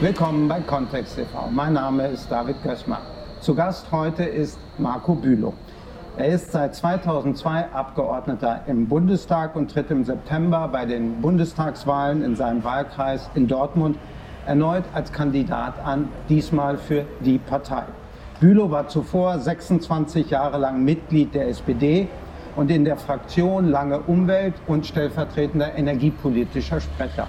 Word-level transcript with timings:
Willkommen 0.00 0.46
bei 0.46 0.60
Kontext 0.60 1.16
TV. 1.16 1.48
Mein 1.50 1.72
Name 1.72 2.06
ist 2.06 2.30
David 2.30 2.62
Gößmann. 2.62 3.02
Zu 3.40 3.54
Gast 3.56 3.90
heute 3.90 4.22
ist 4.22 4.56
Marco 4.78 5.16
Bülow. 5.16 5.54
Er 6.16 6.28
ist 6.28 6.52
seit 6.52 6.76
2002 6.76 7.72
Abgeordneter 7.72 8.62
im 8.68 8.86
Bundestag 8.86 9.56
und 9.56 9.72
tritt 9.72 9.90
im 9.90 10.04
September 10.04 10.68
bei 10.68 10.86
den 10.86 11.20
Bundestagswahlen 11.20 12.22
in 12.22 12.36
seinem 12.36 12.62
Wahlkreis 12.62 13.28
in 13.34 13.48
Dortmund 13.48 13.98
erneut 14.46 14.84
als 14.94 15.12
Kandidat 15.12 15.74
an, 15.84 16.08
diesmal 16.28 16.78
für 16.78 17.04
die 17.20 17.38
Partei. 17.38 17.82
Bülow 18.40 18.70
war 18.70 18.86
zuvor 18.86 19.40
26 19.40 20.30
Jahre 20.30 20.58
lang 20.58 20.84
Mitglied 20.84 21.34
der 21.34 21.48
SPD 21.48 22.06
und 22.54 22.70
in 22.70 22.84
der 22.84 22.96
Fraktion 22.96 23.68
lange 23.68 23.98
Umwelt- 23.98 24.54
und 24.68 24.86
stellvertretender 24.86 25.74
energiepolitischer 25.76 26.80
Sprecher. 26.80 27.26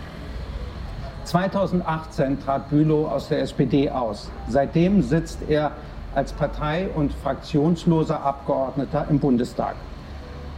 2018 1.24 2.40
trat 2.40 2.70
Bülow 2.70 3.08
aus 3.08 3.28
der 3.28 3.42
SPD 3.42 3.90
aus. 3.90 4.30
Seitdem 4.50 5.02
sitzt 5.02 5.40
er 5.50 5.72
als 6.14 6.32
partei- 6.32 6.90
und 6.94 7.12
fraktionsloser 7.12 8.22
Abgeordneter 8.22 9.08
im 9.10 9.18
Bundestag. 9.18 9.78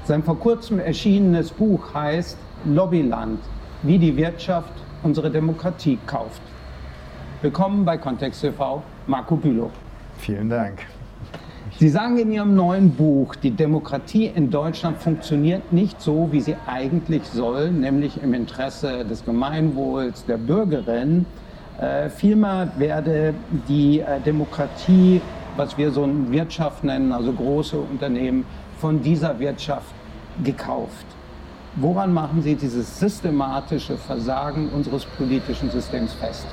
Sein 0.04 0.22
vor 0.22 0.38
kurzem 0.38 0.80
erschienenes 0.80 1.52
Buch 1.52 1.94
heißt 1.94 2.38
Lobbyland, 2.66 3.40
wie 3.84 3.98
die 3.98 4.18
Wirtschaft 4.18 4.74
unsere 5.02 5.32
Demokratie 5.32 5.98
kauft. 6.06 6.42
Willkommen 7.42 7.86
bei 7.86 7.98
Kontext 7.98 8.42
TV, 8.42 8.84
Marco 9.08 9.38
Bülow. 9.38 9.72
Vielen 10.22 10.50
Dank. 10.52 10.86
Sie 11.80 11.90
sagen 11.90 12.16
in 12.18 12.32
Ihrem 12.32 12.54
neuen 12.56 12.92
Buch, 12.92 13.34
die 13.34 13.50
Demokratie 13.50 14.28
in 14.28 14.52
Deutschland 14.52 15.00
funktioniert 15.00 15.74
nicht 15.74 16.00
so, 16.00 16.28
wie 16.32 16.42
sie 16.42 16.56
eigentlich 16.68 17.24
soll, 17.24 17.72
nämlich 17.72 18.22
im 18.22 18.36
Interesse 18.36 19.04
des 19.04 19.26
Gemeinwohls 19.26 20.24
der 20.26 20.38
Bürgerin. 20.38 21.26
Äh, 21.80 22.10
vielmehr 22.10 22.72
werde 22.78 23.34
die 23.68 24.02
äh, 24.02 24.20
Demokratie, 24.20 25.22
was 25.58 25.76
wir 25.76 25.90
so 25.90 26.04
eine 26.04 26.32
Wirtschaft 26.32 26.84
nennen, 26.84 27.12
also 27.12 27.34
große 27.34 27.78
Unternehmen, 27.78 28.46
von 28.78 29.02
dieser 29.02 29.40
Wirtschaft 29.40 29.96
gekauft. 30.44 31.08
Woran 31.78 32.14
machen 32.14 32.44
Sie 32.44 32.54
dieses 32.54 33.00
systematische 33.00 33.98
Versagen 33.98 34.70
unseres 34.70 35.04
politischen 35.06 35.72
Systems 35.72 36.14
fest? 36.14 36.46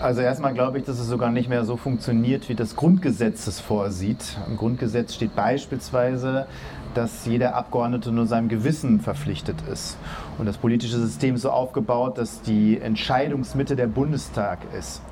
Also 0.00 0.22
erstmal 0.22 0.54
glaube 0.54 0.78
ich, 0.78 0.84
dass 0.84 0.98
es 0.98 1.08
sogar 1.08 1.30
nicht 1.30 1.50
mehr 1.50 1.66
so 1.66 1.76
funktioniert, 1.76 2.48
wie 2.48 2.54
das 2.54 2.74
Grundgesetz 2.74 3.46
es 3.46 3.60
vorsieht. 3.60 4.38
Im 4.48 4.56
Grundgesetz 4.56 5.14
steht 5.14 5.36
beispielsweise, 5.36 6.46
dass 6.94 7.26
jeder 7.26 7.54
Abgeordnete 7.54 8.10
nur 8.10 8.24
seinem 8.24 8.48
Gewissen 8.48 9.00
verpflichtet 9.00 9.56
ist. 9.70 9.98
Und 10.38 10.46
das 10.46 10.56
politische 10.56 10.98
System 10.98 11.34
ist 11.34 11.42
so 11.42 11.50
aufgebaut, 11.50 12.16
dass 12.16 12.40
die 12.40 12.80
Entscheidungsmitte 12.80 13.76
der 13.76 13.88
Bundestag 13.88 14.60
ist. 14.78 15.02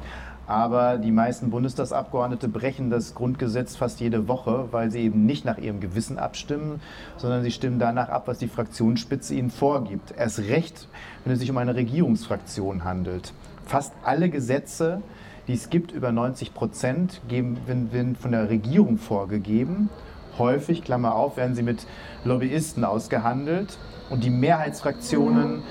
Aber 0.46 0.96
die 0.96 1.12
meisten 1.12 1.50
Bundestagsabgeordnete 1.50 2.48
brechen 2.48 2.88
das 2.88 3.14
Grundgesetz 3.14 3.76
fast 3.76 4.00
jede 4.00 4.26
Woche, 4.26 4.68
weil 4.70 4.90
sie 4.90 5.00
eben 5.00 5.26
nicht 5.26 5.44
nach 5.44 5.58
ihrem 5.58 5.80
Gewissen 5.80 6.18
abstimmen, 6.18 6.80
sondern 7.18 7.42
sie 7.42 7.50
stimmen 7.50 7.78
danach 7.78 8.08
ab, 8.08 8.22
was 8.24 8.38
die 8.38 8.48
Fraktionsspitze 8.48 9.34
ihnen 9.34 9.50
vorgibt. 9.50 10.14
Erst 10.16 10.38
recht, 10.38 10.88
wenn 11.24 11.34
es 11.34 11.40
sich 11.40 11.50
um 11.50 11.58
eine 11.58 11.74
Regierungsfraktion 11.74 12.84
handelt 12.84 13.34
fast 13.68 13.92
alle 14.02 14.30
Gesetze, 14.30 15.02
die 15.46 15.54
es 15.54 15.70
gibt, 15.70 15.92
über 15.92 16.10
90 16.10 16.54
Prozent, 16.54 17.20
werden 17.28 18.16
von 18.16 18.32
der 18.32 18.50
Regierung 18.50 18.98
vorgegeben. 18.98 19.90
Häufig, 20.38 20.84
Klammer 20.84 21.14
auf, 21.14 21.36
werden 21.36 21.54
sie 21.54 21.62
mit 21.62 21.86
Lobbyisten 22.24 22.84
ausgehandelt 22.84 23.78
und 24.10 24.24
die 24.24 24.30
Mehrheitsfraktionen 24.30 25.62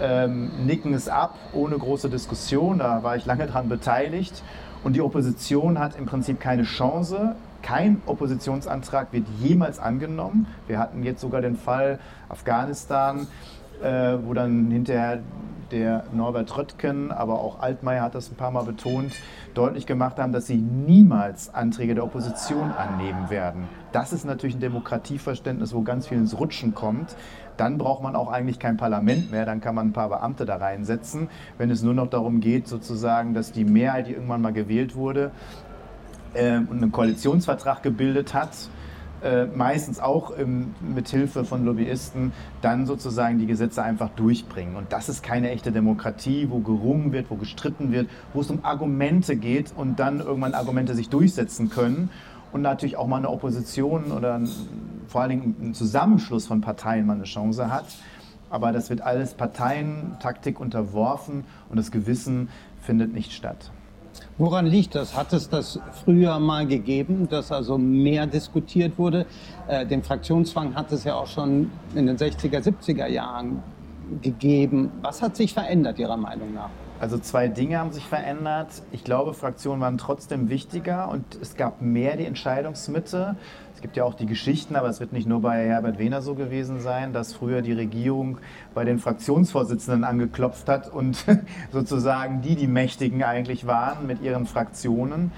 ähm, 0.00 0.50
nicken 0.66 0.92
es 0.94 1.08
ab, 1.08 1.36
ohne 1.52 1.78
große 1.78 2.10
Diskussion. 2.10 2.78
Da 2.78 3.02
war 3.02 3.16
ich 3.16 3.24
lange 3.26 3.46
daran 3.46 3.68
beteiligt. 3.68 4.42
Und 4.84 4.94
die 4.94 5.00
Opposition 5.00 5.78
hat 5.78 5.96
im 5.96 6.06
Prinzip 6.06 6.38
keine 6.38 6.64
Chance. 6.64 7.34
Kein 7.62 8.02
Oppositionsantrag 8.06 9.12
wird 9.12 9.26
jemals 9.40 9.78
angenommen. 9.78 10.46
Wir 10.66 10.78
hatten 10.78 11.02
jetzt 11.02 11.20
sogar 11.20 11.40
den 11.40 11.56
Fall 11.56 11.98
Afghanistan, 12.28 13.26
äh, 13.82 14.16
wo 14.22 14.34
dann 14.34 14.70
hinterher 14.70 15.20
der 15.70 16.04
Norbert 16.12 16.56
Röttgen, 16.56 17.10
aber 17.10 17.40
auch 17.40 17.60
Altmaier 17.60 18.02
hat 18.02 18.14
das 18.14 18.30
ein 18.30 18.36
paar 18.36 18.50
Mal 18.50 18.64
betont, 18.64 19.12
deutlich 19.54 19.86
gemacht 19.86 20.18
haben, 20.18 20.32
dass 20.32 20.46
sie 20.46 20.56
niemals 20.56 21.54
Anträge 21.54 21.94
der 21.94 22.04
Opposition 22.04 22.72
annehmen 22.72 23.30
werden. 23.30 23.64
Das 23.92 24.12
ist 24.12 24.24
natürlich 24.24 24.56
ein 24.56 24.60
Demokratieverständnis, 24.60 25.74
wo 25.74 25.82
ganz 25.82 26.06
viel 26.06 26.18
ins 26.18 26.38
Rutschen 26.38 26.74
kommt. 26.74 27.16
Dann 27.56 27.78
braucht 27.78 28.02
man 28.02 28.14
auch 28.16 28.30
eigentlich 28.30 28.58
kein 28.58 28.76
Parlament 28.76 29.30
mehr, 29.30 29.46
dann 29.46 29.60
kann 29.60 29.74
man 29.74 29.88
ein 29.88 29.92
paar 29.92 30.08
Beamte 30.08 30.44
da 30.44 30.56
reinsetzen. 30.56 31.28
Wenn 31.58 31.70
es 31.70 31.82
nur 31.82 31.94
noch 31.94 32.08
darum 32.08 32.40
geht, 32.40 32.68
sozusagen, 32.68 33.32
dass 33.34 33.52
die 33.52 33.64
Mehrheit, 33.64 34.08
die 34.08 34.12
irgendwann 34.12 34.42
mal 34.42 34.52
gewählt 34.52 34.94
wurde, 34.94 35.30
äh, 36.34 36.56
einen 36.56 36.92
Koalitionsvertrag 36.92 37.82
gebildet 37.82 38.34
hat, 38.34 38.50
äh, 39.26 39.46
meistens 39.46 39.98
auch 39.98 40.38
ähm, 40.38 40.74
mit 40.94 41.08
Hilfe 41.08 41.44
von 41.44 41.64
Lobbyisten, 41.64 42.32
dann 42.62 42.86
sozusagen 42.86 43.38
die 43.38 43.46
Gesetze 43.46 43.82
einfach 43.82 44.10
durchbringen. 44.10 44.76
Und 44.76 44.92
das 44.92 45.08
ist 45.08 45.22
keine 45.22 45.50
echte 45.50 45.72
Demokratie, 45.72 46.46
wo 46.48 46.60
gerungen 46.60 47.12
wird, 47.12 47.28
wo 47.28 47.34
gestritten 47.34 47.90
wird, 47.90 48.08
wo 48.32 48.40
es 48.40 48.50
um 48.50 48.64
Argumente 48.64 49.36
geht 49.36 49.72
und 49.76 49.98
dann 49.98 50.20
irgendwann 50.20 50.54
Argumente 50.54 50.94
sich 50.94 51.08
durchsetzen 51.08 51.70
können 51.70 52.10
und 52.52 52.62
natürlich 52.62 52.96
auch 52.96 53.08
mal 53.08 53.18
eine 53.18 53.30
Opposition 53.30 54.12
oder 54.12 54.34
ein, 54.34 54.48
vor 55.08 55.22
allen 55.22 55.30
Dingen 55.30 55.56
ein 55.60 55.74
Zusammenschluss 55.74 56.46
von 56.46 56.60
Parteien 56.60 57.04
mal 57.06 57.14
eine 57.14 57.24
Chance 57.24 57.70
hat. 57.70 57.86
Aber 58.48 58.70
das 58.70 58.90
wird 58.90 59.00
alles 59.00 59.34
Parteientaktik 59.34 60.60
unterworfen 60.60 61.44
und 61.68 61.76
das 61.76 61.90
Gewissen 61.90 62.48
findet 62.80 63.12
nicht 63.12 63.32
statt. 63.32 63.72
Woran 64.38 64.66
liegt 64.66 64.94
das? 64.94 65.16
Hat 65.16 65.32
es 65.32 65.48
das 65.48 65.80
früher 66.04 66.38
mal 66.38 66.66
gegeben, 66.66 67.28
dass 67.28 67.52
also 67.52 67.78
mehr 67.78 68.26
diskutiert 68.26 68.98
wurde? 68.98 69.26
Äh, 69.68 69.86
den 69.86 70.02
Fraktionszwang 70.02 70.74
hat 70.74 70.92
es 70.92 71.04
ja 71.04 71.14
auch 71.14 71.26
schon 71.26 71.70
in 71.94 72.06
den 72.06 72.16
60er, 72.16 72.60
70er 72.60 73.06
Jahren 73.06 73.62
gegeben. 74.22 74.90
Was 75.02 75.22
hat 75.22 75.36
sich 75.36 75.52
verändert 75.52 75.98
Ihrer 75.98 76.16
Meinung 76.16 76.54
nach? 76.54 76.70
Also 76.98 77.18
zwei 77.18 77.48
Dinge 77.48 77.78
haben 77.78 77.92
sich 77.92 78.04
verändert. 78.04 78.68
Ich 78.90 79.04
glaube, 79.04 79.34
Fraktionen 79.34 79.82
waren 79.82 79.98
trotzdem 79.98 80.48
wichtiger 80.48 81.10
und 81.10 81.24
es 81.42 81.54
gab 81.56 81.82
mehr 81.82 82.16
die 82.16 82.24
Entscheidungsmitte. 82.24 83.36
Es 83.76 83.82
gibt 83.82 83.98
ja 83.98 84.04
auch 84.04 84.14
die 84.14 84.24
Geschichten, 84.24 84.74
aber 84.74 84.88
es 84.88 85.00
wird 85.00 85.12
nicht 85.12 85.28
nur 85.28 85.42
bei 85.42 85.66
Herbert 85.66 85.98
Wehner 85.98 86.22
so 86.22 86.34
gewesen 86.34 86.80
sein, 86.80 87.12
dass 87.12 87.34
früher 87.34 87.60
die 87.60 87.74
Regierung 87.74 88.38
bei 88.72 88.84
den 88.84 88.98
Fraktionsvorsitzenden 88.98 90.02
angeklopft 90.02 90.66
hat 90.66 90.90
und 90.90 91.22
sozusagen 91.72 92.40
die 92.40 92.56
die 92.56 92.68
Mächtigen 92.68 93.22
eigentlich 93.22 93.66
waren 93.66 94.06
mit 94.06 94.22
ihren 94.22 94.46
Fraktionen. 94.46 95.30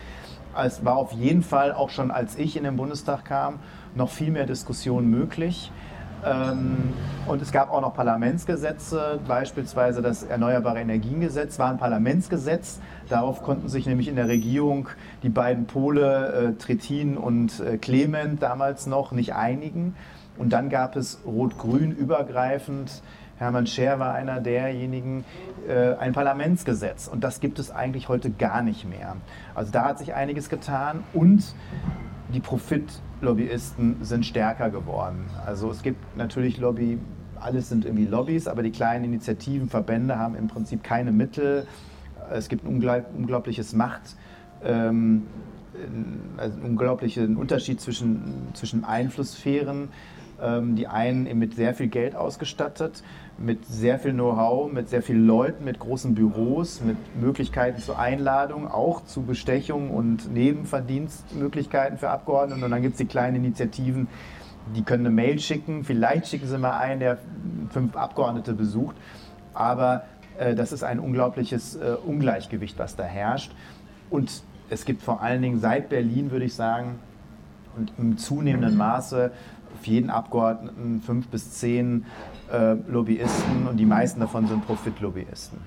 Es 0.57 0.85
war 0.85 0.95
auf 0.99 1.11
jeden 1.11 1.43
Fall 1.43 1.73
auch 1.73 1.91
schon, 1.91 2.13
als 2.13 2.39
ich 2.39 2.57
in 2.57 2.63
den 2.63 2.77
Bundestag 2.77 3.25
kam, 3.25 3.59
noch 3.97 4.09
viel 4.09 4.31
mehr 4.31 4.47
Diskussion 4.47 5.11
möglich. 5.11 5.73
Ähm, 6.25 6.93
und 7.27 7.43
es 7.43 7.53
gab 7.53 7.71
auch 7.71 7.81
noch 7.81 7.95
Parlamentsgesetze, 7.95 9.21
beispielsweise 9.27 10.03
das 10.03 10.23
Erneuerbare 10.23 10.81
Energiengesetz 10.81 11.59
war 11.59 11.71
ein 11.71 11.79
Parlamentsgesetz. 11.79 12.81
Darauf 13.09 13.43
konnten 13.43 13.69
sich 13.69 13.87
nämlich 13.87 14.09
in 14.09 14.17
der 14.17 14.29
Regierung 14.29 14.89
die 15.23 15.29
beiden 15.29 15.67
Pole 15.67 16.33
äh, 16.33 16.53
Trittin 16.55 17.17
und 17.17 17.61
äh, 17.61 17.77
Clement 17.77 18.43
damals 18.43 18.87
noch 18.87 19.13
nicht 19.13 19.35
einigen. 19.35 19.95
Und 20.39 20.53
dann 20.53 20.71
gab 20.71 20.97
es 20.97 21.21
Rot-Grün 21.27 21.93
übergreifend. 21.93 23.03
Hermann 23.39 23.67
Scher 23.67 23.99
war 23.99 24.15
einer 24.15 24.41
derjenigen, 24.41 25.25
äh, 25.69 25.95
ein 25.95 26.13
Parlamentsgesetz. 26.13 27.09
Und 27.09 27.23
das 27.23 27.41
gibt 27.41 27.59
es 27.59 27.71
eigentlich 27.71 28.09
heute 28.09 28.31
gar 28.31 28.63
nicht 28.63 28.89
mehr. 28.89 29.17
Also 29.55 29.71
da 29.71 29.85
hat 29.85 29.99
sich 29.99 30.15
einiges 30.15 30.49
getan. 30.49 31.05
Und 31.13 31.55
die 32.33 32.41
Profit-Lobbyisten 32.41 33.97
sind 34.03 34.27
stärker 34.27 34.71
geworden. 34.71 35.27
Also 35.47 35.71
es 35.71 35.83
gibt 35.83 36.17
natürlich 36.17 36.59
Lobby, 36.59 36.99
alles 37.41 37.69
sind 37.69 37.85
irgendwie 37.85 38.07
Lobbys, 38.07 38.49
aber 38.49 38.63
die 38.63 38.71
kleinen 38.71 39.05
Initiativen, 39.05 39.69
Verbände 39.69 40.19
haben 40.19 40.35
im 40.35 40.49
Prinzip 40.49 40.83
keine 40.83 41.13
Mittel. 41.13 41.67
Es 42.31 42.49
gibt 42.49 42.65
ein 42.65 42.69
unglaubliches 42.69 43.73
Macht. 43.73 44.17
Ähm, 44.63 45.23
also 46.37 46.57
einen 46.57 46.71
unglaublichen 46.71 47.37
Unterschied 47.37 47.81
zwischen, 47.81 48.49
zwischen 48.55 48.85
Einflusssphären. 48.85 49.89
Ähm, 50.41 50.77
die 50.77 50.87
einen 50.87 51.37
mit 51.37 51.57
sehr 51.57 51.75
viel 51.75 51.89
Geld 51.89 52.15
ausgestattet, 52.15 53.03
mit 53.39 53.67
sehr 53.67 53.99
viel 53.99 54.13
Know-how, 54.13 54.71
mit 54.71 54.89
sehr 54.89 55.03
vielen 55.03 55.27
Leuten, 55.27 55.65
mit 55.65 55.81
großen 55.81 56.15
Büros, 56.15 56.81
mit 56.81 56.97
Möglichkeiten 57.21 57.81
zur 57.81 57.99
Einladung, 57.99 58.69
auch 58.69 59.05
zu 59.05 59.23
Bestechung 59.23 59.91
und 59.91 60.33
Nebenverdienstmöglichkeiten 60.33 61.99
für 61.99 62.11
Abgeordnete. 62.11 62.65
Und 62.65 62.71
dann 62.71 62.83
gibt 62.83 62.95
es 62.95 62.99
die 62.99 63.07
kleinen 63.07 63.37
Initiativen, 63.37 64.07
die 64.77 64.83
können 64.83 65.07
eine 65.07 65.15
Mail 65.15 65.41
schicken, 65.41 65.83
vielleicht 65.83 66.29
schicken 66.29 66.47
sie 66.47 66.59
mal 66.59 66.79
einen, 66.79 67.01
der 67.01 67.19
fünf 67.71 67.97
Abgeordnete 67.97 68.53
besucht. 68.53 68.95
Aber 69.55 70.05
äh, 70.39 70.55
das 70.55 70.71
ist 70.71 70.85
ein 70.85 71.01
unglaubliches 71.01 71.75
äh, 71.75 71.97
Ungleichgewicht, 72.07 72.79
was 72.79 72.95
da 72.95 73.03
herrscht. 73.03 73.51
Und 74.09 74.43
es 74.71 74.85
gibt 74.85 75.03
vor 75.03 75.21
allen 75.21 75.43
Dingen 75.43 75.59
seit 75.59 75.89
Berlin, 75.89 76.31
würde 76.31 76.45
ich 76.45 76.55
sagen, 76.55 77.01
und 77.77 77.93
im 77.99 78.19
zunehmenden 78.19 78.77
Maße 78.77 79.31
auf 79.79 79.87
jeden 79.87 80.11
Abgeordneten 80.11 81.01
fünf 81.05 81.29
bis 81.29 81.53
zehn 81.53 82.05
äh, 82.53 82.75
Lobbyisten 82.89 83.69
und 83.69 83.77
die 83.77 83.87
meisten 83.87 84.21
davon 84.21 84.47
sind 84.47 84.67
Profitlobbyisten. 84.67 85.59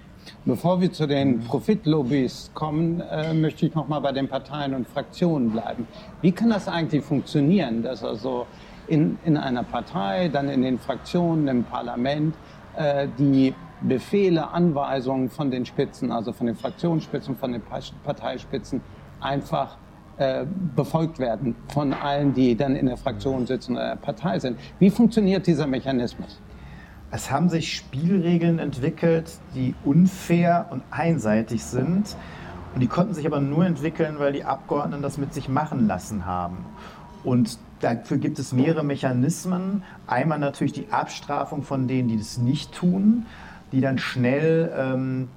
Bevor 0.45 0.81
wir 0.81 0.91
zu 0.91 1.07
den 1.07 1.39
Profitlobbys 1.39 2.51
kommen, 2.53 3.01
äh, 3.01 3.33
möchte 3.33 3.65
ich 3.65 3.73
noch 3.73 3.87
mal 3.87 3.99
bei 3.99 4.11
den 4.11 4.27
Parteien 4.27 4.73
und 4.75 4.87
Fraktionen 4.87 5.51
bleiben. 5.51 5.87
Wie 6.21 6.31
kann 6.31 6.49
das 6.49 6.67
eigentlich 6.67 7.03
funktionieren, 7.03 7.83
dass 7.83 8.03
also 8.03 8.45
in, 8.87 9.17
in 9.23 9.37
einer 9.37 9.63
Partei, 9.63 10.27
dann 10.27 10.49
in 10.49 10.61
den 10.61 10.77
Fraktionen, 10.77 11.47
im 11.47 11.63
Parlament, 11.63 12.35
äh, 12.75 13.07
die 13.17 13.53
Befehle, 13.81 14.51
Anweisungen 14.51 15.29
von 15.29 15.49
den 15.49 15.65
Spitzen, 15.65 16.11
also 16.11 16.33
von 16.33 16.47
den 16.47 16.55
Fraktionsspitzen, 16.55 17.35
von 17.35 17.53
den 17.53 17.63
Parteispitzen, 18.03 18.81
einfach 19.19 19.77
äh, 20.17 20.45
befolgt 20.75 21.19
werden 21.19 21.55
von 21.73 21.93
allen, 21.93 22.33
die 22.33 22.55
dann 22.55 22.75
in 22.75 22.85
der 22.85 22.97
Fraktion 22.97 23.45
sitzen 23.47 23.73
oder 23.73 23.89
der 23.89 23.95
Partei 23.95 24.39
sind. 24.39 24.57
Wie 24.79 24.89
funktioniert 24.89 25.47
dieser 25.47 25.67
Mechanismus? 25.67 26.39
Es 27.11 27.29
haben 27.29 27.49
sich 27.49 27.75
Spielregeln 27.75 28.59
entwickelt, 28.59 29.31
die 29.53 29.75
unfair 29.83 30.67
und 30.69 30.83
einseitig 30.91 31.63
sind. 31.63 32.15
Und 32.73 32.79
die 32.79 32.87
konnten 32.87 33.13
sich 33.13 33.25
aber 33.25 33.41
nur 33.41 33.65
entwickeln, 33.65 34.15
weil 34.17 34.31
die 34.31 34.45
Abgeordneten 34.45 35.01
das 35.01 35.17
mit 35.17 35.33
sich 35.33 35.49
machen 35.49 35.87
lassen 35.87 36.25
haben. 36.25 36.65
Und 37.23 37.59
dafür 37.81 38.17
gibt 38.17 38.39
es 38.39 38.53
mehrere 38.53 38.83
Mechanismen. 38.83 39.83
Einmal 40.07 40.39
natürlich 40.39 40.73
die 40.73 40.89
Abstrafung 40.89 41.63
von 41.63 41.87
denen, 41.87 42.07
die 42.07 42.17
das 42.17 42.37
nicht 42.37 42.73
tun, 42.73 43.25
die 43.73 43.81
dann 43.81 43.97
schnell 43.97 44.71
ähm, 44.77 45.27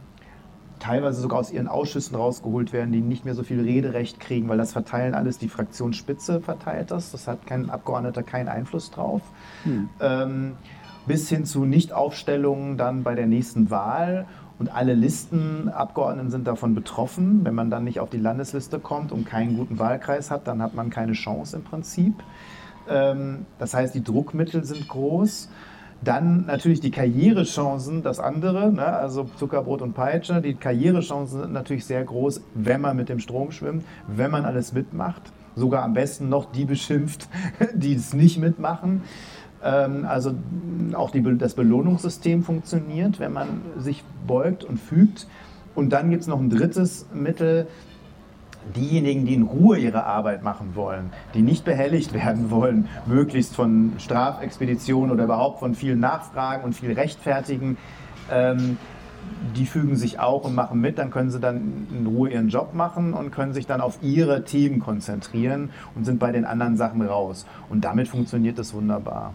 teilweise 0.85 1.23
sogar 1.23 1.39
aus 1.39 1.51
ihren 1.51 1.67
Ausschüssen 1.67 2.15
rausgeholt 2.15 2.75
werden, 2.75 2.93
die 2.93 3.01
nicht 3.01 3.25
mehr 3.25 3.35
so 3.35 3.43
viel 3.43 3.61
Rederecht 3.61 4.21
kriegen, 4.21 4.49
weil 4.49 4.59
das 4.59 4.73
verteilen 4.73 5.15
alles 5.15 5.39
die 5.39 5.49
Fraktionsspitze 5.49 6.43
verteilt 6.43 6.91
das. 6.91 7.11
Das 7.11 7.27
hat 7.27 7.47
kein 7.47 7.71
Abgeordneter 7.71 8.23
keinen 8.23 8.49
Einfluss 8.49 8.91
drauf. 8.91 9.23
Hm. 9.63 9.89
Ähm, 10.01 10.53
bis 11.07 11.29
hin 11.31 11.47
zu 11.47 11.65
Nichtaufstellungen 11.65 12.77
dann 12.77 13.03
bei 13.03 13.15
der 13.15 13.27
nächsten 13.27 13.71
Wahl. 13.71 14.27
Und 14.59 14.73
alle 14.73 14.95
Listenabgeordneten 14.95 16.31
sind 16.31 16.47
davon 16.47 16.75
betroffen. 16.75 17.45
Wenn 17.45 17.55
man 17.55 17.71
dann 17.71 17.85
nicht 17.85 17.99
auf 17.99 18.11
die 18.11 18.19
Landesliste 18.19 18.79
kommt 18.79 19.11
und 19.11 19.25
keinen 19.25 19.57
guten 19.57 19.79
Wahlkreis 19.79 20.31
hat, 20.31 20.47
dann 20.47 20.61
hat 20.63 20.75
man 20.75 20.91
keine 20.91 21.13
Chance 21.13 21.57
im 21.57 21.65
Prinzip. 21.65 22.23
Ähm, 22.89 23.47
das 23.59 23.73
heißt, 23.73 23.95
die 23.95 24.05
Druckmittel 24.05 24.65
sind 24.65 24.87
groß. 24.87 25.49
Dann 26.03 26.47
natürlich 26.47 26.81
die 26.81 26.91
Karrierechancen, 26.91 28.03
das 28.03 28.21
andere, 28.21 28.71
ne? 28.73 28.85
also 28.85 29.29
Zuckerbrot 29.37 29.81
und 29.81 29.95
Peitsche. 29.95 30.41
Die 30.43 30.55
Karrierechancen 30.55 31.43
sind 31.43 31.53
natürlich 31.53 31.87
sehr 31.87 32.05
groß, 32.05 32.43
wenn 32.55 32.81
man 32.81 32.97
mit 32.97 33.09
dem 33.09 33.21
Strom 33.21 33.53
schwimmt, 33.53 33.85
wenn 34.07 34.31
man 34.31 34.45
alles 34.45 34.73
mitmacht. 34.73 35.23
Sogar 35.57 35.83
am 35.83 35.95
besten 35.95 36.29
noch 36.29 36.51
die 36.53 36.65
beschimpft, 36.65 37.29
die 37.75 37.95
es 37.95 38.13
nicht 38.13 38.39
mitmachen. 38.39 39.03
Ähm, 39.63 40.05
also 40.07 40.35
auch 40.93 41.11
die, 41.11 41.23
das 41.39 41.55
Belohnungssystem 41.55 42.43
funktioniert, 42.43 43.19
wenn 43.19 43.33
man 43.33 43.63
sich 43.79 44.05
beugt 44.27 44.65
und 44.65 44.79
fügt. 44.79 45.27
Und 45.75 45.93
dann 45.93 46.11
gibt 46.11 46.23
es 46.23 46.29
noch 46.29 46.39
ein 46.39 46.51
drittes 46.51 47.07
Mittel, 47.13 47.67
diejenigen, 48.75 49.27
die 49.27 49.35
in 49.35 49.43
Ruhe 49.43 49.79
ihre 49.79 50.05
Arbeit 50.05 50.43
machen 50.43 50.75
wollen, 50.75 51.11
die 51.35 51.43
nicht 51.43 51.65
behelligt 51.65 52.13
werden 52.13 52.51
wollen, 52.51 52.89
möglichst 53.07 53.55
von 53.55 53.93
Strafexpeditionen 53.99 55.11
oder 55.11 55.25
überhaupt 55.25 55.61
von 55.61 55.75
vielen 55.75 56.01
Nachfragen 56.01 56.65
und 56.65 56.75
viel 56.75 56.93
Rechtfertigen, 56.93 57.77
ähm, 58.31 58.79
die 59.57 59.67
fügen 59.67 59.97
sich 59.97 60.19
auch 60.19 60.45
und 60.45 60.55
machen 60.55 60.81
mit, 60.81 60.99
dann 60.99 61.11
können 61.11 61.31
sie 61.31 61.41
dann 61.41 61.87
in 61.97 62.07
Ruhe 62.07 62.31
ihren 62.31 62.49
Job 62.49 62.75
machen 62.75 63.15
und 63.15 63.31
können 63.31 63.53
sich 63.53 63.67
dann 63.67 63.81
auf 63.81 63.99
ihre 64.03 64.45
Themen 64.45 64.81
konzentrieren 64.81 65.71
und 65.95 66.05
sind 66.05 66.19
bei 66.19 66.33
den 66.33 66.45
anderen 66.45 66.77
Sachen 66.77 67.03
raus. 67.03 67.47
Und 67.69 67.85
damit 67.85 68.09
funktioniert 68.09 68.59
das 68.59 68.75
wunderbar. 68.75 69.33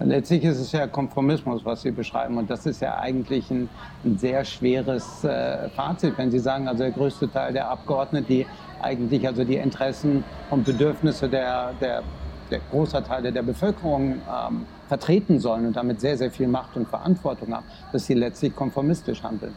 Letztlich 0.00 0.44
ist 0.44 0.60
es 0.60 0.70
ja 0.70 0.86
Konformismus, 0.86 1.64
was 1.64 1.82
Sie 1.82 1.90
beschreiben. 1.90 2.38
Und 2.38 2.48
das 2.48 2.66
ist 2.66 2.80
ja 2.80 2.98
eigentlich 2.98 3.50
ein, 3.50 3.68
ein 4.04 4.16
sehr 4.16 4.44
schweres 4.44 5.24
äh, 5.24 5.68
Fazit, 5.70 6.16
wenn 6.16 6.30
Sie 6.30 6.38
sagen, 6.38 6.68
also 6.68 6.84
der 6.84 6.92
größte 6.92 7.28
Teil 7.28 7.52
der 7.52 7.68
Abgeordneten, 7.68 8.26
die 8.28 8.46
eigentlich 8.82 9.26
also 9.26 9.44
die 9.44 9.56
Interessen 9.56 10.24
und 10.50 10.64
Bedürfnisse 10.64 11.28
der, 11.28 11.72
der, 11.80 12.02
der 12.50 12.60
großer 12.70 13.04
Teile 13.04 13.32
der 13.32 13.42
Bevölkerung 13.42 14.14
ähm, 14.14 14.66
vertreten 14.88 15.40
sollen 15.40 15.66
und 15.66 15.76
damit 15.76 16.00
sehr, 16.00 16.16
sehr 16.16 16.30
viel 16.30 16.48
Macht 16.48 16.76
und 16.76 16.88
Verantwortung 16.88 17.54
haben, 17.54 17.66
dass 17.92 18.06
sie 18.06 18.14
letztlich 18.14 18.54
konformistisch 18.54 19.22
handeln. 19.22 19.54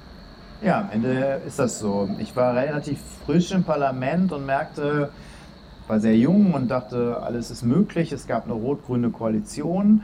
Ja, 0.62 0.82
am 0.82 0.90
Ende 0.92 1.42
ist 1.48 1.58
das 1.58 1.80
so. 1.80 2.08
Ich 2.20 2.36
war 2.36 2.56
relativ 2.56 3.00
frisch 3.26 3.52
im 3.52 3.64
Parlament 3.64 4.32
und 4.32 4.46
merkte, 4.46 5.10
war 5.88 6.00
sehr 6.00 6.16
jung 6.16 6.54
und 6.54 6.70
dachte, 6.70 7.18
alles 7.22 7.50
ist 7.50 7.64
möglich. 7.64 8.12
Es 8.12 8.28
gab 8.28 8.46
eine 8.46 8.54
rot-grüne 8.54 9.10
Koalition. 9.10 10.04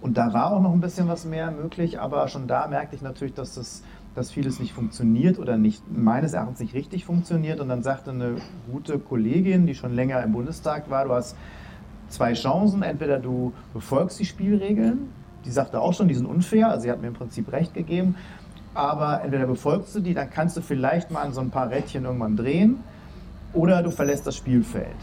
Und 0.00 0.18
da 0.18 0.32
war 0.32 0.52
auch 0.52 0.60
noch 0.60 0.72
ein 0.72 0.80
bisschen 0.80 1.06
was 1.06 1.24
mehr 1.24 1.52
möglich, 1.52 2.00
aber 2.00 2.26
schon 2.26 2.48
da 2.48 2.66
merkte 2.66 2.96
ich 2.96 3.02
natürlich, 3.02 3.34
dass, 3.34 3.54
das, 3.54 3.84
dass 4.14 4.30
vieles 4.30 4.60
nicht 4.60 4.72
funktioniert 4.72 5.38
oder 5.38 5.56
nicht, 5.56 5.82
meines 5.90 6.32
Erachtens 6.34 6.60
nicht 6.60 6.74
richtig 6.74 7.04
funktioniert. 7.04 7.60
Und 7.60 7.68
dann 7.68 7.82
sagte 7.82 8.10
eine 8.10 8.36
gute 8.70 8.98
Kollegin, 8.98 9.66
die 9.66 9.74
schon 9.74 9.94
länger 9.94 10.22
im 10.22 10.32
Bundestag 10.32 10.90
war, 10.90 11.04
du 11.04 11.12
hast 11.12 11.36
zwei 12.08 12.34
Chancen. 12.34 12.82
Entweder 12.82 13.18
du 13.18 13.52
befolgst 13.72 14.20
die 14.20 14.26
Spielregeln, 14.26 15.08
die 15.44 15.50
sagte 15.50 15.80
auch 15.80 15.94
schon, 15.94 16.08
die 16.08 16.14
sind 16.14 16.26
unfair, 16.26 16.68
also 16.68 16.82
sie 16.82 16.90
hat 16.90 17.00
mir 17.00 17.08
im 17.08 17.14
Prinzip 17.14 17.50
recht 17.52 17.74
gegeben, 17.74 18.14
aber 18.74 19.22
entweder 19.22 19.46
befolgst 19.46 19.94
du 19.94 20.00
die, 20.00 20.14
dann 20.14 20.30
kannst 20.30 20.56
du 20.56 20.60
vielleicht 20.60 21.10
mal 21.10 21.22
an 21.22 21.32
so 21.32 21.40
ein 21.40 21.50
paar 21.50 21.70
Rädchen 21.70 22.04
irgendwann 22.04 22.36
drehen, 22.36 22.80
oder 23.54 23.82
du 23.82 23.90
verlässt 23.90 24.26
das 24.26 24.36
Spielfeld. 24.36 24.96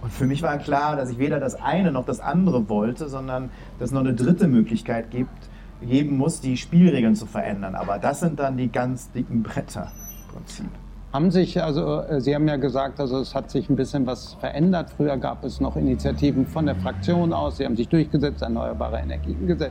Und 0.00 0.12
für 0.12 0.26
mich 0.26 0.42
war 0.42 0.58
klar, 0.58 0.96
dass 0.96 1.10
ich 1.10 1.18
weder 1.18 1.40
das 1.40 1.54
eine 1.54 1.90
noch 1.90 2.04
das 2.04 2.20
andere 2.20 2.68
wollte, 2.68 3.08
sondern 3.08 3.50
dass 3.78 3.88
es 3.88 3.92
noch 3.92 4.00
eine 4.00 4.14
dritte 4.14 4.48
Möglichkeit 4.48 5.10
gibt, 5.10 5.48
geben 5.84 6.16
muss, 6.16 6.40
die 6.40 6.56
Spielregeln 6.56 7.14
zu 7.14 7.26
verändern. 7.26 7.74
Aber 7.74 7.98
das 7.98 8.20
sind 8.20 8.38
dann 8.38 8.56
die 8.56 8.70
ganz 8.70 9.10
dicken 9.12 9.42
Bretter 9.42 9.92
im 10.26 10.34
Prinzip 10.34 10.70
haben 11.14 11.30
sich, 11.30 11.62
also 11.62 12.00
äh, 12.00 12.20
Sie 12.20 12.34
haben 12.34 12.48
ja 12.48 12.56
gesagt, 12.56 12.98
also 12.98 13.20
es 13.20 13.36
hat 13.36 13.48
sich 13.48 13.70
ein 13.70 13.76
bisschen 13.76 14.04
was 14.04 14.34
verändert. 14.34 14.90
Früher 14.96 15.16
gab 15.16 15.44
es 15.44 15.60
noch 15.60 15.76
Initiativen 15.76 16.44
von 16.44 16.66
der 16.66 16.74
Fraktion 16.74 17.32
aus, 17.32 17.58
sie 17.58 17.64
haben 17.64 17.76
sich 17.76 17.88
durchgesetzt, 17.88 18.42
erneuerbare 18.42 18.98
Energiengesetz. 18.98 19.70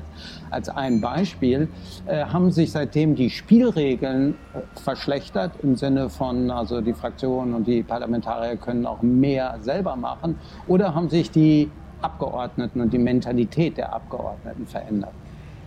Als 0.52 0.70
ein 0.70 1.02
Beispiel 1.02 1.68
äh, 2.06 2.24
haben 2.24 2.50
sich 2.50 2.72
seitdem 2.72 3.16
die 3.16 3.30
Spielregeln 3.30 4.36
äh, 4.54 4.80
verschlechtert 4.80 5.52
im 5.62 5.76
Sinne 5.76 6.10
von, 6.10 6.50
also 6.50 6.80
die 6.80 6.94
Fraktionen 6.94 7.54
und 7.54 7.68
die 7.68 7.84
Parlamentarier 7.84 8.56
können 8.56 8.86
auch 8.86 9.02
mehr 9.02 9.58
selber 9.60 9.98
machen 9.98 10.40
oder 10.66 10.96
haben 10.96 11.10
sich 11.10 11.30
die 11.30 11.70
Abgeordneten 12.02 12.80
und 12.80 12.94
die 12.94 13.00
Mentalität 13.00 13.78
der 13.78 13.94
Abgeordneten 13.94 14.66
verändert? 14.66 15.12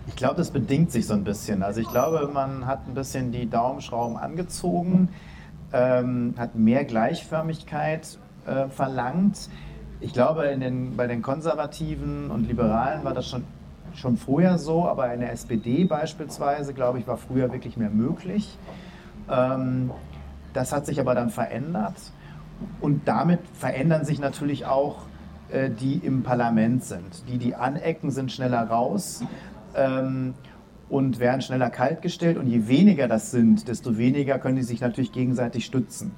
Ich 0.07 0.15
glaube, 0.15 0.35
das 0.35 0.51
bedingt 0.51 0.91
sich 0.91 1.05
so 1.05 1.13
ein 1.13 1.23
bisschen. 1.23 1.61
Also 1.63 1.81
ich 1.81 1.89
glaube, 1.89 2.29
man 2.33 2.65
hat 2.65 2.87
ein 2.87 2.93
bisschen 2.93 3.31
die 3.31 3.49
Daumenschrauben 3.49 4.17
angezogen 4.17 5.09
ähm, 5.73 6.33
hat 6.37 6.55
mehr 6.55 6.85
Gleichförmigkeit 6.85 8.17
äh, 8.45 8.67
verlangt. 8.69 9.49
Ich 9.99 10.13
glaube, 10.13 10.45
in 10.45 10.59
den, 10.59 10.95
bei 10.95 11.07
den 11.07 11.21
Konservativen 11.21 12.29
und 12.31 12.47
Liberalen 12.47 13.03
war 13.03 13.13
das 13.13 13.27
schon, 13.27 13.43
schon 13.95 14.17
vorher 14.17 14.57
so, 14.57 14.87
aber 14.87 15.13
in 15.13 15.21
der 15.21 15.31
SPD 15.31 15.85
beispielsweise, 15.85 16.73
glaube 16.73 16.99
ich, 16.99 17.07
war 17.07 17.17
früher 17.17 17.51
wirklich 17.51 17.77
mehr 17.77 17.89
möglich. 17.89 18.57
Ähm, 19.29 19.91
das 20.53 20.71
hat 20.71 20.85
sich 20.85 20.99
aber 20.99 21.15
dann 21.15 21.29
verändert 21.29 21.95
und 22.79 23.07
damit 23.07 23.39
verändern 23.53 24.05
sich 24.05 24.19
natürlich 24.19 24.65
auch 24.65 25.01
äh, 25.49 25.69
die 25.69 25.95
im 25.95 26.23
Parlament 26.23 26.83
sind. 26.83 27.27
Die, 27.27 27.37
die 27.37 27.55
anecken, 27.55 28.11
sind 28.11 28.31
schneller 28.31 28.67
raus. 28.67 29.23
Ähm, 29.77 30.33
und 30.89 31.19
werden 31.19 31.41
schneller 31.41 31.69
kaltgestellt. 31.69 32.37
Und 32.37 32.47
je 32.47 32.67
weniger 32.67 33.07
das 33.07 33.31
sind, 33.31 33.67
desto 33.67 33.97
weniger 33.97 34.39
können 34.39 34.55
die 34.55 34.63
sich 34.63 34.81
natürlich 34.81 35.11
gegenseitig 35.11 35.65
stützen. 35.65 36.13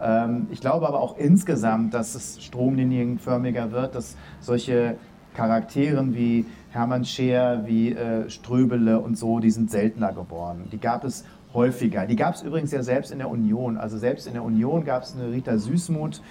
Ähm, 0.00 0.48
ich 0.50 0.60
glaube 0.60 0.88
aber 0.88 1.00
auch 1.00 1.16
insgesamt, 1.16 1.94
dass 1.94 2.14
es 2.14 2.42
stromlinienförmiger 2.42 3.72
wird, 3.72 3.94
dass 3.94 4.16
solche 4.40 4.96
Charakteren 5.34 6.14
wie 6.14 6.46
Hermann 6.70 7.04
Scheer, 7.04 7.62
wie 7.66 7.92
äh, 7.92 8.28
Ströbele 8.28 8.98
und 9.00 9.16
so, 9.16 9.38
die 9.38 9.50
sind 9.50 9.70
seltener 9.70 10.12
geworden. 10.12 10.68
Die 10.72 10.78
gab 10.78 11.04
es 11.04 11.24
häufiger. 11.54 12.06
Die 12.06 12.16
gab 12.16 12.34
es 12.34 12.42
übrigens 12.42 12.72
ja 12.72 12.82
selbst 12.82 13.10
in 13.12 13.18
der 13.18 13.30
Union. 13.30 13.78
Also 13.78 13.98
selbst 13.98 14.26
in 14.26 14.34
der 14.34 14.42
Union 14.42 14.84
gab 14.84 15.02
es 15.02 15.14
eine 15.14 15.30
Rita 15.32 15.56
Süßmuth, 15.56 16.22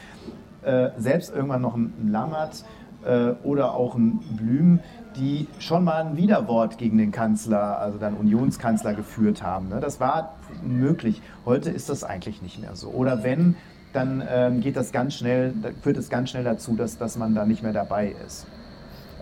äh, 0.64 0.90
selbst 0.98 1.34
irgendwann 1.34 1.62
noch 1.62 1.76
ein 1.76 2.10
Lammert 2.12 2.66
äh, 3.06 3.32
oder 3.44 3.74
auch 3.74 3.96
ein 3.96 4.20
Blüm, 4.38 4.80
die 5.18 5.48
schon 5.60 5.84
mal 5.84 6.06
ein 6.06 6.18
Widerwort 6.18 6.78
gegen 6.78 6.98
den 6.98 7.12
Kanzler, 7.12 7.80
also 7.80 7.98
dann 7.98 8.14
Unionskanzler 8.14 8.94
geführt 8.94 9.44
haben. 9.44 9.70
Ne? 9.70 9.80
Das 9.80 10.00
war 10.00 10.36
möglich. 10.64 11.22
Heute 11.46 11.70
ist 11.70 11.90
das 11.90 12.04
eigentlich 12.04 12.42
nicht 12.42 12.62
mehr 12.62 12.76
so. 12.76 12.90
Oder 12.90 13.24
wenn, 13.24 13.56
dann 13.94 14.24
ähm, 14.30 14.62
geht 14.62 14.76
das 14.76 14.92
ganz 14.92 15.16
schnell, 15.16 15.54
führt 15.82 15.98
es 15.98 16.10
ganz 16.10 16.30
schnell 16.30 16.44
dazu, 16.44 16.76
dass, 16.76 16.98
dass 16.98 17.18
man 17.18 17.36
da 17.36 17.46
nicht 17.46 17.64
mehr 17.64 17.74
dabei 17.74 18.14
ist. 18.26 18.48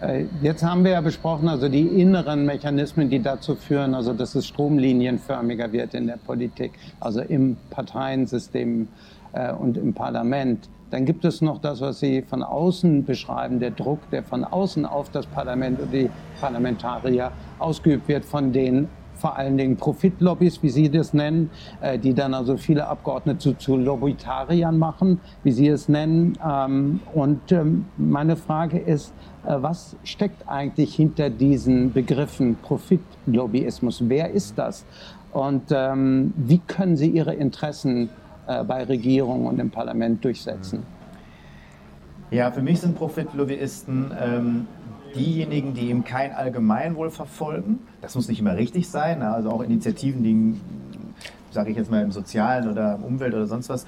Äh, 0.02 0.25
jetzt 0.42 0.64
haben 0.64 0.84
wir 0.84 0.92
ja 0.92 1.02
besprochen, 1.02 1.48
also 1.48 1.70
die 1.70 1.88
inneren 1.88 2.46
Mechanismen, 2.46 3.10
die 3.10 3.22
dazu 3.22 3.56
führen, 3.56 3.96
also 3.96 4.14
dass 4.14 4.36
es 4.36 4.48
stromlinienförmiger 4.48 5.72
wird 5.72 5.94
in 5.94 6.08
der 6.08 6.18
Politik, 6.18 6.74
also 7.00 7.22
im 7.22 7.56
Parteiensystem 7.70 8.88
äh, 9.34 9.54
und 9.54 9.78
im 9.78 9.94
Parlament. 9.94 10.70
Dann 10.96 11.04
gibt 11.04 11.25
es 11.25 11.42
noch 11.42 11.60
das, 11.60 11.82
was 11.82 12.00
Sie 12.00 12.22
von 12.22 12.42
außen 12.42 13.04
beschreiben, 13.04 13.60
der 13.60 13.72
Druck, 13.72 14.00
der 14.12 14.24
von 14.24 14.46
außen 14.46 14.86
auf 14.86 15.10
das 15.10 15.25
Parlament 15.25 15.78
und 15.82 15.92
die 15.92 16.10
Parlamentarier 16.40 17.34
ausgeübt 17.60 18.08
wird 18.08 18.24
von 18.24 18.54
den 18.54 18.88
vor 19.14 19.36
allen 19.36 19.58
Dingen 19.58 19.75
Profitlobbys, 19.75 20.64
wie 20.64 20.70
Sie 20.70 20.90
das 20.90 21.14
nennen, 21.14 21.50
äh, 21.82 22.00
die 22.00 22.14
dann 22.14 22.34
also 22.34 22.56
viele 22.56 22.88
Abgeordnete 22.88 23.58
zu, 23.58 23.75
Lobbytariern 23.75 24.78
machen, 24.78 25.20
wie 25.44 25.52
Sie 25.52 25.68
es 25.68 25.90
nennen. 25.90 26.38
Ähm, 26.42 27.02
und 27.14 27.52
ähm, 27.52 27.88
meine 27.98 28.38
Frage 28.38 28.80
ist, 28.80 29.14
äh, 29.46 29.54
was 29.58 29.98
steckt 30.06 30.48
eigentlich 30.48 30.96
hinter 30.96 31.30
diesen 31.30 31.92
Begriffen 31.92 32.56
Profitlobbyismus? 32.62 34.02
Wer 34.08 34.32
ist 34.32 34.58
das? 34.58 34.86
Und 35.34 35.64
ähm, 35.72 36.34
wie 36.38 36.60
können 36.60 36.96
Sie 36.96 37.10
Ihre 37.10 37.34
Interessen 37.34 38.10
bei 38.46 38.84
Regierung 38.84 39.46
und 39.46 39.60
im 39.60 39.70
Parlament 39.70 40.24
durchsetzen? 40.24 40.84
Ja, 42.32 42.52
für 42.52 42.62
mich 42.62 42.82
sind 42.82 42.96
Profitlobbyisten 42.96 44.12
ähm, 44.20 44.68
diejenigen, 45.16 45.74
die 45.74 45.90
eben 45.90 46.04
kein 46.04 46.34
Allgemeinwohl 46.34 47.10
verfolgen. 47.10 47.80
Das 48.02 48.16
muss 48.16 48.28
nicht 48.28 48.40
immer 48.40 48.56
richtig 48.56 48.90
sein. 48.90 49.22
Also 49.22 49.52
auch 49.52 49.62
Initiativen, 49.62 50.24
die, 50.24 50.60
sage 51.52 51.72
ich 51.72 51.78
jetzt 51.78 51.92
mal, 51.92 52.02
im 52.02 52.12
Sozialen 52.12 52.70
oder 52.70 52.96
im 52.96 53.04
Umwelt 53.04 53.34
oder 53.34 53.48
sonst 53.48 53.70
was, 53.70 53.86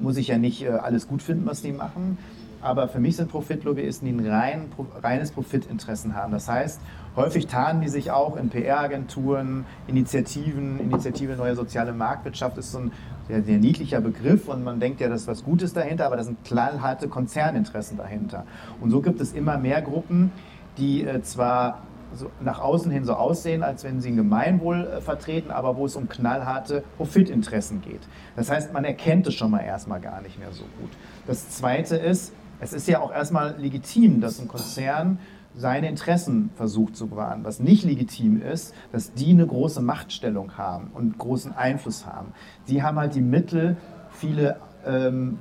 muss 0.00 0.16
ich 0.16 0.28
ja 0.28 0.38
nicht 0.38 0.64
äh, 0.64 0.70
alles 0.70 1.06
gut 1.06 1.22
finden, 1.22 1.46
was 1.46 1.62
die 1.62 1.72
machen. 1.72 2.18
Aber 2.64 2.88
für 2.88 2.98
mich 2.98 3.16
sind 3.16 3.30
Profitlobbyisten, 3.30 4.08
die 4.08 4.14
ein 4.14 4.26
rein, 4.26 4.72
reines 5.02 5.32
Profitinteressen 5.32 6.16
haben. 6.16 6.32
Das 6.32 6.48
heißt, 6.48 6.80
häufig 7.14 7.46
tarnen 7.46 7.82
die 7.82 7.88
sich 7.88 8.10
auch 8.10 8.36
in 8.36 8.48
PR-Agenturen, 8.48 9.66
Initiativen, 9.86 10.80
Initiative 10.80 11.36
Neue 11.36 11.56
Soziale 11.56 11.92
Marktwirtschaft 11.92 12.56
ist 12.56 12.72
so 12.72 12.78
ein 12.78 12.92
sehr, 13.28 13.42
sehr 13.42 13.58
niedlicher 13.58 14.00
Begriff 14.00 14.48
und 14.48 14.64
man 14.64 14.80
denkt 14.80 15.02
ja, 15.02 15.10
das 15.10 15.22
ist 15.22 15.28
was 15.28 15.44
Gutes 15.44 15.74
dahinter, 15.74 16.06
aber 16.06 16.16
da 16.16 16.24
sind 16.24 16.42
knallharte 16.44 17.08
Konzerninteressen 17.08 17.98
dahinter. 17.98 18.46
Und 18.80 18.90
so 18.90 19.02
gibt 19.02 19.20
es 19.20 19.34
immer 19.34 19.58
mehr 19.58 19.82
Gruppen, 19.82 20.32
die 20.78 21.04
äh, 21.04 21.20
zwar 21.20 21.82
so 22.14 22.30
nach 22.40 22.60
außen 22.60 22.90
hin 22.90 23.04
so 23.04 23.12
aussehen, 23.12 23.62
als 23.62 23.84
wenn 23.84 24.00
sie 24.00 24.10
ein 24.10 24.16
Gemeinwohl 24.16 24.86
äh, 24.86 25.00
vertreten, 25.02 25.50
aber 25.50 25.76
wo 25.76 25.84
es 25.84 25.96
um 25.96 26.08
knallharte 26.08 26.82
Profitinteressen 26.96 27.82
geht. 27.82 28.00
Das 28.36 28.50
heißt, 28.50 28.72
man 28.72 28.84
erkennt 28.84 29.26
es 29.26 29.34
schon 29.34 29.50
mal 29.50 29.60
erstmal 29.60 30.00
gar 30.00 30.22
nicht 30.22 30.38
mehr 30.38 30.52
so 30.52 30.64
gut. 30.80 30.90
Das 31.26 31.50
Zweite 31.50 31.96
ist, 31.96 32.32
es 32.64 32.72
ist 32.72 32.88
ja 32.88 33.00
auch 33.00 33.12
erstmal 33.12 33.56
legitim, 33.58 34.22
dass 34.22 34.40
ein 34.40 34.48
Konzern 34.48 35.18
seine 35.54 35.88
Interessen 35.88 36.50
versucht 36.56 36.96
zu 36.96 37.08
bewahren. 37.08 37.44
Was 37.44 37.60
nicht 37.60 37.84
legitim 37.84 38.40
ist, 38.40 38.74
dass 38.90 39.12
die 39.12 39.30
eine 39.30 39.46
große 39.46 39.82
Machtstellung 39.82 40.56
haben 40.56 40.90
und 40.94 41.18
großen 41.18 41.52
Einfluss 41.52 42.06
haben. 42.06 42.32
Sie 42.64 42.82
haben 42.82 42.98
halt 42.98 43.14
die 43.14 43.20
Mittel, 43.20 43.76
viele 44.10 44.56
ähm, 44.86 45.38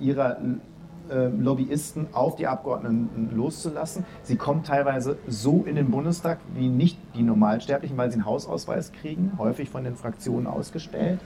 ihrer 0.00 0.38
äh, 1.10 1.26
Lobbyisten 1.26 2.08
auf 2.12 2.36
die 2.36 2.46
Abgeordneten 2.46 3.30
loszulassen. 3.36 4.06
Sie 4.22 4.36
kommen 4.36 4.64
teilweise 4.64 5.18
so 5.28 5.62
in 5.64 5.76
den 5.76 5.90
Bundestag 5.90 6.38
wie 6.54 6.68
nicht 6.68 6.98
die 7.14 7.22
Normalsterblichen, 7.22 7.98
weil 7.98 8.10
sie 8.10 8.14
einen 8.14 8.24
Hausausweis 8.24 8.92
kriegen, 8.92 9.32
häufig 9.38 9.68
von 9.68 9.84
den 9.84 9.94
Fraktionen 9.94 10.46
ausgestellt. 10.46 11.20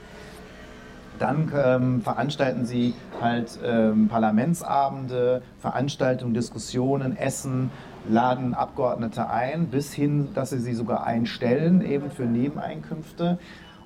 Dann 1.21 1.53
ähm, 1.55 2.01
veranstalten 2.01 2.65
sie 2.65 2.95
halt 3.21 3.59
ähm, 3.63 4.09
Parlamentsabende, 4.09 5.43
Veranstaltungen, 5.59 6.33
Diskussionen, 6.33 7.15
Essen, 7.15 7.71
laden 8.09 8.55
Abgeordnete 8.55 9.29
ein, 9.29 9.67
bis 9.67 9.93
hin, 9.93 10.29
dass 10.35 10.49
sie 10.49 10.59
sie 10.59 10.73
sogar 10.73 11.05
einstellen, 11.05 11.83
eben 11.83 12.11
für 12.11 12.23
Nebeneinkünfte. 12.25 13.39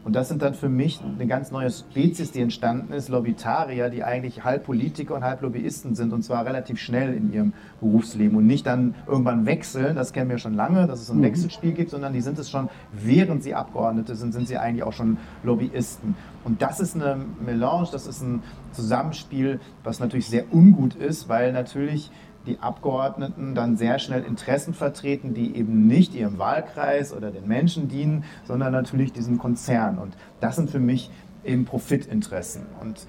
Und 0.05 0.15
das 0.15 0.29
sind 0.29 0.43
dann 0.43 0.53
für 0.53 0.69
mich 0.69 1.01
eine 1.03 1.27
ganz 1.27 1.51
neue 1.51 1.71
Spezies, 1.71 2.31
die 2.31 2.43
entstanden 2.43 2.93
ist, 2.93 3.09
Lobbytarier, 3.09 3.89
die 3.89 4.05
eigentlich 4.05 4.45
halb 4.45 4.65
Politiker 4.65 5.15
und 5.15 5.25
halb 5.25 5.41
Lobbyisten 5.41 5.95
sind 5.95 6.13
und 6.13 6.23
zwar 6.23 6.45
relativ 6.45 6.79
schnell 6.79 7.15
in 7.15 7.33
ihrem 7.33 7.53
Berufsleben 7.81 8.37
und 8.37 8.47
nicht 8.47 8.67
dann 8.67 8.95
irgendwann 9.07 9.47
wechseln, 9.47 9.97
das 9.97 10.13
kennen 10.13 10.29
wir 10.29 10.37
schon 10.37 10.55
lange, 10.55 10.87
dass 10.87 11.01
es 11.01 11.11
ein 11.11 11.19
mhm. 11.19 11.23
Wechselspiel 11.23 11.73
gibt, 11.73 11.91
sondern 11.91 12.13
die 12.13 12.21
sind 12.21 12.39
es 12.39 12.51
schon, 12.51 12.69
während 12.93 13.43
sie 13.43 13.55
Abgeordnete 13.55 14.15
sind, 14.15 14.33
sind 14.33 14.47
sie 14.47 14.59
eigentlich 14.59 14.83
auch 14.83 14.93
schon 14.93 15.17
Lobbyisten. 15.43 16.17
Und 16.45 16.61
das 16.61 16.81
ist 16.81 16.95
eine 16.95 17.17
Melange, 17.45 17.89
das 17.91 18.07
ist 18.07 18.21
ein 18.21 18.43
Zusammenspiel, 18.73 19.59
was 19.83 20.01
natürlich 20.01 20.27
sehr 20.27 20.53
ungut 20.53 20.95
ist, 20.95 21.31
weil 21.31 21.53
natürlich 21.53 22.11
die 22.47 22.59
Abgeordneten 22.59 23.55
dann 23.55 23.77
sehr 23.77 23.99
schnell 23.99 24.23
Interessen 24.23 24.75
vertreten, 24.75 25.35
die 25.35 25.57
eben 25.57 25.87
nicht 25.87 26.15
ihrem 26.15 26.39
Wahlkreis 26.39 27.13
oder 27.13 27.31
den 27.31 27.49
Menschen 27.49 27.89
dienen, 27.89 28.25
sondern 28.47 28.73
natürlich 28.73 29.13
diesem 29.13 29.39
Konzern. 29.39 29.99
Und 29.99 30.17
das 30.41 30.57
sind 30.57 30.71
für 30.71 30.81
mich 30.81 31.11
eben 31.45 31.65
Profitinteressen. 31.65 32.67
Und 32.81 33.07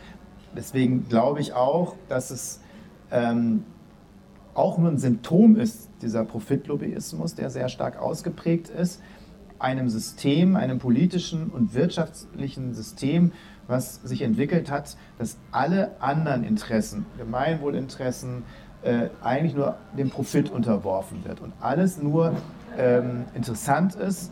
deswegen 0.56 1.08
glaube 1.10 1.42
ich 1.42 1.54
auch, 1.54 1.96
dass 2.08 2.32
es 2.32 2.62
ähm, 3.12 3.64
auch 4.54 4.78
nur 4.78 4.90
ein 4.90 4.98
Symptom 4.98 5.58
ist, 5.58 5.90
dieser 6.02 6.24
Profitlobbyismus, 6.24 7.36
der 7.36 7.50
sehr 7.50 7.70
stark 7.70 8.00
ausgeprägt 8.00 8.70
ist, 8.70 9.02
einem 9.60 9.90
System, 9.90 10.56
einem 10.56 10.80
politischen 10.80 11.50
und 11.50 11.74
wirtschaftlichen 11.74 12.74
System, 12.74 13.32
was 13.68 13.96
sich 14.04 14.22
entwickelt 14.22 14.70
hat, 14.70 14.96
dass 15.18 15.38
alle 15.52 16.00
anderen 16.02 16.44
Interessen, 16.44 17.06
Gemeinwohlinteressen, 17.18 18.44
äh, 18.86 19.10
eigentlich 19.24 19.56
nur 19.56 19.76
dem 19.98 20.10
Profit 20.10 20.52
unterworfen 20.52 21.26
wird 21.26 21.42
und 21.42 21.54
alles 21.60 22.02
nur 22.02 22.34
ähm, 22.78 23.26
interessant 23.34 23.96
ist 23.96 24.32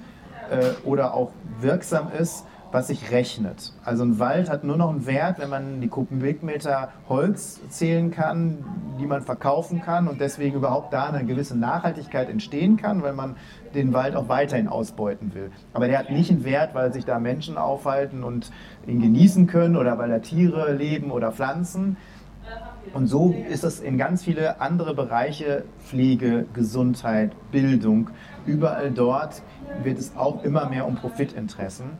äh, 0.49 0.87
oder 0.87 1.13
auch 1.13 1.31
wirksam 1.59 2.11
ist, 2.17 2.45
was 2.71 2.87
sich 2.87 3.11
rechnet. 3.11 3.71
Also 3.85 4.03
ein 4.03 4.17
Wald 4.17 4.49
hat 4.49 4.63
nur 4.63 4.77
noch 4.77 4.89
einen 4.89 5.05
Wert, 5.05 5.37
wenn 5.37 5.49
man 5.49 5.79
die 5.79 5.89
Kubikmeter 5.89 6.89
Holz 7.07 7.61
zählen 7.69 8.09
kann, 8.09 8.65
die 8.99 9.05
man 9.05 9.21
verkaufen 9.21 9.81
kann 9.83 10.07
und 10.07 10.19
deswegen 10.19 10.55
überhaupt 10.55 10.91
da 10.91 11.05
eine 11.05 11.23
gewisse 11.23 11.55
Nachhaltigkeit 11.55 12.29
entstehen 12.29 12.77
kann, 12.77 13.03
weil 13.03 13.13
man 13.13 13.35
den 13.75 13.93
Wald 13.93 14.15
auch 14.15 14.27
weiterhin 14.27 14.67
ausbeuten 14.67 15.35
will. 15.35 15.51
Aber 15.73 15.87
der 15.87 15.99
hat 15.99 16.09
nicht 16.09 16.31
einen 16.31 16.45
Wert, 16.45 16.73
weil 16.73 16.91
sich 16.91 17.05
da 17.05 17.19
Menschen 17.19 17.57
aufhalten 17.57 18.23
und 18.23 18.49
ihn 18.87 19.01
genießen 19.01 19.45
können 19.45 19.75
oder 19.75 19.99
weil 19.99 20.09
da 20.09 20.17
Tiere 20.17 20.73
leben 20.73 21.11
oder 21.11 21.31
Pflanzen, 21.31 21.97
und 22.93 23.07
so 23.07 23.33
ist 23.49 23.63
es 23.63 23.79
in 23.79 23.97
ganz 23.97 24.23
viele 24.23 24.61
andere 24.61 24.93
Bereiche, 24.93 25.65
Pflege, 25.85 26.45
Gesundheit, 26.53 27.31
Bildung, 27.51 28.09
überall 28.45 28.91
dort 28.91 29.41
wird 29.83 29.97
es 29.97 30.15
auch 30.15 30.43
immer 30.43 30.69
mehr 30.69 30.85
um 30.85 30.95
Profitinteressen. 30.95 31.91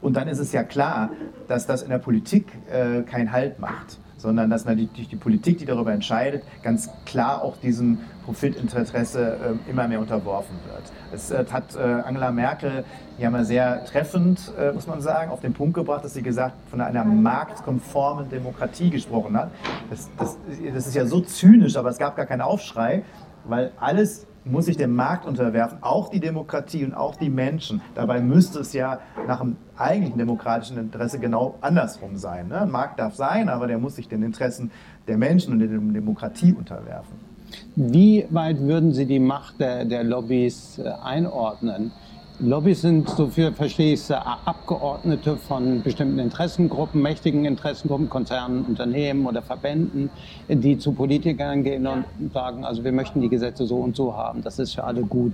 Und 0.00 0.16
dann 0.16 0.28
ist 0.28 0.38
es 0.38 0.52
ja 0.52 0.62
klar, 0.62 1.10
dass 1.48 1.66
das 1.66 1.82
in 1.82 1.88
der 1.88 1.98
Politik 1.98 2.52
äh, 2.70 3.02
keinen 3.02 3.32
Halt 3.32 3.58
macht 3.58 3.98
sondern 4.18 4.50
dass 4.50 4.64
natürlich 4.64 5.08
die 5.08 5.16
Politik, 5.16 5.58
die 5.58 5.64
darüber 5.64 5.92
entscheidet, 5.92 6.42
ganz 6.62 6.90
klar 7.06 7.42
auch 7.42 7.56
diesem 7.56 7.98
Profitinteresse 8.26 9.56
äh, 9.66 9.70
immer 9.70 9.88
mehr 9.88 10.00
unterworfen 10.00 10.56
wird. 10.70 10.82
Es 11.12 11.30
äh, 11.30 11.44
hat 11.50 11.74
äh, 11.76 11.78
Angela 11.78 12.30
Merkel 12.30 12.84
ja 13.16 13.30
mal 13.30 13.44
sehr 13.44 13.84
treffend, 13.86 14.52
äh, 14.58 14.72
muss 14.72 14.86
man 14.86 15.00
sagen, 15.00 15.30
auf 15.30 15.40
den 15.40 15.54
Punkt 15.54 15.74
gebracht, 15.74 16.04
dass 16.04 16.12
sie 16.12 16.22
gesagt 16.22 16.54
von 16.68 16.80
einer 16.82 17.04
marktkonformen 17.04 18.28
Demokratie 18.28 18.90
gesprochen 18.90 19.36
hat. 19.36 19.50
Das, 19.88 20.10
das, 20.18 20.36
das 20.74 20.86
ist 20.86 20.94
ja 20.94 21.06
so 21.06 21.20
zynisch, 21.20 21.76
aber 21.76 21.88
es 21.88 21.98
gab 21.98 22.16
gar 22.16 22.26
keinen 22.26 22.42
Aufschrei, 22.42 23.02
weil 23.44 23.72
alles 23.80 24.26
muss 24.50 24.66
sich 24.66 24.76
dem 24.76 24.94
Markt 24.94 25.26
unterwerfen, 25.26 25.78
auch 25.82 26.08
die 26.08 26.20
Demokratie 26.20 26.84
und 26.84 26.94
auch 26.94 27.16
die 27.16 27.30
Menschen. 27.30 27.80
Dabei 27.94 28.20
müsste 28.20 28.60
es 28.60 28.72
ja 28.72 29.00
nach 29.26 29.40
dem 29.40 29.56
eigentlichen 29.76 30.18
demokratischen 30.18 30.78
Interesse 30.78 31.18
genau 31.18 31.56
andersrum 31.60 32.16
sein. 32.16 32.48
Ne? 32.48 32.60
Ein 32.60 32.70
Markt 32.70 32.98
darf 32.98 33.14
sein, 33.14 33.48
aber 33.48 33.66
der 33.66 33.78
muss 33.78 33.96
sich 33.96 34.08
den 34.08 34.22
Interessen 34.22 34.70
der 35.06 35.18
Menschen 35.18 35.52
und 35.52 35.60
der 35.60 35.68
Demokratie 35.68 36.52
unterwerfen. 36.52 37.28
Wie 37.76 38.26
weit 38.30 38.60
würden 38.60 38.92
Sie 38.92 39.06
die 39.06 39.20
Macht 39.20 39.60
der, 39.60 39.84
der 39.84 40.04
Lobbys 40.04 40.78
äh, 40.78 40.88
einordnen? 41.02 41.92
Lobbys 42.40 42.82
sind, 42.82 43.08
so 43.10 43.26
viel 43.26 43.50
verstehe 43.50 43.94
ich 43.94 44.00
es, 44.00 44.12
Abgeordnete 44.12 45.36
von 45.36 45.82
bestimmten 45.82 46.20
Interessengruppen, 46.20 47.02
mächtigen 47.02 47.44
Interessengruppen, 47.44 48.08
Konzernen, 48.08 48.64
Unternehmen 48.64 49.26
oder 49.26 49.42
Verbänden, 49.42 50.08
die 50.48 50.78
zu 50.78 50.92
Politikern 50.92 51.64
gehen 51.64 51.84
und 51.88 52.04
sagen, 52.32 52.64
also 52.64 52.84
wir 52.84 52.92
möchten 52.92 53.20
die 53.20 53.28
Gesetze 53.28 53.66
so 53.66 53.78
und 53.78 53.96
so 53.96 54.16
haben, 54.16 54.42
das 54.42 54.60
ist 54.60 54.74
für 54.74 54.84
alle 54.84 55.02
gut. 55.02 55.32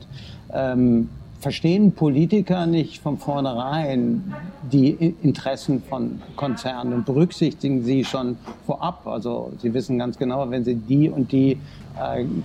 Ähm, 0.51 1.11
verstehen 1.41 1.93
Politiker 1.93 2.65
nicht 2.65 3.03
von 3.03 3.19
vornherein 3.19 4.35
die 4.73 5.15
Interessen 5.23 5.83
von 5.83 6.23
Konzernen 6.37 6.95
und 6.95 7.05
berücksichtigen 7.05 7.85
sie 7.85 8.03
schon 8.07 8.39
vorab? 8.65 9.07
Also 9.07 9.53
sie 9.59 9.75
wissen 9.75 9.99
ganz 9.99 10.17
genau, 10.17 10.49
wenn 10.49 10.65
sie 10.65 10.77
die 10.77 11.11
und 11.11 11.33
die 11.33 11.59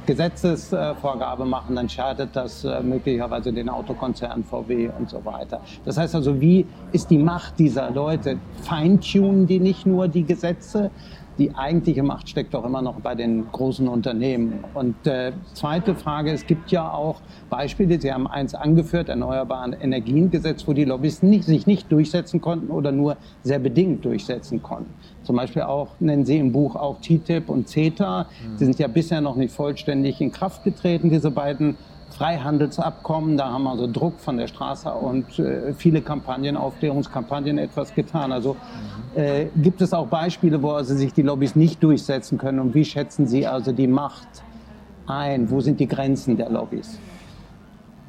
Gesetzesvorgabe 0.05 1.45
machen, 1.45 1.75
dann 1.75 1.89
schadet 1.89 2.35
das 2.35 2.63
äh, 2.63 2.81
möglicherweise 2.83 3.51
den 3.51 3.69
Autokonzern 3.69 4.43
VW 4.43 4.89
und 4.97 5.09
so 5.09 5.23
weiter. 5.25 5.61
Das 5.85 5.97
heißt 5.97 6.15
also, 6.15 6.39
wie 6.39 6.65
ist 6.91 7.09
die 7.09 7.17
Macht 7.17 7.57
dieser 7.57 7.89
Leute? 7.89 8.37
Feintunen 8.61 9.47
die 9.47 9.59
nicht 9.59 9.85
nur 9.85 10.07
die 10.07 10.23
Gesetze? 10.23 10.91
Die 11.39 11.55
eigentliche 11.55 12.03
Macht 12.03 12.27
steckt 12.27 12.53
doch 12.53 12.65
immer 12.65 12.81
noch 12.81 12.99
bei 12.99 13.15
den 13.15 13.49
großen 13.49 13.87
Unternehmen. 13.87 14.65
Und 14.73 15.07
äh, 15.07 15.31
zweite 15.53 15.95
Frage, 15.95 16.31
es 16.31 16.45
gibt 16.45 16.69
ja 16.69 16.91
auch 16.91 17.21
Beispiele, 17.49 17.99
Sie 17.99 18.11
haben 18.11 18.27
eins 18.27 18.53
angeführt, 18.53 19.07
Erneuerbaren 19.07 19.71
Energiengesetz, 19.71 20.67
wo 20.67 20.73
die 20.73 20.83
Lobbyisten 20.83 21.29
nicht, 21.29 21.45
sich 21.45 21.65
nicht 21.65 21.89
durchsetzen 21.93 22.41
konnten 22.41 22.69
oder 22.69 22.91
nur 22.91 23.15
sehr 23.41 23.59
bedingt 23.59 24.03
durchsetzen 24.03 24.61
konnten. 24.61 24.93
Zum 25.23 25.35
Beispiel 25.35 25.63
auch, 25.63 25.89
nennen 25.99 26.25
Sie 26.25 26.37
im 26.37 26.51
Buch 26.51 26.75
auch 26.75 26.99
TTIP 27.01 27.49
und 27.49 27.67
CETA. 27.67 28.23
Mhm. 28.23 28.57
Die 28.57 28.65
sind 28.65 28.79
ja 28.79 28.87
bisher 28.87 29.21
noch 29.21 29.35
nicht 29.35 29.53
vollständig 29.53 30.21
in 30.21 30.31
Kraft 30.31 30.63
getreten, 30.63 31.09
diese 31.09 31.31
beiden 31.31 31.77
Freihandelsabkommen. 32.11 33.37
Da 33.37 33.51
haben 33.51 33.67
also 33.67 33.91
Druck 33.91 34.19
von 34.19 34.37
der 34.37 34.47
Straße 34.47 34.89
und 34.91 35.37
äh, 35.39 35.73
viele 35.73 36.01
Kampagnen, 36.01 36.57
Aufklärungskampagnen 36.57 37.57
etwas 37.57 37.93
getan. 37.93 38.31
Also 38.31 38.55
mhm. 39.15 39.21
äh, 39.21 39.45
gibt 39.55 39.81
es 39.81 39.93
auch 39.93 40.07
Beispiele, 40.07 40.61
wo 40.63 40.71
also 40.71 40.95
sich 40.95 41.13
die 41.13 41.21
Lobbys 41.21 41.55
nicht 41.55 41.83
durchsetzen 41.83 42.37
können? 42.37 42.59
Und 42.59 42.73
wie 42.73 42.85
schätzen 42.85 43.27
Sie 43.27 43.45
also 43.45 43.71
die 43.71 43.87
Macht 43.87 44.27
ein? 45.05 45.49
Wo 45.51 45.61
sind 45.61 45.79
die 45.79 45.87
Grenzen 45.87 46.37
der 46.37 46.49
Lobbys? 46.49 46.97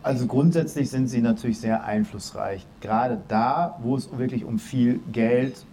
Also 0.02 0.26
grundsätzlich 0.26 0.88
sind 0.88 1.08
sie 1.08 1.20
natürlich 1.20 1.60
sehr 1.60 1.84
einflussreich, 1.84 2.66
gerade 2.80 3.20
da, 3.28 3.78
wo 3.82 3.96
es 3.96 4.08
wirklich 4.16 4.46
um 4.46 4.58
viel 4.58 5.00
Geld 5.12 5.66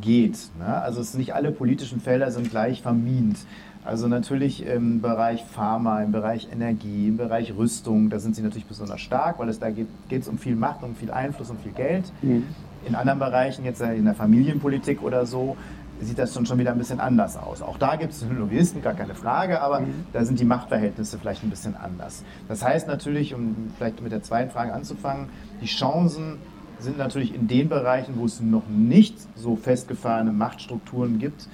geht. 0.00 0.38
Ne? 0.58 0.66
Also 0.66 1.00
es 1.00 1.14
nicht 1.14 1.34
alle 1.34 1.52
politischen 1.52 2.00
Felder 2.00 2.30
sind 2.30 2.50
gleich 2.50 2.82
vermint. 2.82 3.38
Also 3.84 4.08
natürlich 4.08 4.64
im 4.64 5.02
Bereich 5.02 5.44
Pharma, 5.44 6.02
im 6.02 6.10
Bereich 6.10 6.48
Energie, 6.50 7.08
im 7.08 7.18
Bereich 7.18 7.54
Rüstung, 7.56 8.08
da 8.08 8.18
sind 8.18 8.34
sie 8.34 8.40
natürlich 8.40 8.64
besonders 8.64 9.00
stark, 9.00 9.38
weil 9.38 9.48
es 9.50 9.58
da 9.58 9.70
geht 9.70 9.88
es 10.10 10.26
um 10.26 10.38
viel 10.38 10.56
Macht, 10.56 10.82
um 10.82 10.96
viel 10.96 11.10
Einfluss, 11.10 11.50
um 11.50 11.58
viel 11.58 11.72
Geld. 11.72 12.04
Mhm. 12.22 12.44
In 12.86 12.94
anderen 12.94 13.18
Bereichen, 13.18 13.64
jetzt 13.64 13.82
in 13.82 14.04
der 14.06 14.14
Familienpolitik 14.14 15.02
oder 15.02 15.26
so, 15.26 15.56
sieht 16.00 16.18
das 16.18 16.34
schon, 16.34 16.46
schon 16.46 16.58
wieder 16.58 16.72
ein 16.72 16.78
bisschen 16.78 17.00
anders 17.00 17.36
aus. 17.36 17.62
Auch 17.62 17.78
da 17.78 17.96
gibt 17.96 18.12
es 18.12 18.24
Lobbyisten, 18.38 18.82
gar 18.82 18.94
keine 18.94 19.14
Frage, 19.14 19.60
aber 19.60 19.80
mhm. 19.80 20.06
da 20.12 20.24
sind 20.24 20.40
die 20.40 20.44
Machtverhältnisse 20.44 21.18
vielleicht 21.18 21.42
ein 21.42 21.50
bisschen 21.50 21.76
anders. 21.76 22.24
Das 22.48 22.64
heißt 22.64 22.88
natürlich, 22.88 23.34
um 23.34 23.70
vielleicht 23.76 24.02
mit 24.02 24.12
der 24.12 24.22
zweiten 24.22 24.50
Frage 24.50 24.72
anzufangen, 24.72 25.28
die 25.60 25.66
Chancen 25.66 26.38
sind 26.78 26.98
natürlich 26.98 27.34
in 27.34 27.48
den 27.48 27.68
Bereichen, 27.68 28.14
wo 28.16 28.24
es 28.24 28.40
noch 28.40 28.68
nicht 28.68 29.16
so 29.36 29.56
festgefahrene 29.56 30.32
Machtstrukturen 30.32 31.18
gibt, 31.18 31.48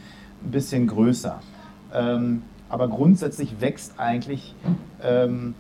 ein 0.45 0.51
bisschen 0.51 0.87
größer. 0.87 1.41
Ähm, 1.93 2.43
aber 2.69 2.89
grundsätzlich 2.89 3.61
wächst 3.61 3.99
eigentlich 3.99 4.55
ähm, 5.03 5.55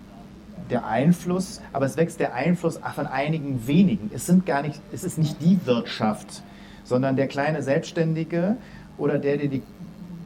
der 0.70 0.86
Einfluss, 0.86 1.60
aber 1.72 1.86
es 1.86 1.96
wächst 1.96 2.20
der 2.20 2.34
Einfluss 2.34 2.78
von 2.94 3.06
einigen 3.06 3.66
wenigen. 3.66 4.10
Es, 4.14 4.26
sind 4.26 4.46
gar 4.46 4.62
nicht, 4.62 4.80
es 4.92 5.04
ist 5.04 5.18
nicht 5.18 5.40
die 5.40 5.58
Wirtschaft, 5.64 6.42
sondern 6.84 7.16
der 7.16 7.26
kleine 7.26 7.62
Selbstständige 7.62 8.56
oder 8.96 9.18
der, 9.18 9.38
der 9.38 9.48
die 9.48 9.62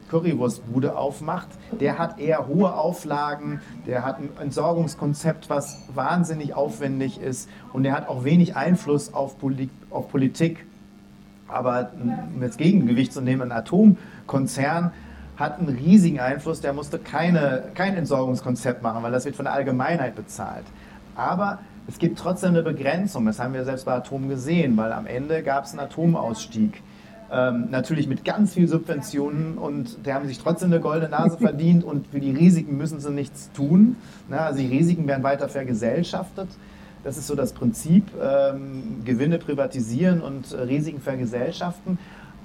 Currywurstbude 0.09 0.95
aufmacht, 0.97 1.49
der 1.79 1.97
hat 1.97 2.19
eher 2.19 2.47
hohe 2.47 2.73
Auflagen, 2.73 3.61
der 3.85 4.05
hat 4.05 4.19
ein 4.19 4.29
Entsorgungskonzept, 4.39 5.49
was 5.49 5.83
wahnsinnig 5.93 6.53
aufwendig 6.53 7.19
ist 7.19 7.49
und 7.73 7.83
der 7.83 7.93
hat 7.93 8.07
auch 8.07 8.23
wenig 8.23 8.55
Einfluss 8.55 9.13
auf, 9.13 9.39
Poli 9.39 9.69
auf 9.89 10.09
Politik. 10.09 10.65
Aber 11.47 11.91
um 12.01 12.41
jetzt 12.41 12.57
Gegengewicht 12.57 13.13
zu 13.13 13.21
nehmen, 13.21 13.43
ein 13.43 13.51
Atomkonzern 13.51 14.91
hat 15.37 15.59
einen 15.59 15.69
riesigen 15.69 16.19
Einfluss, 16.19 16.61
der 16.61 16.73
musste 16.73 16.97
keine, 16.97 17.63
kein 17.75 17.95
Entsorgungskonzept 17.95 18.81
machen, 18.81 19.03
weil 19.03 19.11
das 19.11 19.25
wird 19.25 19.35
von 19.35 19.45
der 19.45 19.53
Allgemeinheit 19.53 20.15
bezahlt. 20.15 20.65
Aber 21.15 21.59
es 21.87 21.99
gibt 21.99 22.17
trotzdem 22.17 22.49
eine 22.49 22.63
Begrenzung, 22.63 23.25
das 23.25 23.39
haben 23.39 23.53
wir 23.53 23.63
selbst 23.63 23.85
bei 23.85 23.93
Atom 23.93 24.27
gesehen, 24.29 24.75
weil 24.77 24.91
am 24.91 25.05
Ende 25.05 25.43
gab 25.43 25.65
es 25.65 25.71
einen 25.71 25.81
Atomausstieg. 25.81 26.81
Ähm, 27.31 27.69
natürlich 27.71 28.07
mit 28.07 28.23
ganz 28.23 28.53
viel 28.53 28.67
Subventionen 28.67 29.57
und 29.57 30.05
die 30.05 30.13
haben 30.13 30.27
sich 30.27 30.37
trotzdem 30.37 30.71
eine 30.71 30.79
goldene 30.79 31.09
Nase 31.09 31.37
verdient 31.37 31.83
und 31.83 32.07
für 32.07 32.19
die 32.19 32.31
Risiken 32.31 32.77
müssen 32.77 32.99
sie 32.99 33.11
nichts 33.11 33.51
tun. 33.51 33.95
Na, 34.29 34.45
also 34.45 34.59
die 34.59 34.67
Risiken 34.67 35.07
werden 35.07 35.23
weiter 35.23 35.49
vergesellschaftet. 35.49 36.49
Das 37.03 37.17
ist 37.17 37.27
so 37.27 37.35
das 37.35 37.53
Prinzip, 37.53 38.05
ähm, 38.21 39.01
Gewinne 39.05 39.39
privatisieren 39.39 40.21
und 40.21 40.53
äh, 40.53 40.61
Risiken 40.61 41.01
vergesellschaften. 41.01 41.97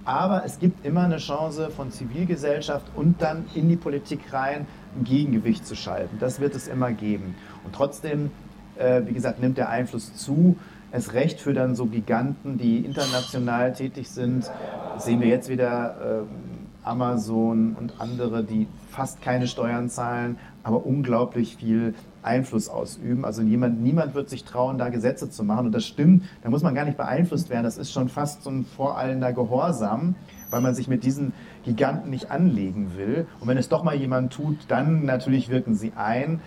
Aber 0.04 0.44
es 0.44 0.58
gibt 0.58 0.84
immer 0.84 1.04
eine 1.04 1.18
Chance 1.18 1.70
von 1.70 1.90
Zivilgesellschaft 1.90 2.86
und 2.96 3.20
dann 3.20 3.44
in 3.54 3.68
die 3.68 3.76
Politik 3.76 4.32
rein 4.32 4.66
ein 4.98 5.04
Gegengewicht 5.04 5.66
zu 5.66 5.76
schalten. 5.76 6.16
Das 6.20 6.40
wird 6.40 6.54
es 6.54 6.68
immer 6.68 6.90
geben. 6.92 7.34
Und 7.64 7.74
trotzdem, 7.74 8.30
äh, 8.76 9.02
wie 9.04 9.12
gesagt, 9.12 9.40
nimmt 9.40 9.58
der 9.58 9.68
Einfluss 9.68 10.14
zu. 10.14 10.56
Es 10.92 11.12
recht 11.12 11.40
für 11.40 11.54
dann 11.54 11.76
so 11.76 11.86
Giganten, 11.86 12.58
die 12.58 12.78
international 12.78 13.72
tätig 13.72 14.08
sind. 14.08 14.50
Sehen 14.98 15.20
wir 15.20 15.28
jetzt 15.28 15.48
wieder 15.48 16.24
äh, 16.24 16.86
Amazon 16.86 17.76
und 17.78 18.00
andere, 18.00 18.42
die 18.42 18.66
fast 18.88 19.22
keine 19.22 19.46
Steuern 19.46 19.88
zahlen, 19.88 20.36
aber 20.62 20.84
unglaublich 20.84 21.56
viel 21.56 21.94
Einfluss 22.22 22.68
ausüben. 22.68 23.24
Also 23.24 23.42
niemand, 23.42 23.80
niemand 23.80 24.14
wird 24.14 24.28
sich 24.28 24.44
trauen, 24.44 24.78
da 24.78 24.88
Gesetze 24.88 25.30
zu 25.30 25.44
machen. 25.44 25.66
Und 25.66 25.72
das 25.72 25.86
stimmt, 25.86 26.24
da 26.42 26.50
muss 26.50 26.62
man 26.62 26.74
gar 26.74 26.84
nicht 26.84 26.96
beeinflusst 26.96 27.50
werden. 27.50 27.64
Das 27.64 27.78
ist 27.78 27.92
schon 27.92 28.08
fast 28.08 28.42
so 28.42 28.50
ein 28.50 28.64
voreilender 28.64 29.32
Gehorsam, 29.32 30.16
weil 30.50 30.60
man 30.60 30.74
sich 30.74 30.88
mit 30.88 31.04
diesen 31.04 31.32
Giganten 31.64 32.10
nicht 32.10 32.30
anlegen 32.30 32.96
will. 32.96 33.26
Und 33.40 33.48
wenn 33.48 33.58
es 33.58 33.68
doch 33.68 33.84
mal 33.84 33.94
jemand 33.94 34.32
tut, 34.32 34.58
dann 34.68 35.04
natürlich 35.04 35.48
wirken 35.48 35.74
sie 35.74 35.92
ein. 35.96 36.40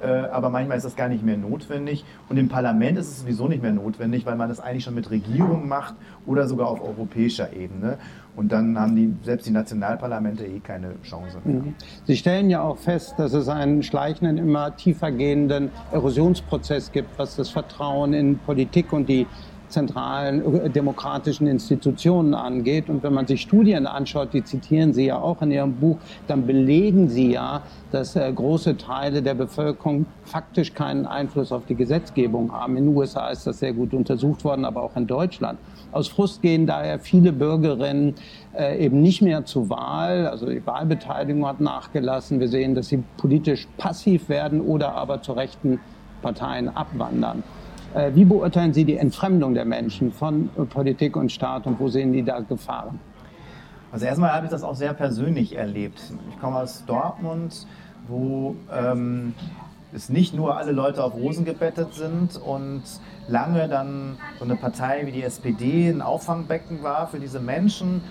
Äh, 0.00 0.06
aber 0.06 0.50
manchmal 0.50 0.76
ist 0.76 0.84
das 0.84 0.96
gar 0.96 1.08
nicht 1.08 1.24
mehr 1.24 1.36
notwendig. 1.36 2.04
Und 2.28 2.36
im 2.36 2.48
Parlament 2.48 2.98
ist 2.98 3.08
es 3.08 3.20
sowieso 3.20 3.48
nicht 3.48 3.62
mehr 3.62 3.72
notwendig, 3.72 4.26
weil 4.26 4.36
man 4.36 4.48
das 4.48 4.60
eigentlich 4.60 4.84
schon 4.84 4.94
mit 4.94 5.10
Regierungen 5.10 5.68
macht 5.68 5.94
oder 6.26 6.46
sogar 6.46 6.68
auf 6.68 6.82
europäischer 6.82 7.52
Ebene. 7.52 7.98
Und 8.36 8.52
dann 8.52 8.78
haben 8.78 8.94
die, 8.94 9.12
selbst 9.24 9.46
die 9.48 9.50
Nationalparlamente 9.50 10.44
eh 10.44 10.60
keine 10.60 10.92
Chance 11.02 11.38
mehr. 11.44 11.56
Mhm. 11.56 11.74
Sie 12.04 12.16
stellen 12.16 12.50
ja 12.50 12.62
auch 12.62 12.78
fest, 12.78 13.14
dass 13.18 13.32
es 13.32 13.48
einen 13.48 13.82
schleichenden, 13.82 14.38
immer 14.38 14.76
tiefer 14.76 15.10
gehenden 15.10 15.70
Erosionsprozess 15.90 16.92
gibt, 16.92 17.18
was 17.18 17.34
das 17.34 17.50
Vertrauen 17.50 18.12
in 18.12 18.38
Politik 18.38 18.92
und 18.92 19.08
die 19.08 19.26
zentralen 19.68 20.54
äh, 20.54 20.70
demokratischen 20.70 21.46
Institutionen 21.46 22.34
angeht. 22.34 22.88
Und 22.88 23.02
wenn 23.02 23.14
man 23.14 23.26
sich 23.26 23.42
Studien 23.42 23.86
anschaut, 23.86 24.32
die 24.32 24.44
zitieren 24.44 24.92
Sie 24.92 25.06
ja 25.06 25.18
auch 25.18 25.42
in 25.42 25.50
Ihrem 25.50 25.74
Buch, 25.74 25.98
dann 26.26 26.46
belegen 26.46 27.08
Sie 27.08 27.32
ja, 27.32 27.62
dass 27.90 28.16
äh, 28.16 28.32
große 28.32 28.76
Teile 28.76 29.22
der 29.22 29.34
Bevölkerung 29.34 30.06
faktisch 30.24 30.74
keinen 30.74 31.06
Einfluss 31.06 31.52
auf 31.52 31.66
die 31.66 31.74
Gesetzgebung 31.74 32.52
haben. 32.52 32.76
In 32.76 32.86
den 32.86 32.96
USA 32.96 33.28
ist 33.28 33.46
das 33.46 33.58
sehr 33.60 33.72
gut 33.72 33.94
untersucht 33.94 34.44
worden, 34.44 34.64
aber 34.64 34.82
auch 34.82 34.96
in 34.96 35.06
Deutschland. 35.06 35.58
Aus 35.90 36.08
Frust 36.08 36.42
gehen 36.42 36.66
daher 36.66 36.98
viele 36.98 37.32
Bürgerinnen 37.32 38.14
äh, 38.54 38.84
eben 38.84 39.00
nicht 39.00 39.22
mehr 39.22 39.44
zur 39.44 39.70
Wahl. 39.70 40.26
Also 40.26 40.46
die 40.46 40.64
Wahlbeteiligung 40.66 41.46
hat 41.46 41.60
nachgelassen. 41.60 42.40
Wir 42.40 42.48
sehen, 42.48 42.74
dass 42.74 42.88
sie 42.88 43.02
politisch 43.16 43.66
passiv 43.78 44.28
werden 44.28 44.60
oder 44.60 44.94
aber 44.94 45.22
zu 45.22 45.32
rechten 45.32 45.80
Parteien 46.20 46.68
abwandern. 46.68 47.42
Äh, 47.94 48.14
wie 48.14 48.24
beurteilen 48.24 48.72
Sie 48.72 48.84
die 48.84 48.96
Entfremdung 48.96 49.54
der 49.54 49.64
Menschen 49.64 50.12
von 50.12 50.50
Politik 50.70 51.16
und 51.16 51.32
Staat 51.32 51.66
und 51.66 51.80
wo 51.80 51.88
sehen 51.88 52.12
die 52.12 52.22
da 52.22 52.40
Gefahren? 52.40 53.00
Also 53.90 54.04
erstmal 54.04 54.32
habe 54.32 54.44
ich 54.44 54.50
das 54.50 54.62
auch 54.62 54.74
sehr 54.74 54.92
persönlich 54.92 55.56
erlebt. 55.56 56.00
Ich 56.30 56.38
komme 56.38 56.58
aus 56.58 56.84
Dortmund, 56.84 57.66
wo 58.06 58.54
ähm, 58.70 59.34
es 59.94 60.10
nicht 60.10 60.34
nur 60.34 60.58
alle 60.58 60.72
Leute 60.72 61.02
auf 61.02 61.14
Rosen 61.14 61.46
gebettet 61.46 61.94
sind 61.94 62.36
und 62.36 62.82
lange 63.26 63.68
dann 63.68 64.18
so 64.38 64.44
eine 64.44 64.56
Partei 64.56 65.06
wie 65.06 65.12
die 65.12 65.22
SPD 65.22 65.88
ein 65.88 66.02
Auffangbecken 66.02 66.82
war 66.82 67.06
für 67.08 67.18
diese 67.18 67.40
Menschen, 67.40 68.02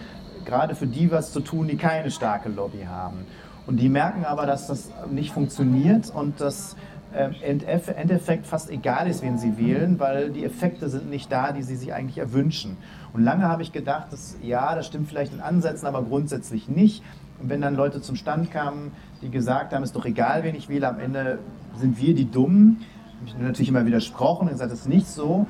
gerade 0.46 0.74
für 0.74 0.88
die 0.88 1.12
was 1.12 1.32
zu 1.32 1.42
tun, 1.42 1.68
die 1.68 1.78
keine 1.78 2.10
starke 2.10 2.50
Lobby 2.50 2.88
haben. 2.90 3.26
Und 3.68 3.78
die 3.78 3.90
merken 3.90 4.26
aber, 4.26 4.48
dass 4.48 4.66
das 4.68 4.90
nicht 5.12 5.34
funktioniert 5.34 6.10
und 6.10 6.42
dass 6.42 6.76
Endeffekt 7.14 8.46
fast 8.46 8.70
egal 8.70 9.08
ist, 9.08 9.22
wen 9.22 9.38
sie 9.38 9.58
wählen, 9.58 10.00
weil 10.00 10.30
die 10.30 10.44
Effekte 10.44 10.90
sind 10.90 11.10
nicht 11.10 11.32
da, 11.32 11.52
die 11.52 11.64
sie 11.64 11.76
sich 11.76 11.94
eigentlich 11.94 12.18
erwünschen. 12.18 12.78
Und 13.14 13.24
lange 13.24 13.48
habe 13.48 13.62
ich 13.62 13.72
gedacht, 13.72 14.12
dass, 14.12 14.38
ja, 14.42 14.76
das 14.76 14.88
stimmt 14.88 15.08
vielleicht 15.08 15.34
in 15.34 15.40
Ansätzen, 15.40 15.88
aber 15.88 16.04
grundsätzlich 16.04 16.68
nicht. 16.68 17.04
Und 17.42 17.50
wenn 17.50 17.62
dann 17.62 17.76
Leute 17.76 18.02
zum 18.02 18.16
Stand 18.16 18.52
kamen, 18.52 18.92
die 19.22 19.30
gesagt 19.30 19.74
haben, 19.74 19.84
ist 19.84 19.96
doch 19.96 20.06
egal, 20.06 20.44
wen 20.44 20.56
ich 20.56 20.70
wähle, 20.70 20.88
am 20.88 21.00
Ende 21.00 21.40
sind 21.78 22.00
wir 22.00 22.14
die 22.14 22.30
Dummen, 22.30 22.86
habe 23.20 23.30
ich 23.30 23.38
natürlich 23.38 23.70
immer 23.70 23.86
widersprochen 23.86 24.48
und 24.48 24.54
gesagt, 24.54 24.72
das 24.72 24.82
ist 24.82 24.90
nicht 24.90 25.08
so. 25.08 25.48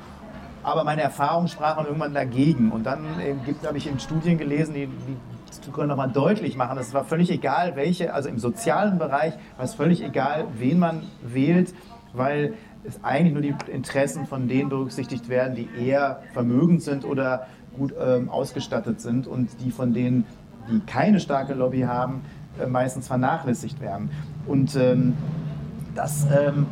Aber 0.62 0.84
meine 0.84 1.02
Erfahrungen 1.02 1.48
sprachen 1.48 1.86
irgendwann 1.86 2.14
dagegen. 2.14 2.70
Und 2.72 2.84
dann 2.84 3.04
äh, 3.20 3.34
habe 3.66 3.78
ich 3.78 3.86
in 3.86 3.98
Studien 3.98 4.38
gelesen, 4.38 4.74
die, 4.74 4.86
die 4.86 5.16
sogar 5.50 5.86
nochmal 5.86 6.10
deutlich 6.10 6.56
machen, 6.56 6.78
es 6.78 6.94
war 6.94 7.04
völlig 7.04 7.30
egal, 7.30 7.76
welche, 7.76 8.14
also 8.14 8.28
im 8.28 8.38
sozialen 8.38 8.98
Bereich 8.98 9.34
war 9.56 9.64
es 9.64 9.74
völlig 9.74 10.02
egal, 10.02 10.46
wen 10.58 10.78
man 10.78 11.02
wählt, 11.22 11.74
weil 12.12 12.54
es 12.84 13.02
eigentlich 13.02 13.32
nur 13.32 13.42
die 13.42 13.54
Interessen 13.72 14.26
von 14.26 14.48
denen 14.48 14.68
berücksichtigt 14.68 15.28
werden, 15.28 15.54
die 15.54 15.68
eher 15.78 16.20
vermögend 16.32 16.82
sind 16.82 17.04
oder 17.04 17.46
gut 17.76 17.94
ähm, 18.00 18.28
ausgestattet 18.28 19.00
sind 19.00 19.26
und 19.26 19.60
die 19.60 19.70
von 19.70 19.92
denen, 19.92 20.24
die 20.70 20.80
keine 20.80 21.20
starke 21.20 21.54
Lobby 21.54 21.82
haben, 21.82 22.22
äh, 22.60 22.66
meistens 22.66 23.06
vernachlässigt 23.06 23.80
werden. 23.80 24.10
Und 24.46 24.74
ähm, 24.76 25.14
das 25.94 26.26
ähm, 26.36 26.66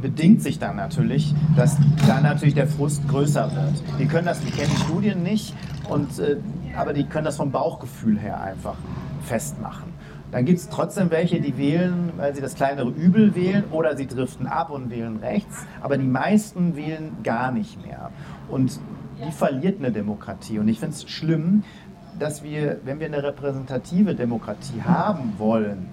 bedingt 0.00 0.42
sich 0.42 0.58
dann 0.58 0.76
natürlich, 0.76 1.34
dass 1.56 1.76
dann 2.06 2.24
natürlich 2.24 2.54
der 2.54 2.66
Frust 2.66 3.06
größer 3.08 3.50
wird. 3.54 3.82
Die 3.98 4.06
können 4.06 4.26
das, 4.26 4.40
die 4.40 4.50
kennen 4.50 4.70
die 4.70 4.82
Studien 4.82 5.22
nicht, 5.22 5.54
und, 5.88 6.18
äh, 6.18 6.36
aber 6.76 6.92
die 6.92 7.04
können 7.04 7.24
das 7.24 7.36
vom 7.36 7.50
Bauchgefühl 7.50 8.18
her 8.18 8.40
einfach 8.40 8.76
festmachen. 9.24 9.92
Dann 10.30 10.46
gibt 10.46 10.60
es 10.60 10.68
trotzdem 10.70 11.10
welche, 11.10 11.40
die 11.40 11.58
wählen, 11.58 12.12
weil 12.16 12.34
sie 12.34 12.40
das 12.40 12.54
kleinere 12.54 12.88
Übel 12.88 13.34
wählen 13.34 13.64
oder 13.70 13.96
sie 13.96 14.06
driften 14.06 14.46
ab 14.46 14.70
und 14.70 14.90
wählen 14.90 15.18
rechts. 15.18 15.66
Aber 15.82 15.98
die 15.98 16.06
meisten 16.06 16.74
wählen 16.74 17.18
gar 17.22 17.52
nicht 17.52 17.84
mehr. 17.84 18.10
Und 18.48 18.80
die 19.24 19.30
verliert 19.30 19.78
eine 19.78 19.92
Demokratie. 19.92 20.58
Und 20.58 20.68
ich 20.68 20.80
finde 20.80 20.96
es 20.96 21.08
schlimm, 21.08 21.64
dass 22.18 22.42
wir, 22.42 22.80
wenn 22.84 22.98
wir 22.98 23.06
eine 23.06 23.22
repräsentative 23.22 24.14
Demokratie 24.14 24.82
haben 24.82 25.34
wollen, 25.36 25.90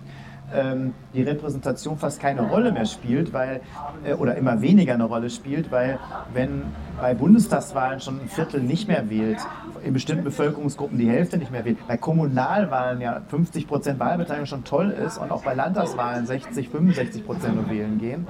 ähm, 0.54 0.94
die 1.14 1.24
Repräsentation 1.24 1.98
fast 1.98 2.20
keine 2.20 2.42
Rolle 2.42 2.72
mehr 2.72 2.86
spielt, 2.86 3.34
weil, 3.34 3.62
äh, 4.04 4.14
oder 4.14 4.36
immer 4.36 4.62
weniger 4.62 4.94
eine 4.94 5.06
Rolle 5.06 5.30
spielt, 5.30 5.72
weil 5.72 6.00
wenn 6.34 6.64
bei 7.00 7.14
Bundestagswahlen 7.14 8.00
schon 8.00 8.20
ein 8.22 8.30
Viertel 8.30 8.62
nicht 8.62 8.88
mehr 8.88 9.10
wählt, 9.10 9.40
in 9.84 9.94
bestimmten 9.94 10.24
Bevölkerungsgruppen 10.24 10.98
die 10.98 11.10
Hälfte 11.10 11.38
nicht 11.38 11.52
mehr 11.52 11.66
wählt, 11.66 11.78
bei 11.88 11.98
Kommunalwahlen 11.98 13.02
ja 13.02 13.22
50 13.30 13.68
Prozent 13.68 14.00
Wahlbeteiligung 14.00 14.46
schon 14.46 14.64
toll 14.64 14.90
ist 14.92 15.18
und 15.18 15.32
auch 15.32 15.44
bei 15.44 15.54
Landtagswahlen 15.54 16.26
60, 16.26 16.70
65 16.70 17.26
Prozent 17.26 17.56
nur 17.56 17.70
wählen 17.70 17.98
gehen, 17.98 18.28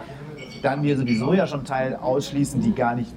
dann 0.62 0.84
wir 0.84 0.98
sowieso 0.98 1.34
ja 1.34 1.48
schon 1.48 1.64
Teil 1.66 1.96
ausschließen, 1.96 2.62
die 2.62 2.74
gar 2.74 2.96
nicht 2.96 3.14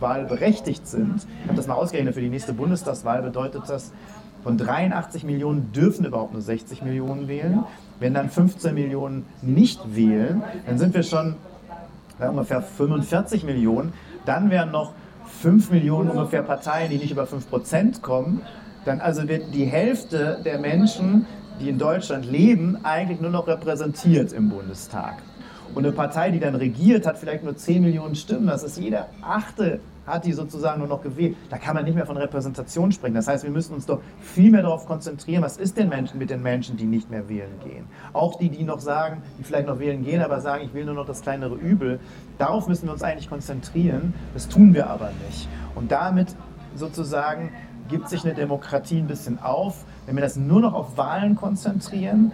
wahlberechtigt 0.00 0.86
sind. 0.86 1.26
Ich 1.42 1.46
habe 1.46 1.56
das 1.56 1.66
mal 1.66 1.74
ausgerechnet, 1.74 2.14
für 2.14 2.20
die 2.20 2.28
nächste 2.28 2.52
Bundestagswahl 2.52 3.22
bedeutet 3.22 3.62
das, 3.66 3.92
von 4.46 4.56
83 4.56 5.24
Millionen 5.24 5.72
dürfen 5.72 6.04
überhaupt 6.04 6.32
nur 6.32 6.40
60 6.40 6.80
Millionen 6.82 7.26
wählen. 7.26 7.64
Wenn 7.98 8.14
dann 8.14 8.30
15 8.30 8.74
Millionen 8.74 9.26
nicht 9.42 9.96
wählen, 9.96 10.40
dann 10.68 10.78
sind 10.78 10.94
wir 10.94 11.02
schon 11.02 11.34
bei 12.16 12.30
ungefähr 12.30 12.62
45 12.62 13.42
Millionen. 13.42 13.92
Dann 14.24 14.48
wären 14.50 14.70
noch 14.70 14.92
5 15.40 15.72
Millionen 15.72 16.10
ungefähr 16.10 16.42
Parteien, 16.42 16.90
die 16.90 16.98
nicht 16.98 17.10
über 17.10 17.26
5 17.26 17.50
Prozent 17.50 18.02
kommen. 18.02 18.40
Dann 18.84 19.00
also 19.00 19.26
wird 19.26 19.52
die 19.52 19.64
Hälfte 19.64 20.40
der 20.44 20.60
Menschen, 20.60 21.26
die 21.58 21.68
in 21.68 21.78
Deutschland 21.78 22.24
leben, 22.24 22.78
eigentlich 22.84 23.20
nur 23.20 23.32
noch 23.32 23.48
repräsentiert 23.48 24.32
im 24.32 24.48
Bundestag. 24.48 25.24
Und 25.74 25.84
eine 25.84 25.92
Partei, 25.92 26.30
die 26.30 26.38
dann 26.38 26.54
regiert, 26.54 27.04
hat 27.04 27.18
vielleicht 27.18 27.42
nur 27.42 27.56
10 27.56 27.82
Millionen 27.82 28.14
Stimmen. 28.14 28.46
Das 28.46 28.62
ist 28.62 28.78
jeder 28.78 29.08
achte 29.22 29.80
hat 30.06 30.24
die 30.24 30.32
sozusagen 30.32 30.80
nur 30.80 30.88
noch 30.88 31.02
gewählt. 31.02 31.36
Da 31.50 31.58
kann 31.58 31.74
man 31.74 31.84
nicht 31.84 31.94
mehr 31.94 32.06
von 32.06 32.16
Repräsentation 32.16 32.92
sprechen. 32.92 33.14
Das 33.14 33.28
heißt, 33.28 33.44
wir 33.44 33.50
müssen 33.50 33.74
uns 33.74 33.86
doch 33.86 34.00
viel 34.20 34.50
mehr 34.50 34.62
darauf 34.62 34.86
konzentrieren, 34.86 35.42
was 35.42 35.56
ist 35.56 35.76
denn 35.76 35.88
Menschen 35.88 36.18
mit 36.18 36.30
den 36.30 36.42
Menschen, 36.42 36.76
die 36.76 36.84
nicht 36.84 37.10
mehr 37.10 37.28
wählen 37.28 37.58
gehen. 37.64 37.86
Auch 38.12 38.38
die, 38.38 38.48
die 38.48 38.64
noch 38.64 38.80
sagen, 38.80 39.22
die 39.38 39.44
vielleicht 39.44 39.66
noch 39.66 39.78
wählen 39.78 40.04
gehen, 40.04 40.22
aber 40.22 40.40
sagen, 40.40 40.64
ich 40.64 40.74
will 40.74 40.84
nur 40.84 40.94
noch 40.94 41.06
das 41.06 41.22
kleinere 41.22 41.54
Übel. 41.54 41.98
Darauf 42.38 42.68
müssen 42.68 42.86
wir 42.86 42.92
uns 42.92 43.02
eigentlich 43.02 43.28
konzentrieren. 43.28 44.14
Das 44.34 44.48
tun 44.48 44.74
wir 44.74 44.88
aber 44.88 45.10
nicht. 45.26 45.48
Und 45.74 45.90
damit 45.90 46.34
sozusagen 46.74 47.50
gibt 47.88 48.08
sich 48.08 48.24
eine 48.24 48.34
Demokratie 48.34 48.98
ein 48.98 49.06
bisschen 49.06 49.38
auf, 49.40 49.84
wenn 50.06 50.16
wir 50.16 50.22
das 50.22 50.36
nur 50.36 50.60
noch 50.60 50.74
auf 50.74 50.96
Wahlen 50.96 51.36
konzentrieren, 51.36 52.32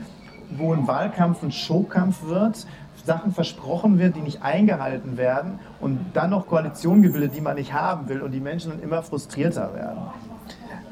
wo 0.56 0.72
ein 0.72 0.87
Wahlkampf 0.87 1.42
ein 1.42 1.52
Showkampf 1.52 2.26
wird, 2.26 2.66
Sachen 3.04 3.32
versprochen 3.32 3.98
wird, 3.98 4.16
die 4.16 4.20
nicht 4.20 4.42
eingehalten 4.42 5.16
werden 5.16 5.58
und 5.80 5.98
dann 6.14 6.30
noch 6.30 6.46
Koalitionen 6.46 7.02
gebildet, 7.02 7.32
die 7.36 7.40
man 7.40 7.56
nicht 7.56 7.72
haben 7.72 8.08
will 8.08 8.22
und 8.22 8.32
die 8.32 8.40
Menschen 8.40 8.70
dann 8.70 8.82
immer 8.82 9.02
frustrierter 9.02 9.74
werden. 9.74 9.98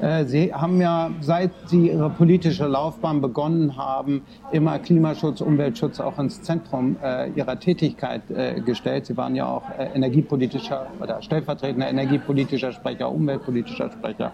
Äh, 0.01 0.25
Sie 0.25 0.53
haben 0.53 0.81
ja, 0.81 1.11
seit 1.21 1.51
Sie 1.67 1.89
Ihre 1.89 2.09
politische 2.09 2.65
Laufbahn 2.65 3.21
begonnen 3.21 3.77
haben, 3.77 4.23
immer 4.51 4.79
Klimaschutz, 4.79 5.41
Umweltschutz 5.41 5.99
auch 5.99 6.17
ins 6.17 6.41
Zentrum 6.41 6.97
äh, 7.03 7.29
Ihrer 7.31 7.59
Tätigkeit 7.59 8.23
äh, 8.31 8.59
gestellt. 8.61 9.05
Sie 9.05 9.15
waren 9.15 9.35
ja 9.35 9.45
auch 9.45 9.63
äh, 9.77 9.89
energiepolitischer 9.93 10.87
oder 10.99 11.21
stellvertretender 11.21 11.87
energiepolitischer 11.87 12.71
Sprecher, 12.71 13.11
umweltpolitischer 13.11 13.91
Sprecher. 13.91 14.31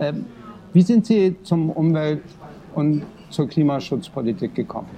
Ähm, 0.00 0.24
wie 0.72 0.82
sind 0.82 1.04
Sie 1.04 1.36
zum 1.42 1.68
Umwelt- 1.68 2.22
und 2.74 3.02
zur 3.28 3.48
Klimaschutzpolitik 3.48 4.54
gekommen? 4.54 4.88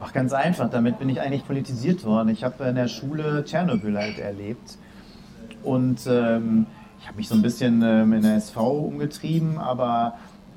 Ach, 0.00 0.12
ganz 0.12 0.32
einfach. 0.32 0.70
Damit 0.70 0.98
bin 0.98 1.08
ich 1.08 1.20
eigentlich 1.20 1.46
politisiert 1.46 2.04
worden. 2.04 2.30
Ich 2.30 2.42
habe 2.42 2.64
in 2.64 2.74
der 2.74 2.88
Schule 2.88 3.44
Tschernobyl 3.44 3.98
halt 3.98 4.18
erlebt. 4.18 4.78
Und 5.62 6.06
ähm, 6.06 6.66
ich 7.00 7.06
habe 7.06 7.18
mich 7.18 7.28
so 7.28 7.34
ein 7.34 7.42
bisschen 7.42 7.82
ähm, 7.82 8.12
in 8.14 8.22
der 8.22 8.36
SV 8.36 8.70
umgetrieben, 8.70 9.58
aber 9.58 10.14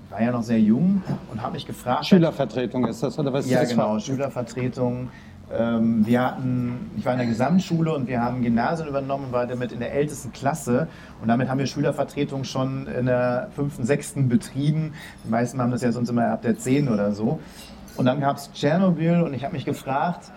war 0.10 0.22
ja 0.22 0.32
noch 0.32 0.44
sehr 0.44 0.60
jung 0.60 1.02
und 1.32 1.42
habe 1.42 1.54
mich 1.54 1.66
gefragt. 1.66 2.06
Schülervertretung 2.06 2.86
ist 2.86 3.04
das, 3.04 3.18
oder 3.20 3.34
was 3.34 3.50
ja, 3.50 3.60
ist 3.60 3.72
das? 3.72 3.78
Ja, 3.78 3.84
genau, 3.84 4.00
Schülervertretung. 4.00 5.10
Ähm, 5.52 6.06
wir 6.06 6.22
hatten, 6.22 6.92
ich 6.98 7.06
war 7.06 7.14
in 7.14 7.20
der 7.20 7.28
Gesamtschule 7.28 7.94
und 7.94 8.08
wir 8.08 8.22
haben 8.22 8.42
Gymnasien 8.44 8.88
übernommen, 8.88 9.32
war 9.32 9.46
damit 9.46 9.72
in 9.72 9.80
der 9.80 9.94
ältesten 9.94 10.32
Klasse 10.32 10.88
und 11.22 11.28
damit 11.28 11.50
haben 11.50 11.60
wir 11.60 11.66
Schülervertretung 11.66 12.44
schon 12.44 12.88
in 12.88 13.08
der 13.08 13.50
fünften, 13.56 13.84
sechsten 13.84 14.30
betrieben. 14.30 14.94
Die 15.26 15.30
meisten 15.30 15.62
haben 15.62 15.72
das 15.72 15.82
ja 15.82 15.92
sonst 15.92 16.10
immer 16.10 16.28
ab 16.28 16.42
der 16.44 16.58
zehn 16.58 16.88
oder 16.88 17.12
so. 17.12 17.40
Und 17.96 18.06
dann 18.06 18.20
gab 18.20 18.38
es 18.38 18.52
Tschernobyl 18.52 19.22
und 19.22 19.34
ich 19.34 19.44
habe 19.44 19.54
mich 19.54 19.66
gefragt, 19.66 20.32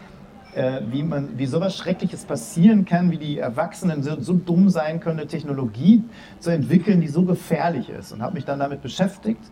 äh, 0.55 0.81
wie, 0.91 1.03
man, 1.03 1.39
wie 1.39 1.47
sowas 1.47 1.77
Schreckliches 1.77 2.25
passieren 2.25 2.85
kann, 2.85 3.11
wie 3.11 3.19
die 3.19 3.39
Erwachsenen 3.39 4.03
so, 4.03 4.21
so 4.21 4.35
dumm 4.35 4.69
sein 4.69 5.01
können, 5.01 5.21
eine 5.21 5.29
Technologie 5.29 6.05
zu 6.39 6.51
entwickeln, 6.51 7.01
die 7.01 7.09
so 7.09 7.23
gefährlich 7.23 7.89
ist. 7.91 8.13
Und 8.13 8.23
habe 8.23 8.35
mich 8.35 8.45
dann 8.45 8.59
damit 8.59 8.83
beschäftigt 8.83 9.43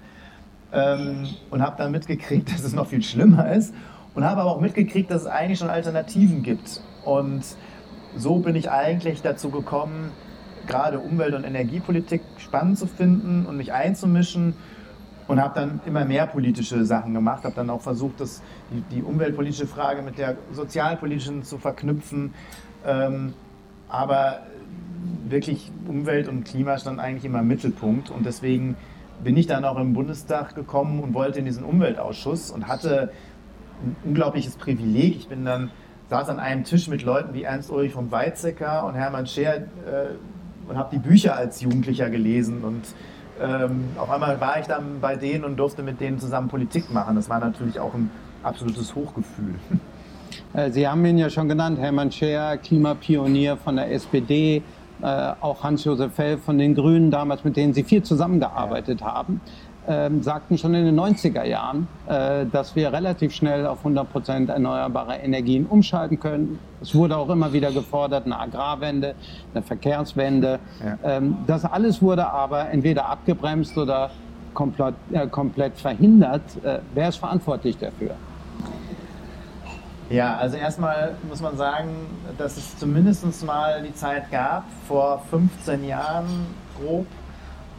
ähm, 0.72 1.28
und 1.50 1.62
habe 1.62 1.76
dann 1.78 1.92
mitgekriegt, 1.92 2.52
dass 2.54 2.64
es 2.64 2.74
noch 2.74 2.86
viel 2.86 3.02
schlimmer 3.02 3.52
ist. 3.52 3.74
Und 4.14 4.24
habe 4.24 4.42
aber 4.42 4.50
auch 4.50 4.60
mitgekriegt, 4.60 5.10
dass 5.10 5.22
es 5.22 5.26
eigentlich 5.26 5.58
schon 5.58 5.70
Alternativen 5.70 6.42
gibt. 6.42 6.80
Und 7.04 7.42
so 8.16 8.38
bin 8.38 8.54
ich 8.54 8.70
eigentlich 8.70 9.22
dazu 9.22 9.50
gekommen, 9.50 10.10
gerade 10.66 11.00
Umwelt- 11.00 11.34
und 11.34 11.44
Energiepolitik 11.44 12.22
spannend 12.38 12.78
zu 12.78 12.86
finden 12.86 13.44
und 13.46 13.56
mich 13.56 13.72
einzumischen 13.72 14.54
und 15.26 15.40
habe 15.40 15.54
dann 15.54 15.80
immer 15.86 16.04
mehr 16.04 16.26
politische 16.26 16.84
Sachen 16.84 17.14
gemacht, 17.14 17.44
habe 17.44 17.54
dann 17.54 17.70
auch 17.70 17.80
versucht, 17.80 18.20
das, 18.20 18.42
die, 18.70 18.96
die, 18.96 19.02
umweltpolitische 19.02 19.66
Frage 19.66 20.02
mit 20.02 20.18
der 20.18 20.36
sozialpolitischen 20.52 21.42
zu 21.42 21.58
verknüpfen. 21.58 22.34
Ähm, 22.86 23.34
aber 23.88 24.40
wirklich 25.28 25.70
Umwelt 25.86 26.28
und 26.28 26.44
Klima 26.44 26.78
stand 26.78 27.00
eigentlich 27.00 27.24
immer 27.24 27.40
im 27.40 27.48
Mittelpunkt 27.48 28.10
und 28.10 28.26
deswegen 28.26 28.76
bin 29.22 29.36
ich 29.36 29.46
dann 29.46 29.64
auch 29.64 29.78
im 29.78 29.94
Bundestag 29.94 30.54
gekommen 30.54 31.00
und 31.00 31.14
wollte 31.14 31.38
in 31.38 31.44
diesen 31.44 31.64
Umweltausschuss 31.64 32.50
und 32.50 32.68
hatte 32.68 33.12
ein 33.82 33.96
unglaubliches 34.04 34.56
Privileg. 34.56 35.16
Ich 35.16 35.28
bin 35.28 35.44
dann 35.44 35.70
saß 36.10 36.28
an 36.28 36.38
einem 36.38 36.64
Tisch 36.64 36.88
mit 36.88 37.02
Leuten 37.02 37.32
wie 37.34 37.44
Ernst 37.44 37.70
Ulrich 37.70 37.92
von 37.92 38.10
Weizsäcker 38.10 38.84
und 38.86 38.94
Hermann 38.94 39.26
Scheer 39.26 39.56
äh, 39.56 40.68
und 40.68 40.76
habe 40.76 40.90
die 40.92 40.98
Bücher 40.98 41.36
als 41.36 41.60
Jugendlicher 41.60 42.10
gelesen 42.10 42.62
und 42.62 42.82
ähm, 43.42 43.88
auf 43.98 44.10
einmal 44.10 44.40
war 44.40 44.60
ich 44.60 44.66
dann 44.66 45.00
bei 45.00 45.16
denen 45.16 45.44
und 45.44 45.56
durfte 45.56 45.82
mit 45.82 46.00
denen 46.00 46.18
zusammen 46.18 46.48
Politik 46.48 46.92
machen. 46.92 47.16
Das 47.16 47.28
war 47.28 47.40
natürlich 47.40 47.78
auch 47.80 47.94
ein 47.94 48.10
absolutes 48.42 48.94
Hochgefühl. 48.94 49.54
Äh, 50.52 50.70
Sie 50.70 50.86
haben 50.86 51.04
ihn 51.04 51.18
ja 51.18 51.30
schon 51.30 51.48
genannt, 51.48 51.78
Hermann 51.78 52.12
Scheer, 52.12 52.56
Klimapionier 52.58 53.56
von 53.56 53.76
der 53.76 53.90
SPD, 53.92 54.62
äh, 55.02 55.32
auch 55.40 55.62
Hans-Josef 55.62 56.14
Fell 56.14 56.38
von 56.38 56.58
den 56.58 56.74
Grünen 56.74 57.10
damals, 57.10 57.44
mit 57.44 57.56
denen 57.56 57.74
Sie 57.74 57.82
viel 57.82 58.02
zusammengearbeitet 58.02 59.00
ja. 59.00 59.14
haben 59.14 59.40
ähm, 59.88 60.22
sagten 60.22 60.58
schon 60.58 60.74
in 60.74 60.84
den 60.84 60.98
90er 60.98 61.44
Jahren, 61.44 61.88
äh, 62.06 62.46
dass 62.46 62.74
wir 62.76 62.92
relativ 62.92 63.34
schnell 63.34 63.66
auf 63.66 63.78
100 63.78 64.10
Prozent 64.10 64.50
erneuerbare 64.50 65.16
Energien 65.16 65.66
umschalten 65.66 66.18
können. 66.18 66.58
Es 66.80 66.94
wurde 66.94 67.16
auch 67.16 67.28
immer 67.28 67.52
wieder 67.52 67.72
gefordert, 67.72 68.26
eine 68.26 68.38
Agrarwende, 68.38 69.14
eine 69.54 69.62
Verkehrswende. 69.62 70.58
Ja. 70.84 71.16
Ähm, 71.16 71.38
das 71.46 71.64
alles 71.64 72.00
wurde 72.02 72.26
aber 72.26 72.70
entweder 72.70 73.06
abgebremst 73.06 73.76
oder 73.76 74.10
komplett, 74.54 74.94
äh, 75.12 75.26
komplett 75.26 75.76
verhindert. 75.76 76.42
Äh, 76.64 76.78
wer 76.94 77.08
ist 77.08 77.16
verantwortlich 77.16 77.76
dafür? 77.78 78.12
Ja, 80.10 80.36
also 80.36 80.56
erstmal 80.56 81.14
muss 81.28 81.40
man 81.40 81.56
sagen, 81.56 81.88
dass 82.36 82.56
es 82.56 82.78
zumindest 82.78 83.44
mal 83.44 83.82
die 83.82 83.94
Zeit 83.94 84.30
gab, 84.30 84.64
vor 84.86 85.22
15 85.30 85.86
Jahren 85.86 86.26
grob, 86.78 87.06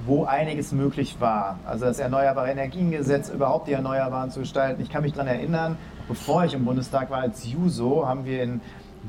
wo 0.06 0.26
einiges 0.26 0.72
möglich 0.72 1.18
war. 1.20 1.60
Also 1.66 1.86
das 1.86 2.00
Erneuerbare 2.00 2.50
Energiengesetz, 2.50 3.30
überhaupt 3.30 3.68
die 3.68 3.74
Erneuerbaren 3.74 4.30
zu 4.32 4.42
gestalten. 4.42 4.82
Ich 4.82 4.90
kann 4.90 5.04
mich 5.04 5.14
daran 5.14 5.28
erinnern, 5.28 5.78
bevor 6.08 6.46
ich 6.46 6.54
im 6.54 6.66
Bundestag 6.66 7.10
war 7.10 7.20
als 7.20 7.48
Juso, 7.48 8.08
haben 8.08 8.26
wir 8.26 8.44
in 8.44 8.62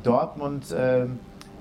Dortmund 0.03 0.71
äh, 0.73 1.07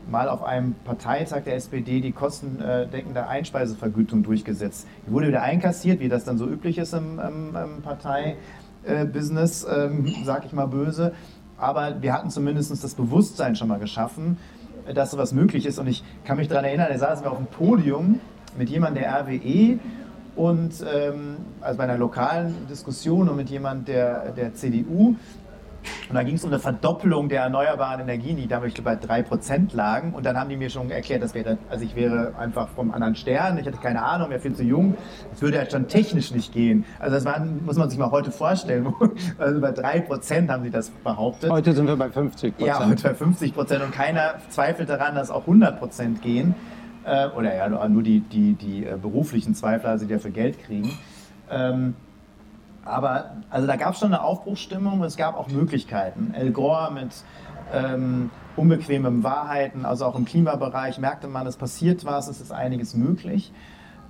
mal 0.10 0.30
auf 0.30 0.44
einem 0.44 0.76
Parteitag 0.86 1.44
der 1.44 1.56
SPD 1.56 2.00
die 2.00 2.12
kostendeckende 2.12 3.28
Einspeisevergütung 3.28 4.24
durchgesetzt. 4.24 4.88
Die 5.08 5.12
wurde 5.12 5.30
wieder 5.30 5.42
einkassiert, 5.42 6.00
wie 6.00 6.10
das 6.10 6.24
dann 6.24 6.38
so 6.38 6.48
üblich 6.48 6.78
ist 6.78 6.94
im, 6.94 7.20
im, 7.20 7.56
im 7.56 7.82
Parteibusiness, 7.82 9.66
ähm, 9.70 10.14
sag 10.24 10.46
ich 10.46 10.54
mal 10.54 10.68
böse. 10.68 11.14
Aber 11.58 12.02
wir 12.02 12.14
hatten 12.14 12.30
zumindest 12.30 12.72
das 12.84 12.94
Bewusstsein 12.94 13.56
schon 13.56 13.68
mal 13.68 13.80
geschaffen, 13.80 14.38
dass 14.94 15.12
sowas 15.12 15.34
möglich 15.34 15.66
ist. 15.66 15.80
Und 15.80 15.88
ich 15.88 16.04
kann 16.26 16.38
mich 16.38 16.48
daran 16.48 16.66
erinnern, 16.66 16.88
da 16.92 16.98
saßen 16.98 17.26
wir 17.26 17.32
auf 17.32 17.38
dem 17.38 17.48
Podium 17.48 18.20
mit 18.58 18.70
jemandem 18.70 19.04
der 19.04 19.22
RWE 19.22 19.80
und 20.36 20.84
ähm, 20.94 21.38
also 21.62 21.78
bei 21.78 21.84
einer 21.86 21.98
lokalen 21.98 22.68
Diskussion 22.70 23.30
und 23.30 23.38
mit 23.38 23.50
jemandem 23.50 23.86
der, 23.86 24.32
der 24.32 24.54
CDU. 24.54 25.16
Und 26.10 26.16
da 26.16 26.24
ging 26.24 26.36
es 26.36 26.44
um 26.44 26.50
eine 26.50 26.60
Verdoppelung 26.60 27.30
der 27.30 27.44
erneuerbaren 27.44 28.02
Energien, 28.02 28.38
die 28.38 28.48
damals 28.48 28.74
bei 28.82 28.96
3% 28.96 29.76
lagen. 29.76 30.14
Und 30.14 30.26
dann 30.26 30.38
haben 30.38 30.50
die 30.50 30.58
mir 30.58 30.70
schon 30.70 30.90
erklärt, 30.90 31.22
das 31.22 31.34
wäre, 31.34 31.58
also 31.70 31.86
ich 31.86 31.96
wäre 31.96 32.34
einfach 32.38 32.70
vom 32.70 32.92
anderen 32.92 33.16
Stern, 33.16 33.58
ich 33.58 33.68
hatte 33.68 33.78
keine 33.78 34.02
Ahnung, 34.02 34.30
wäre 34.30 34.40
viel 34.40 34.54
zu 34.54 34.64
jung. 34.64 34.96
Das 35.32 35.42
würde 35.42 35.60
halt 35.60 35.72
schon 35.72 35.88
technisch 35.88 36.32
nicht 36.32 36.54
gehen. 36.54 36.86
Also 37.00 37.16
das 37.16 37.26
war, 37.26 37.40
muss 37.40 37.78
man 37.78 37.90
sich 37.90 38.00
mal 38.00 38.12
heute 38.12 38.32
vorstellen. 38.32 38.94
Also 39.38 39.62
bei 39.62 39.70
3% 39.70 40.50
haben 40.50 40.64
sie 40.64 40.70
das 40.70 40.90
behauptet. 40.90 41.52
Heute 41.52 41.74
sind 41.74 41.88
wir 41.88 41.96
bei 41.96 42.08
50%. 42.08 42.54
Ja, 42.58 42.86
heute 42.86 43.04
bei 43.04 43.12
50% 43.12 43.84
und 43.84 43.92
keiner 43.92 44.36
zweifelt 44.50 44.90
daran, 44.90 45.16
dass 45.16 45.30
auch 45.30 45.48
100% 45.48 46.20
gehen 46.20 46.56
äh, 47.06 47.28
oder 47.30 47.56
ja 47.56 47.88
nur 47.88 48.04
die, 48.04 48.20
die, 48.20 48.54
die 48.54 48.86
äh, 48.86 48.98
beruflichen 49.02 49.56
Zweifler, 49.56 49.92
also 49.92 50.06
die 50.06 50.14
dafür 50.14 50.32
Geld 50.32 50.60
kriegen. 50.64 50.98
Ähm, 51.50 51.96
aber 52.84 53.32
also 53.50 53.68
da 53.68 53.76
gab 53.78 53.94
es 53.94 54.00
schon 54.00 54.14
eine 54.14 54.24
Aufbruchsstimmung 54.24 55.04
es 55.04 55.18
gab 55.18 55.38
auch 55.38 55.48
Möglichkeiten. 55.48 56.34
El 56.36 56.52
Gore 56.52 56.92
mit 56.92 57.12
ähm, 57.74 58.30
unbequemen 58.56 59.24
Wahrheiten, 59.24 59.86
also 59.86 60.06
auch 60.06 60.16
im 60.16 60.26
Klimabereich 60.26 61.00
merkte 61.00 61.28
man, 61.28 61.48
es 61.48 61.58
passiert 61.58 62.06
was, 62.06 62.28
es 62.28 62.42
ist 62.42 62.52
einiges 62.52 62.94
möglich. 62.96 63.52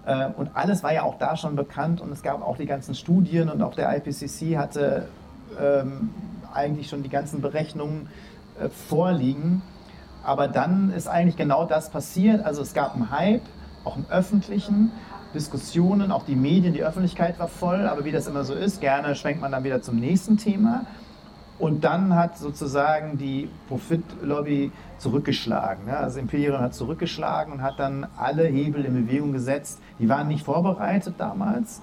Äh, 0.06 0.28
und 0.36 0.52
alles 0.56 0.84
war 0.84 0.94
ja 0.94 1.04
auch 1.04 1.18
da 1.18 1.38
schon 1.38 1.56
bekannt 1.56 2.02
und 2.02 2.12
es 2.12 2.22
gab 2.22 2.42
auch 2.42 2.58
die 2.58 2.66
ganzen 2.66 2.96
Studien 2.96 3.50
und 3.50 3.62
auch 3.62 3.76
der 3.76 3.96
IPCC 3.98 4.58
hatte 4.58 5.08
ähm, 5.60 6.10
eigentlich 6.54 6.90
schon 6.90 7.04
die 7.04 7.10
ganzen 7.10 7.42
Berechnungen 7.42 8.10
äh, 8.60 8.70
vorliegen. 8.70 9.62
Aber 10.26 10.48
dann 10.48 10.92
ist 10.92 11.08
eigentlich 11.08 11.38
genau 11.38 11.66
das 11.66 11.90
passiert. 11.90 12.44
Also 12.44 12.62
es 12.62 12.74
gab 12.74 12.96
einen 12.96 13.12
Hype, 13.12 13.44
auch 13.84 13.96
im 13.96 14.06
öffentlichen, 14.10 14.92
Diskussionen, 15.36 16.12
auch 16.12 16.26
die 16.26 16.36
Medien, 16.36 16.74
die 16.74 16.84
Öffentlichkeit 16.84 17.38
war 17.40 17.50
voll, 17.50 17.88
aber 17.88 18.06
wie 18.06 18.12
das 18.12 18.26
immer 18.26 18.46
so 18.46 18.54
ist, 18.54 18.80
gerne 18.80 19.16
schwenkt 19.16 19.42
man 19.42 19.52
dann 19.52 19.66
wieder 19.66 19.82
zum 19.82 19.98
nächsten 20.00 20.38
Thema. 20.38 20.86
Und 21.60 21.84
dann 21.84 22.16
hat 22.16 22.38
sozusagen 22.38 23.18
die 23.18 23.50
Profitlobby 23.68 24.72
zurückgeschlagen. 24.98 25.90
Also 25.90 26.20
Imperium 26.20 26.60
hat 26.60 26.74
zurückgeschlagen 26.74 27.54
und 27.54 27.62
hat 27.62 27.80
dann 27.80 28.08
alle 28.18 28.46
Hebel 28.46 28.84
in 28.84 29.06
Bewegung 29.06 29.32
gesetzt. 29.32 29.80
Die 30.00 30.10
waren 30.10 30.28
nicht 30.28 30.44
vorbereitet 30.44 31.16
damals. 31.18 31.82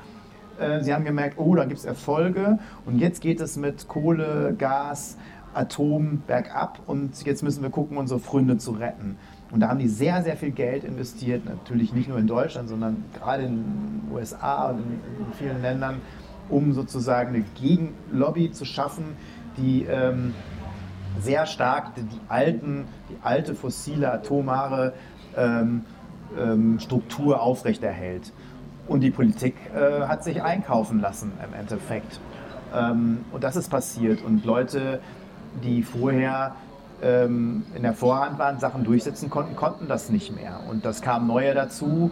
Äh, 0.59 0.83
sie 0.83 0.93
haben 0.93 1.05
gemerkt, 1.05 1.39
oh, 1.39 1.55
da 1.55 1.65
gibt 1.65 1.79
es 1.79 1.87
Erfolge 1.87 2.59
und 2.85 2.99
jetzt 2.99 3.23
geht 3.23 3.41
es 3.41 3.57
mit 3.57 3.89
Kohle, 3.89 4.55
Gas, 4.59 5.17
Atom 5.55 6.23
bergab 6.27 6.81
und 6.87 7.25
jetzt 7.25 7.43
müssen 7.43 7.63
wir 7.63 7.71
gucken, 7.71 7.97
unsere 7.97 8.21
Freunde 8.21 8.59
zu 8.59 8.73
retten. 8.73 9.17
Und 9.51 9.61
da 9.61 9.69
haben 9.69 9.79
die 9.79 9.89
sehr, 9.89 10.23
sehr 10.23 10.37
viel 10.37 10.51
Geld 10.51 10.83
investiert, 10.83 11.45
natürlich 11.45 11.93
nicht 11.93 12.09
nur 12.09 12.19
in 12.19 12.27
Deutschland, 12.27 12.71
sondern 12.71 13.05
gerade 13.13 13.45
in 13.45 13.57
den 13.57 14.13
USA 14.13 14.71
und 14.71 14.79
in, 14.79 15.33
vielen 15.39 15.61
Ländern, 15.61 16.01
um 16.49 16.73
sozusagen 16.73 17.35
eine 17.35 17.45
Gegenlobby 17.61 18.51
zu 18.51 18.65
schaffen, 18.65 19.05
die 19.59 19.85
ähm, 19.85 20.35
sehr 21.21 21.45
stark 21.45 21.95
die, 21.97 22.03
alten, 22.29 22.87
die 23.11 23.17
alte 23.23 23.55
fossile 23.55 24.11
atomare 24.11 24.95
ähm, 25.37 25.85
ähm, 26.39 26.81
Struktur 26.81 27.43
aufrechterhält. 27.43 28.33
Und 28.89 29.01
die 29.01 29.11
Politik 29.11 29.55
äh, 29.75 30.07
hat 30.07 30.25
sich 30.25 30.43
einkaufen 30.43 31.01
lassen 31.01 31.33
im 31.47 31.59
Endeffekt. 31.59 32.21
Ähm, 32.75 33.25
und 33.33 33.45
das 33.45 33.57
ist 33.57 33.69
passiert. 33.69 34.23
Und 34.25 34.45
Leute, 34.45 35.01
die 35.63 35.83
vorher 35.83 36.55
ähm, 37.03 37.65
in 37.75 37.83
der 37.83 37.95
Vorhand 37.95 38.39
waren, 38.39 38.59
Sachen 38.61 38.85
durchsetzen 38.85 39.31
konnten, 39.31 39.57
konnten 39.57 39.89
das 39.89 40.09
nicht 40.11 40.35
mehr. 40.35 40.61
Und 40.71 40.85
das 40.85 41.03
kam 41.03 41.27
neue 41.27 41.55
dazu, 41.55 42.11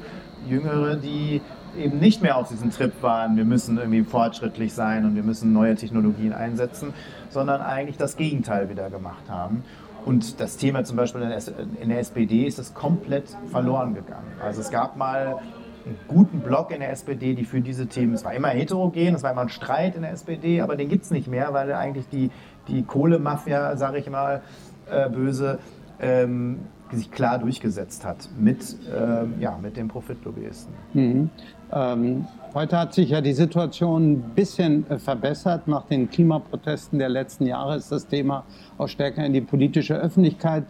Jüngere, 0.49 0.97
die 0.97 1.41
eben 1.79 1.99
nicht 1.99 2.23
mehr 2.23 2.37
auf 2.37 2.49
diesem 2.49 2.71
Trip 2.71 2.93
waren, 3.03 3.37
wir 3.37 3.45
müssen 3.45 3.79
irgendwie 3.79 4.03
fortschrittlich 4.03 4.73
sein 4.73 5.05
und 5.05 5.15
wir 5.15 5.23
müssen 5.23 5.53
neue 5.53 5.77
Technologien 5.77 6.33
einsetzen, 6.33 6.93
sondern 7.29 7.61
eigentlich 7.61 7.97
das 7.97 8.17
Gegenteil 8.17 8.69
wieder 8.69 8.91
gemacht 8.91 9.29
haben. 9.29 9.63
Und 10.05 10.41
das 10.41 10.57
Thema 10.57 10.85
zum 10.85 10.97
Beispiel 10.97 11.21
in 11.21 11.89
der 11.89 11.99
SPD 11.99 12.47
ist 12.47 12.59
es 12.59 12.75
komplett 12.75 13.37
verloren 13.51 13.95
gegangen. 13.95 14.33
Also 14.43 14.63
es 14.63 14.71
gab 14.71 14.97
mal 14.97 15.37
einen 15.85 15.99
guten 16.09 16.41
Block 16.41 16.71
in 16.71 16.81
der 16.81 16.91
SPD, 16.91 17.35
die 17.35 17.45
für 17.45 17.61
diese 17.61 17.87
Themen, 17.87 18.15
es 18.15 18.25
war 18.25 18.35
immer 18.35 18.49
heterogen, 18.49 19.15
es 19.15 19.23
war 19.23 19.33
immer 19.33 19.43
ein 19.43 19.49
Streit 19.49 19.97
in 19.97 20.03
der 20.03 20.13
SPD, 20.13 20.61
aber 20.61 20.77
den 20.77 20.89
gibt 20.89 21.05
es 21.05 21.11
nicht 21.11 21.29
mehr, 21.29 21.53
weil 21.53 21.73
eigentlich 21.73 22.09
die, 22.09 22.31
die 22.69 22.83
Kohlemafia, 22.83 23.77
sage 23.77 23.99
ich 23.99 24.11
mal, 24.11 24.43
äh, 24.91 25.09
böse, 25.09 25.59
ähm, 26.01 26.61
sich 26.93 27.11
klar 27.11 27.39
durchgesetzt 27.39 28.05
hat 28.05 28.29
mit, 28.39 28.77
ähm, 28.93 29.35
ja, 29.39 29.57
mit 29.61 29.77
den 29.77 29.89
Profitlobbyisten. 29.89 30.75
Mhm. 30.93 31.31
Ähm, 31.73 32.27
heute 32.53 32.79
hat 32.79 32.95
sich 32.95 33.11
ja 33.11 33.21
die 33.21 33.33
Situation 33.33 34.13
ein 34.13 34.21
bisschen 34.35 34.91
äh, 34.91 34.99
verbessert. 34.99 35.69
Nach 35.69 35.85
den 35.87 36.11
Klimaprotesten 36.11 36.99
der 36.99 37.09
letzten 37.09 37.47
Jahre 37.47 37.77
ist 37.77 37.93
das 37.93 38.07
Thema 38.07 38.45
auch 38.77 38.89
stärker 38.89 39.25
in 39.25 39.33
die 39.33 39.41
politische 39.41 39.95
Öffentlichkeit 39.95 40.65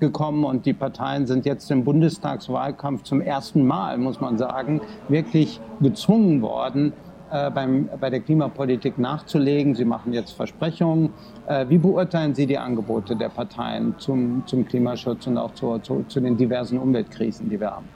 gekommen 0.00 0.44
und 0.44 0.66
die 0.66 0.72
Parteien 0.72 1.26
sind 1.26 1.46
jetzt 1.46 1.70
im 1.70 1.84
Bundestagswahlkampf 1.84 3.02
zum 3.02 3.20
ersten 3.20 3.66
Mal, 3.66 3.98
muss 3.98 4.20
man 4.20 4.38
sagen, 4.38 4.80
wirklich 5.08 5.60
gezwungen 5.80 6.42
worden, 6.42 6.92
äh, 7.30 7.50
beim, 7.50 7.88
bei 8.00 8.10
der 8.10 8.20
Klimapolitik 8.20 8.98
nachzulegen. 8.98 9.74
Sie 9.74 9.84
machen 9.84 10.12
jetzt 10.12 10.32
Versprechungen. 10.32 11.10
Äh, 11.46 11.66
wie 11.68 11.78
beurteilen 11.78 12.34
Sie 12.34 12.46
die 12.46 12.58
Angebote 12.58 13.16
der 13.16 13.28
Parteien 13.28 13.94
zum, 13.98 14.42
zum 14.46 14.66
Klimaschutz 14.66 15.26
und 15.26 15.38
auch 15.38 15.54
zu, 15.54 15.78
zu, 15.78 16.04
zu 16.08 16.20
den 16.20 16.36
diversen 16.36 16.78
Umweltkrisen, 16.78 17.48
die 17.48 17.58
wir 17.58 17.70
haben? 17.70 17.88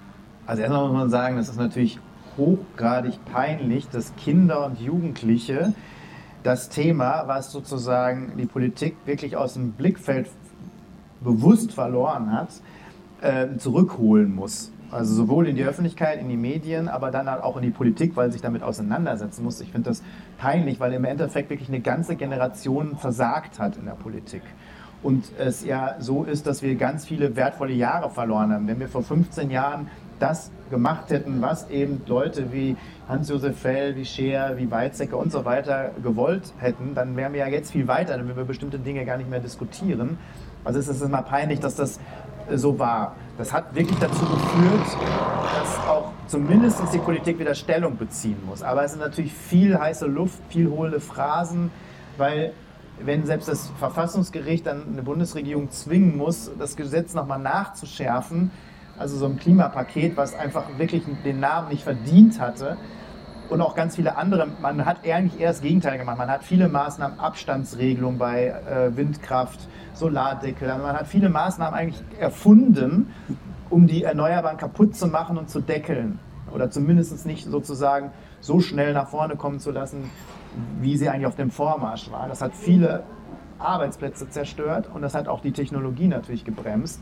Also 0.47 0.63
erstmal 0.63 0.89
muss 0.89 0.97
man 0.97 1.11
sagen, 1.11 1.37
das 1.37 1.49
ist 1.51 1.59
natürlich 1.59 1.99
hochgradig 2.39 3.19
peinlich, 3.33 3.89
dass 3.91 4.15
Kinder 4.17 4.65
und 4.67 4.81
Jugendliche 4.81 5.75
das 6.43 6.69
Thema, 6.69 7.25
was 7.27 7.53
sozusagen 7.53 8.33
die 8.39 8.47
Politik 8.47 8.97
wirklich 9.05 9.37
aus 9.37 9.55
dem 9.55 9.73
Blickfeld 9.73 10.31
bewusst 11.21 11.73
verloren 11.73 12.33
hat, 12.33 12.49
äh, 13.21 13.57
zurückholen 13.59 14.35
muss. 14.35 14.73
Also 14.91 15.15
sowohl 15.15 15.49
in 15.49 15.57
die 15.57 15.65
Öffentlichkeit, 15.65 16.19
in 16.21 16.29
die 16.29 16.37
Medien, 16.37 16.89
aber 16.89 17.11
dann 17.11 17.29
halt 17.31 17.43
auch 17.43 17.57
in 17.57 17.63
die 17.63 17.71
Politik, 17.71 18.17
weil 18.17 18.33
sich 18.33 18.41
damit 18.41 18.63
auseinandersetzen 18.63 19.45
muss. 19.45 19.61
Ich 19.61 19.71
finde 19.71 19.91
das 19.91 20.03
peinlich, 20.39 20.81
weil 20.81 20.95
im 20.95 21.05
Endeffekt 21.05 21.51
wirklich 21.51 21.69
eine 21.69 21.81
ganze 21.81 22.17
Generation 22.17 22.97
versagt 22.97 23.59
hat 23.59 23.77
in 23.77 23.85
der 23.85 23.93
Politik. 23.93 24.43
Und 25.03 25.31
es 25.39 25.65
ja 25.65 25.97
so 25.99 26.25
ist, 26.25 26.47
dass 26.47 26.63
wir 26.63 26.75
ganz 26.75 27.05
viele 27.05 27.37
wertvolle 27.37 27.75
Jahre 27.75 28.11
verloren 28.11 28.53
haben. 28.53 28.67
Wenn 28.67 28.81
wir 28.81 28.89
vor 28.89 29.03
15 29.03 29.51
Jahren 29.51 29.89
das 30.19 30.51
gemacht 30.71 31.11
hätten, 31.11 31.41
was 31.41 31.71
eben 31.71 32.03
Leute 32.07 32.53
wie 32.53 32.77
Hans-Josef 33.09 33.59
Fell, 33.59 33.95
wie 33.95 34.05
Scheer, 34.05 34.55
wie 34.57 34.71
Weizsäcker 34.71 35.17
und 35.17 35.31
so 35.31 35.45
weiter 35.45 35.91
gewollt 36.03 36.53
hätten, 36.59 36.95
dann 36.95 37.15
wären 37.17 37.33
wir 37.33 37.41
ja 37.41 37.49
jetzt 37.49 37.73
viel 37.73 37.87
weiter, 37.87 38.17
dann 38.17 38.27
würden 38.27 38.39
wir 38.39 38.45
bestimmte 38.45 38.79
Dinge 38.79 39.05
gar 39.05 39.19
nicht 39.19 39.31
mehr 39.31 39.41
diskutieren. 39.41 40.19
Also 40.69 40.81
es 40.81 40.89
ist 40.89 41.01
immer 41.01 41.23
peinlich, 41.23 41.61
dass 41.61 41.77
das 41.77 41.99
so 42.55 42.79
war. 42.79 43.17
Das 43.39 43.55
hat 43.55 43.75
wirklich 43.75 43.99
dazu 44.01 44.21
geführt, 44.21 44.99
dass 45.59 45.79
auch 45.89 46.13
zumindest 46.27 46.83
die 46.93 46.99
Politik 46.99 47.39
wieder 47.39 47.55
Stellung 47.55 47.97
beziehen 47.97 48.37
muss. 48.45 48.63
Aber 48.63 48.85
es 48.85 48.93
ist 48.93 48.99
natürlich 48.99 49.33
viel 49.33 49.79
heiße 49.79 50.05
Luft, 50.05 50.43
viel 50.51 50.69
hohle 50.69 51.01
Phrasen, 51.01 51.71
weil 52.19 52.53
wenn 53.01 53.25
selbst 53.25 53.49
das 53.49 53.71
Verfassungsgericht 53.79 54.67
dann 54.67 54.83
eine 54.93 55.03
Bundesregierung 55.03 55.71
zwingen 55.71 56.19
muss, 56.19 56.51
das 56.59 56.77
Gesetz 56.77 57.15
nochmal 57.15 57.39
nachzuschärfen, 57.39 58.51
also 58.99 59.17
so 59.17 59.25
ein 59.25 59.39
Klimapaket, 59.39 60.19
was 60.19 60.35
einfach 60.35 60.67
wirklich 60.77 61.03
den 61.25 61.41
Namen 61.41 61.71
nicht 61.71 61.85
verdient 61.85 62.39
hatte, 62.41 62.77
und 63.51 63.61
auch 63.61 63.75
ganz 63.75 63.97
viele 63.97 64.17
andere. 64.17 64.47
Man 64.61 64.85
hat 64.85 64.99
eigentlich 65.05 65.41
eher 65.41 65.49
das 65.49 65.61
Gegenteil 65.61 65.99
gemacht. 65.99 66.19
Man 66.19 66.31
hat 66.31 66.45
viele 66.45 66.69
Maßnahmen, 66.69 67.19
Abstandsregelung 67.19 68.19
bei 68.19 68.49
äh, 68.49 68.97
Windkraft, 68.97 69.61
Solardeckel. 69.95 70.71
Also 70.71 70.85
man 70.85 70.97
hat 70.97 71.07
viele 71.07 71.29
Maßnahmen 71.29 71.79
eigentlich 71.79 72.03
erfunden, 72.19 73.13
um 73.71 73.87
die 73.87 74.05
Erneuerbaren 74.05 74.59
kaputt 74.59 74.97
zu 74.97 75.07
machen 75.07 75.39
und 75.39 75.51
zu 75.51 75.61
deckeln. 75.61 76.19
Oder 76.53 76.71
zumindest 76.71 77.27
nicht 77.27 77.47
sozusagen 77.47 78.11
so 78.41 78.61
schnell 78.61 78.95
nach 78.95 79.09
vorne 79.09 79.37
kommen 79.37 79.61
zu 79.61 79.71
lassen, 79.71 80.11
wie 80.81 80.97
sie 80.97 81.09
eigentlich 81.09 81.27
auf 81.27 81.37
dem 81.37 81.51
Vormarsch 81.51 82.11
waren. 82.11 82.29
Das 82.29 82.41
hat 82.41 82.55
viele 82.55 83.05
Arbeitsplätze 83.59 84.31
zerstört 84.31 84.89
und 84.93 85.03
das 85.03 85.15
hat 85.15 85.29
auch 85.29 85.41
die 85.41 85.53
Technologie 85.53 86.07
natürlich 86.07 86.45
gebremst. 86.45 87.01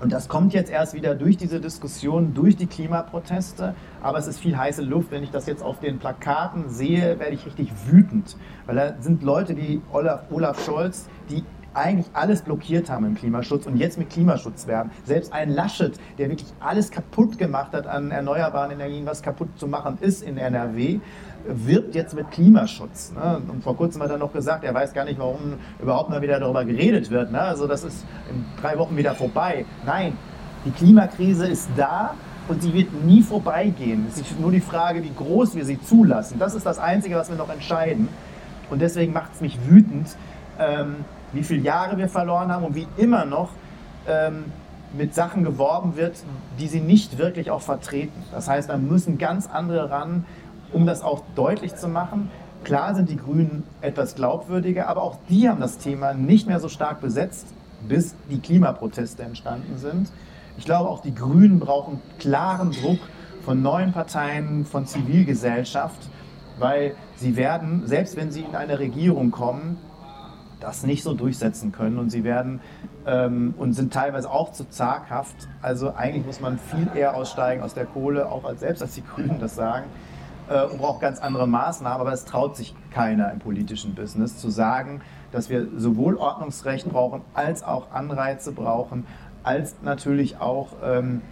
Und 0.00 0.12
das 0.12 0.28
kommt 0.28 0.52
jetzt 0.52 0.70
erst 0.70 0.94
wieder 0.94 1.14
durch 1.14 1.36
diese 1.36 1.60
Diskussion, 1.60 2.34
durch 2.34 2.56
die 2.56 2.66
Klimaproteste. 2.66 3.74
Aber 4.02 4.18
es 4.18 4.26
ist 4.26 4.38
viel 4.38 4.56
heiße 4.56 4.82
Luft. 4.82 5.10
Wenn 5.10 5.22
ich 5.22 5.30
das 5.30 5.46
jetzt 5.46 5.62
auf 5.62 5.80
den 5.80 5.98
Plakaten 5.98 6.68
sehe, 6.68 7.18
werde 7.18 7.34
ich 7.34 7.46
richtig 7.46 7.72
wütend. 7.86 8.36
Weil 8.66 8.76
da 8.76 8.94
sind 9.00 9.22
Leute 9.22 9.56
wie 9.56 9.80
Olaf, 9.92 10.24
Olaf 10.30 10.62
Scholz, 10.64 11.08
die 11.30 11.44
eigentlich 11.72 12.06
alles 12.14 12.42
blockiert 12.42 12.88
haben 12.88 13.04
im 13.04 13.14
Klimaschutz 13.14 13.66
und 13.66 13.76
jetzt 13.76 13.98
mit 13.98 14.08
Klimaschutz 14.10 14.66
werben. 14.66 14.90
Selbst 15.04 15.32
ein 15.32 15.50
Laschet, 15.50 15.98
der 16.18 16.30
wirklich 16.30 16.48
alles 16.58 16.90
kaputt 16.90 17.36
gemacht 17.38 17.72
hat 17.72 17.86
an 17.86 18.10
erneuerbaren 18.10 18.70
Energien, 18.70 19.04
was 19.04 19.22
kaputt 19.22 19.48
zu 19.56 19.66
machen 19.66 19.98
ist 20.00 20.22
in 20.22 20.38
NRW, 20.38 21.00
wirbt 21.48 21.94
jetzt 21.94 22.14
mit 22.14 22.30
Klimaschutz. 22.30 23.12
Ne? 23.12 23.40
Und 23.48 23.62
vor 23.62 23.76
kurzem 23.76 24.02
hat 24.02 24.10
er 24.10 24.18
noch 24.18 24.32
gesagt, 24.32 24.64
er 24.64 24.74
weiß 24.74 24.92
gar 24.92 25.04
nicht, 25.04 25.18
warum 25.18 25.54
überhaupt 25.80 26.10
mal 26.10 26.22
wieder 26.22 26.40
darüber 26.40 26.64
geredet 26.64 27.10
wird. 27.10 27.32
Ne? 27.32 27.40
Also 27.40 27.66
das 27.66 27.84
ist 27.84 28.04
in 28.30 28.44
drei 28.60 28.78
Wochen 28.78 28.96
wieder 28.96 29.14
vorbei. 29.14 29.64
Nein, 29.84 30.16
die 30.64 30.70
Klimakrise 30.70 31.46
ist 31.46 31.68
da 31.76 32.14
und 32.48 32.62
sie 32.62 32.72
wird 32.72 32.92
nie 33.04 33.22
vorbeigehen. 33.22 34.06
Es 34.08 34.18
ist 34.18 34.38
nur 34.40 34.50
die 34.50 34.60
Frage, 34.60 35.02
wie 35.02 35.12
groß 35.12 35.54
wir 35.54 35.64
sie 35.64 35.80
zulassen. 35.80 36.38
Das 36.38 36.54
ist 36.54 36.66
das 36.66 36.78
Einzige, 36.78 37.16
was 37.16 37.28
wir 37.28 37.36
noch 37.36 37.50
entscheiden. 37.50 38.08
Und 38.70 38.80
deswegen 38.82 39.12
macht 39.12 39.34
es 39.34 39.40
mich 39.40 39.58
wütend, 39.68 40.16
ähm, 40.58 40.96
wie 41.32 41.42
viele 41.42 41.62
Jahre 41.62 41.98
wir 41.98 42.08
verloren 42.08 42.52
haben 42.52 42.64
und 42.64 42.74
wie 42.74 42.86
immer 42.96 43.24
noch 43.24 43.50
ähm, 44.08 44.44
mit 44.96 45.14
Sachen 45.14 45.44
geworben 45.44 45.96
wird, 45.96 46.16
die 46.58 46.68
sie 46.68 46.80
nicht 46.80 47.18
wirklich 47.18 47.50
auch 47.50 47.60
vertreten. 47.60 48.22
Das 48.32 48.48
heißt, 48.48 48.70
da 48.70 48.76
müssen 48.76 49.18
ganz 49.18 49.46
andere 49.46 49.90
ran, 49.90 50.24
um 50.72 50.86
das 50.86 51.02
auch 51.02 51.22
deutlich 51.34 51.74
zu 51.76 51.88
machen. 51.88 52.30
Klar 52.64 52.94
sind 52.94 53.08
die 53.08 53.16
Grünen 53.16 53.62
etwas 53.80 54.14
glaubwürdiger, 54.14 54.88
aber 54.88 55.02
auch 55.02 55.18
die 55.28 55.48
haben 55.48 55.60
das 55.60 55.78
Thema 55.78 56.14
nicht 56.14 56.48
mehr 56.48 56.60
so 56.60 56.68
stark 56.68 57.00
besetzt, 57.00 57.46
bis 57.86 58.14
die 58.30 58.40
Klimaproteste 58.40 59.22
entstanden 59.22 59.78
sind. 59.78 60.10
Ich 60.58 60.64
glaube, 60.64 60.88
auch 60.88 61.00
die 61.00 61.14
Grünen 61.14 61.60
brauchen 61.60 62.00
klaren 62.18 62.72
Druck 62.72 62.98
von 63.44 63.62
neuen 63.62 63.92
Parteien, 63.92 64.64
von 64.64 64.86
Zivilgesellschaft, 64.86 66.08
weil 66.58 66.96
sie 67.16 67.36
werden, 67.36 67.86
selbst 67.86 68.16
wenn 68.16 68.30
sie 68.30 68.40
in 68.40 68.56
eine 68.56 68.78
Regierung 68.78 69.30
kommen, 69.30 69.78
das 70.58 70.84
nicht 70.84 71.02
so 71.02 71.14
durchsetzen 71.14 71.70
können 71.70 71.98
und 71.98 72.10
sie 72.10 72.24
werden 72.24 72.60
ähm, 73.06 73.54
und 73.58 73.74
sind 73.74 73.92
teilweise 73.92 74.30
auch 74.30 74.52
zu 74.52 74.68
zaghaft. 74.68 75.36
Also 75.62 75.94
eigentlich 75.94 76.24
muss 76.24 76.40
man 76.40 76.58
viel 76.58 76.88
eher 76.94 77.14
aussteigen 77.14 77.62
aus 77.62 77.74
der 77.74 77.84
Kohle, 77.84 78.30
auch 78.30 78.44
als 78.44 78.60
selbst 78.60 78.82
als 78.82 78.94
die 78.94 79.04
Grünen 79.04 79.38
das 79.38 79.54
sagen, 79.54 79.84
und 80.48 80.78
braucht 80.78 81.00
ganz 81.00 81.18
andere 81.18 81.46
Maßnahmen. 81.46 82.00
Aber 82.00 82.12
es 82.12 82.24
traut 82.24 82.56
sich 82.56 82.74
keiner 82.90 83.32
im 83.32 83.38
politischen 83.38 83.94
Business 83.94 84.38
zu 84.38 84.50
sagen, 84.50 85.00
dass 85.32 85.50
wir 85.50 85.66
sowohl 85.76 86.16
Ordnungsrecht 86.16 86.88
brauchen, 86.88 87.22
als 87.34 87.62
auch 87.62 87.90
Anreize 87.92 88.52
brauchen, 88.52 89.06
als 89.42 89.76
natürlich 89.82 90.40
auch 90.40 90.68
ähm, 90.84 91.22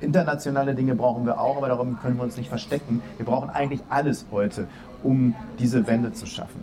internationale 0.00 0.74
Dinge 0.74 0.94
brauchen 0.94 1.26
wir 1.26 1.40
auch, 1.40 1.56
aber 1.56 1.68
darum 1.68 1.98
können 2.00 2.16
wir 2.16 2.24
uns 2.24 2.36
nicht 2.36 2.48
verstecken. 2.48 3.02
Wir 3.16 3.26
brauchen 3.26 3.50
eigentlich 3.50 3.80
alles 3.88 4.26
heute, 4.30 4.66
um 5.02 5.34
diese 5.58 5.86
Wende 5.86 6.12
zu 6.12 6.26
schaffen. 6.26 6.60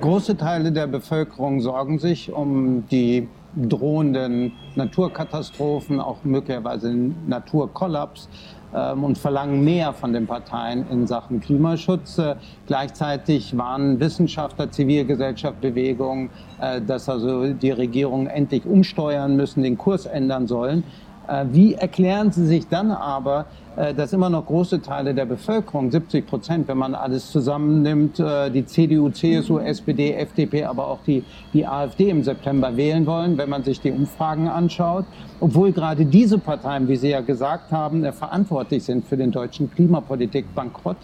Große 0.00 0.36
Teile 0.36 0.72
der 0.72 0.86
Bevölkerung 0.86 1.60
sorgen 1.60 1.98
sich 1.98 2.32
um 2.32 2.86
die 2.88 3.28
drohenden 3.56 4.52
Naturkatastrophen, 4.74 6.00
auch 6.00 6.24
möglicherweise 6.24 6.92
Naturkollaps 6.92 8.28
ähm, 8.28 8.63
und 8.74 9.18
verlangen 9.18 9.62
mehr 9.62 9.92
von 9.92 10.12
den 10.12 10.26
Parteien 10.26 10.84
in 10.90 11.06
Sachen 11.06 11.40
Klimaschutz. 11.40 12.18
Äh, 12.18 12.34
gleichzeitig 12.66 13.56
warnen 13.56 14.00
Wissenschaftler, 14.00 14.70
Zivilgesellschaft, 14.70 15.60
Bewegungen, 15.60 16.30
äh, 16.60 16.80
dass 16.80 17.08
also 17.08 17.52
die 17.52 17.70
Regierungen 17.70 18.26
endlich 18.26 18.66
umsteuern 18.66 19.36
müssen, 19.36 19.62
den 19.62 19.78
Kurs 19.78 20.06
ändern 20.06 20.46
sollen. 20.46 20.84
Äh, 21.26 21.46
wie 21.52 21.74
erklären 21.74 22.32
Sie 22.32 22.46
sich 22.46 22.68
dann 22.68 22.90
aber, 22.90 23.46
äh, 23.76 23.94
dass 23.94 24.12
immer 24.12 24.28
noch 24.28 24.46
große 24.46 24.82
Teile 24.82 25.14
der 25.14 25.24
Bevölkerung, 25.24 25.90
70 25.90 26.26
Prozent, 26.26 26.68
wenn 26.68 26.76
man 26.76 26.94
alles 26.94 27.30
zusammennimmt, 27.30 28.20
äh, 28.20 28.50
die 28.50 28.66
CDU, 28.66 29.08
CSU, 29.08 29.58
SPD, 29.58 30.12
FDP, 30.14 30.64
aber 30.64 30.86
auch 30.86 30.98
die, 31.06 31.24
die 31.54 31.66
AfD 31.66 32.10
im 32.10 32.22
September 32.22 32.76
wählen 32.76 33.06
wollen, 33.06 33.38
wenn 33.38 33.48
man 33.48 33.64
sich 33.64 33.80
die 33.80 33.90
Umfragen 33.90 34.48
anschaut, 34.48 35.06
obwohl 35.40 35.72
gerade 35.72 36.04
diese 36.04 36.38
Parteien, 36.38 36.88
wie 36.88 36.96
Sie 36.96 37.10
ja 37.10 37.22
gesagt 37.22 37.72
haben, 37.72 38.04
verantwortlich 38.12 38.84
sind 38.84 39.06
für 39.06 39.16
den 39.16 39.30
deutschen 39.30 39.70
Klimapolitik-Bankrott 39.70 40.96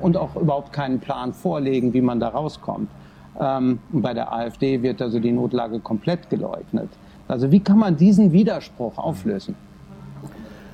und 0.00 0.16
auch 0.16 0.36
überhaupt 0.36 0.72
keinen 0.72 1.00
Plan 1.00 1.34
vorlegen, 1.34 1.92
wie 1.92 2.00
man 2.00 2.18
da 2.18 2.28
rauskommt. 2.28 2.88
Ähm, 3.38 3.78
bei 3.90 4.14
der 4.14 4.32
AfD 4.32 4.82
wird 4.82 5.00
also 5.02 5.18
die 5.18 5.32
Notlage 5.32 5.80
komplett 5.80 6.30
geleugnet. 6.30 6.88
Also 7.30 7.52
wie 7.52 7.60
kann 7.60 7.78
man 7.78 7.96
diesen 7.96 8.32
Widerspruch 8.32 8.98
auflösen? 8.98 9.54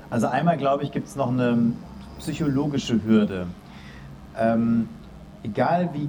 Also 0.09 0.29
einmal, 0.29 0.57
glaube 0.57 0.85
ich, 0.85 0.93
gibt 0.93 1.07
es 1.07 1.17
noch 1.17 1.29
eine 1.29 1.73
psychologische 2.19 3.05
Hürde. 3.05 3.47
Ähm, 4.39 4.89
egal 5.43 5.91
wie 5.93 6.09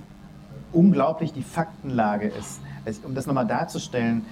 unglaublich 0.71 1.33
die 1.33 1.43
Faktenlage 1.43 2.27
ist, 2.27 2.61
um 3.03 3.13
das 3.13 3.27
nochmal 3.27 3.47
darzustellen, 3.47 4.25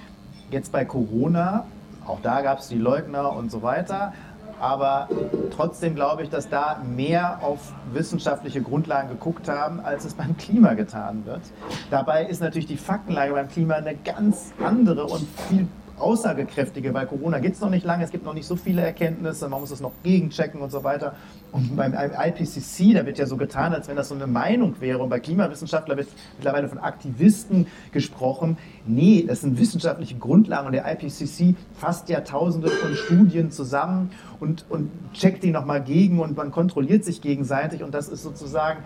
jetzt 0.50 0.72
bei 0.72 0.84
Corona, 0.84 1.64
auch 2.06 2.20
da 2.22 2.40
gab 2.40 2.60
es 2.60 2.68
die 2.68 2.78
Leugner 2.78 3.32
und 3.32 3.50
so 3.50 3.62
weiter, 3.62 4.12
aber 4.58 5.08
trotzdem 5.54 5.94
glaube 5.94 6.22
ich, 6.22 6.30
dass 6.30 6.48
da 6.48 6.80
mehr 6.96 7.40
auf 7.42 7.72
wissenschaftliche 7.92 8.62
Grundlagen 8.62 9.08
geguckt 9.08 9.48
haben, 9.48 9.80
als 9.80 10.06
es 10.06 10.14
beim 10.14 10.36
Klima 10.38 10.74
getan 10.74 11.26
wird. 11.26 11.42
Dabei 11.90 12.24
ist 12.24 12.40
natürlich 12.40 12.66
die 12.66 12.78
Faktenlage 12.78 13.34
beim 13.34 13.48
Klima 13.48 13.74
eine 13.74 13.96
ganz 13.96 14.52
andere 14.64 15.04
und 15.04 15.26
viel 15.48 15.68
aussagekräftige, 15.98 16.92
weil 16.94 17.06
Corona 17.06 17.38
gibt 17.38 17.56
es 17.56 17.60
noch 17.60 17.70
nicht 17.70 17.84
lange, 17.84 18.04
es 18.04 18.10
gibt 18.10 18.24
noch 18.24 18.34
nicht 18.34 18.46
so 18.46 18.56
viele 18.56 18.82
Erkenntnisse, 18.82 19.48
man 19.48 19.60
muss 19.60 19.70
es 19.70 19.80
noch 19.80 19.92
gegenchecken 20.02 20.60
und 20.60 20.70
so 20.70 20.84
weiter. 20.84 21.14
Und 21.52 21.76
beim 21.76 21.94
IPCC, 21.94 22.94
da 22.94 23.06
wird 23.06 23.18
ja 23.18 23.26
so 23.26 23.36
getan, 23.36 23.72
als 23.72 23.88
wenn 23.88 23.96
das 23.96 24.08
so 24.08 24.14
eine 24.14 24.26
Meinung 24.26 24.74
wäre. 24.80 24.98
Und 24.98 25.08
bei 25.08 25.20
Klimawissenschaftlern 25.20 25.96
wird 25.96 26.08
mittlerweile 26.36 26.68
von 26.68 26.78
Aktivisten 26.78 27.66
gesprochen. 27.92 28.58
Nee, 28.86 29.24
das 29.26 29.40
sind 29.40 29.58
wissenschaftliche 29.58 30.16
Grundlagen 30.16 30.66
und 30.66 30.72
der 30.72 30.84
IPCC 30.90 31.54
fasst 31.78 32.08
ja 32.08 32.20
tausende 32.20 32.68
von 32.68 32.94
Studien 32.94 33.50
zusammen 33.50 34.10
und, 34.40 34.66
und 34.68 34.90
checkt 35.12 35.44
die 35.44 35.50
nochmal 35.50 35.82
gegen 35.82 36.20
und 36.20 36.36
man 36.36 36.50
kontrolliert 36.50 37.04
sich 37.04 37.20
gegenseitig 37.20 37.82
und 37.82 37.94
das 37.94 38.08
ist 38.08 38.22
sozusagen 38.22 38.80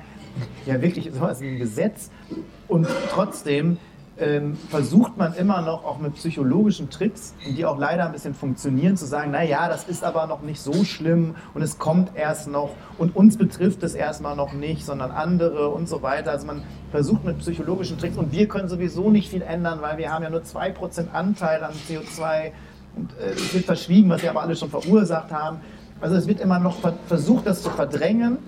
ja 0.67 0.81
wirklich 0.81 1.11
so 1.13 1.25
ein 1.25 1.59
Gesetz. 1.59 2.11
Und 2.69 2.87
trotzdem 3.11 3.79
ähm, 4.21 4.57
versucht 4.69 5.17
man 5.17 5.35
immer 5.35 5.63
noch 5.63 5.85
auch 5.85 5.99
mit 5.99 6.15
psychologischen 6.15 6.91
Tricks, 6.91 7.35
die 7.57 7.65
auch 7.65 7.79
leider 7.79 8.07
ein 8.07 8.13
bisschen 8.13 8.35
funktionieren, 8.35 8.97
zu 8.97 9.07
sagen, 9.07 9.31
naja, 9.31 9.69
das 9.69 9.85
ist 9.85 10.05
aber 10.05 10.27
noch 10.27 10.43
nicht 10.43 10.61
so 10.61 10.85
schlimm 10.85 11.35
und 11.55 11.63
es 11.63 11.79
kommt 11.79 12.15
erst 12.15 12.49
noch 12.49 12.71
und 12.99 13.17
uns 13.17 13.37
betrifft 13.37 13.83
es 13.83 13.95
erstmal 13.95 14.37
noch 14.37 14.53
nicht, 14.53 14.85
sondern 14.85 15.11
andere 15.11 15.69
und 15.69 15.89
so 15.89 16.03
weiter. 16.03 16.31
Also 16.31 16.47
man 16.47 16.63
versucht 16.91 17.25
mit 17.25 17.39
psychologischen 17.39 17.99
Tricks 17.99 18.17
und 18.17 18.33
wir 18.33 18.47
können 18.47 18.69
sowieso 18.69 19.11
nicht 19.11 19.31
viel 19.31 19.43
ändern, 19.43 19.81
weil 19.81 19.97
wir 19.99 20.13
haben 20.13 20.23
ja 20.23 20.31
nur 20.31 20.43
2% 20.43 21.11
Anteil 21.13 21.65
an 21.65 21.73
CO2 21.89 22.53
und 22.97 23.13
äh, 23.19 23.31
es 23.31 23.55
wird 23.55 23.65
verschwiegen, 23.65 24.11
was 24.11 24.23
wir 24.23 24.31
aber 24.31 24.43
alle 24.43 24.55
schon 24.55 24.71
verursacht 24.71 25.33
haben. 25.33 25.61
Also 26.01 26.17
es 26.17 26.27
wird 26.27 26.41
immer 26.41 26.59
noch 26.59 26.79
versucht, 27.07 27.47
das 27.47 27.63
zu 27.63 27.71
verdrängen, 27.71 28.39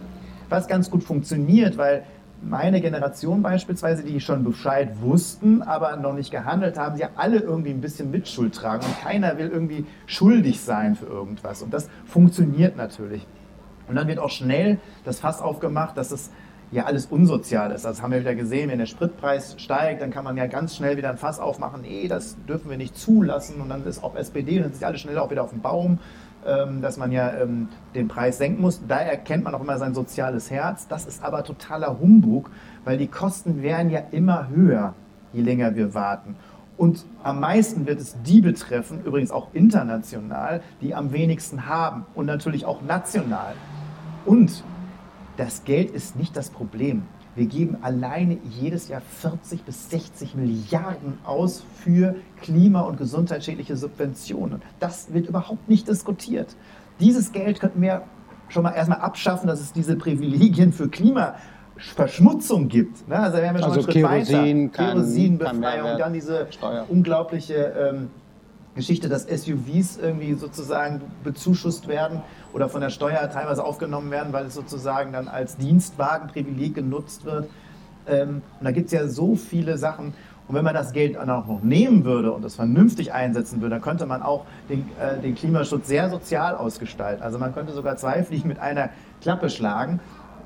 was 0.49 0.69
ganz 0.69 0.91
gut 0.91 1.03
funktioniert, 1.03 1.77
weil 1.77 2.05
meine 2.45 2.81
Generation 2.81 3.43
beispielsweise, 3.43 4.03
die 4.03 4.21
schon 4.21 4.45
Bescheid 4.45 5.01
wussten, 5.01 5.63
aber 5.63 5.97
noch 5.97 6.13
nicht 6.13 6.31
gehandelt 6.31 6.79
haben, 6.79 6.97
sie 6.97 7.03
ja 7.03 7.11
alle 7.17 7.39
irgendwie 7.39 7.71
ein 7.71 7.81
bisschen 7.81 8.11
Mitschuld 8.11 8.55
tragen 8.55 8.85
und 8.85 9.01
keiner 9.01 9.39
will 9.39 9.49
irgendwie 9.49 9.87
schuldig 10.07 10.61
sein 10.61 10.97
für 10.97 11.07
irgendwas. 11.07 11.63
Und 11.63 11.73
das 11.73 11.89
funktioniert 12.05 12.77
natürlich. 12.77 13.27
Und 13.89 13.97
dann 13.97 14.09
wird 14.09 14.19
auch 14.19 14.31
schnell 14.31 14.79
das 15.05 15.21
Fass 15.21 15.41
aufgemacht, 15.41 15.97
dass 15.97 16.11
es 16.11 16.31
ja 16.73 16.85
alles 16.85 17.07
unsozial 17.07 17.71
ist. 17.71 17.85
Das 17.85 18.03
haben 18.03 18.13
wir 18.13 18.21
wieder 18.21 18.35
gesehen, 18.35 18.71
wenn 18.71 18.79
der 18.79 18.87
Spritpreis 18.87 19.55
steigt, 19.59 20.01
dann 20.01 20.11
kann 20.11 20.25
man 20.25 20.37
ja 20.37 20.47
ganz 20.47 20.75
schnell 20.75 20.97
wieder 20.97 21.11
ein 21.11 21.19
Fass 21.19 21.39
aufmachen, 21.39 21.83
nee, 21.83 22.09
das 22.09 22.37
dürfen 22.49 22.71
wir 22.71 22.79
nicht 22.79 22.97
zulassen. 22.97 23.61
Und 23.61 23.69
dann 23.69 23.85
ist 23.85 24.03
auch 24.03 24.17
SPD, 24.17 24.59
dann 24.59 24.73
sind 24.73 24.83
alle 24.83 24.99
schnell 24.99 25.19
auch 25.19 25.31
wieder 25.31 25.43
auf 25.43 25.51
dem 25.51 25.61
Baum. 25.61 25.99
Ähm, 26.45 26.83
dass 26.83 26.97
man 26.97 27.13
ja 27.13 27.33
ähm, 27.35 27.69
den 27.95 28.09
Preis 28.09 28.39
senken 28.39 28.61
muss. 28.61 28.83
Da 28.89 28.97
erkennt 28.97 29.45
man 29.45 29.55
auch 29.55 29.61
immer 29.61 29.79
sein 29.79 29.95
soziales 29.95 30.51
Herz. 30.51 30.89
Das 30.89 31.07
ist 31.07 31.23
aber 31.23 31.45
totaler 31.45 32.01
Humbug, 32.01 32.51
weil 32.85 32.99
die 32.99 33.07
Kosten 33.07 33.63
werden 33.63 33.91
ja 33.91 34.01
immer 34.11 34.49
höher, 34.49 34.95
je 35.33 35.43
länger 35.43 35.77
wir 35.77 35.95
warten. 35.95 36.35
Und 36.77 37.05
am 37.23 37.39
meisten 37.39 37.87
wird 37.87 38.01
es 38.01 38.17
die 38.25 38.41
betreffen, 38.41 39.05
übrigens 39.05 39.31
auch 39.31 39.49
international, 39.53 40.63
die 40.81 40.97
am 40.97 41.13
wenigsten 41.13 41.67
haben 41.69 42.07
und 42.17 42.27
natürlich 42.27 42.65
auch 42.65 42.83
national. 42.83 43.55
Und 44.27 44.65
das 45.37 45.63
Geld 45.63 45.93
ist 45.93 46.17
nicht 46.17 46.37
das 46.37 46.51
Problem. 46.51 47.03
Wir 47.35 47.47
geben 47.47 47.79
alleine 47.81 48.37
jedes 48.51 48.89
Jahr 48.89 49.01
40 49.01 49.63
bis 49.63 49.89
60 49.89 50.35
Milliarden 50.35 51.19
aus 51.25 51.65
für 51.83 52.17
klima- 52.43 52.83
und 52.83 52.99
gesundheitsschädliche 52.99 53.77
Subventionen. 53.77 54.61
Das 54.81 55.15
wird 55.15 55.29
überhaupt 55.29 55.69
nicht 55.69 55.89
diskutiert. 55.89 56.55
Dieses 57.01 57.33
Geld 57.33 57.59
könnten 57.59 57.81
wir 57.81 58.03
schon 58.49 58.63
mal 58.65 58.73
erstmal 58.73 59.01
abschaffen, 59.01 59.47
dass 59.47 59.61
es 59.61 59.73
diese 59.73 59.97
Privilegien 59.97 60.75
für 60.75 60.89
Klimaverschmutzung 60.89 62.69
gibt. 62.69 63.09
Ne? 63.09 63.19
Also, 63.19 63.39
wären 63.39 63.55
wir 63.55 63.63
schon 63.63 63.73
also 63.73 63.89
Kerosin. 63.91 64.71
Kerosinbefreiung, 64.71 65.99
dann 65.99 66.13
diese 66.13 66.47
Steuer. 66.51 66.85
unglaubliche 66.91 67.55
ähm, 67.55 68.11
Geschichte, 68.75 69.09
dass 69.09 69.25
SUVs 69.25 69.99
irgendwie 69.99 70.35
sozusagen 70.35 71.03
bezuschusst 71.25 71.89
werden 71.89 72.23
oder 72.53 72.69
von 72.69 72.81
der 72.81 72.91
Steuer 72.91 73.31
teilweise 73.31 73.65
aufgenommen 73.65 74.11
werden, 74.11 74.33
weil 74.33 74.47
es 74.47 74.55
sozusagen 74.55 75.13
dann 75.13 75.29
als 75.29 75.57
Dienstwagenprivileg 75.59 76.75
genutzt 76.75 77.25
wird. 77.25 77.49
Ähm, 78.07 78.43
und 78.59 78.65
da 78.65 78.71
gibt 78.71 78.87
es 78.87 78.93
ja 78.93 79.07
so 79.09 79.37
viele 79.37 79.77
Sachen. 79.77 80.15
Und 80.49 80.55
wenn 80.57 80.65
man 80.65 80.75
das 80.75 80.93
Geld 80.93 81.17
dann 81.17 81.31
auch 81.31 81.47
noch 81.47 81.63
nehmen 81.63 82.05
würde 82.05 82.33
und 82.33 82.45
es 82.45 82.57
vernünftig 82.57 83.13
einsetzen 83.13 83.61
würde, 83.61 83.77
dann 83.77 83.83
könnte 83.83 84.07
man 84.07 84.23
auch 84.23 84.45
den, 84.69 84.89
äh, 84.99 85.21
den 85.21 85.35
Klimaschutz 85.35 85.87
sehr 85.87 86.11
sozial 86.11 86.57
ausgestalten. 86.57 87.23
Also 87.23 87.39
man 87.39 87.55
könnte 87.55 87.73
sogar 87.73 87.97
zwei 87.97 88.23
Fliegen 88.23 88.49
mit 88.49 88.59
einer 88.59 88.91
Klappe 89.21 89.51
schlagen. 89.51 90.01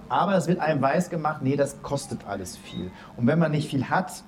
Aber 0.09 0.36
es 0.36 0.46
wird 0.46 0.61
einem 0.61 0.80
weiß 0.80 1.11
gemacht, 1.11 1.42
nee, 1.42 1.57
das 1.57 1.82
kostet 1.82 2.26
alles 2.28 2.57
viel. 2.57 2.90
Und 3.16 3.26
wenn 3.26 3.38
man 3.38 3.51
nicht 3.51 3.68
viel 3.68 3.88
hat, 3.88 4.22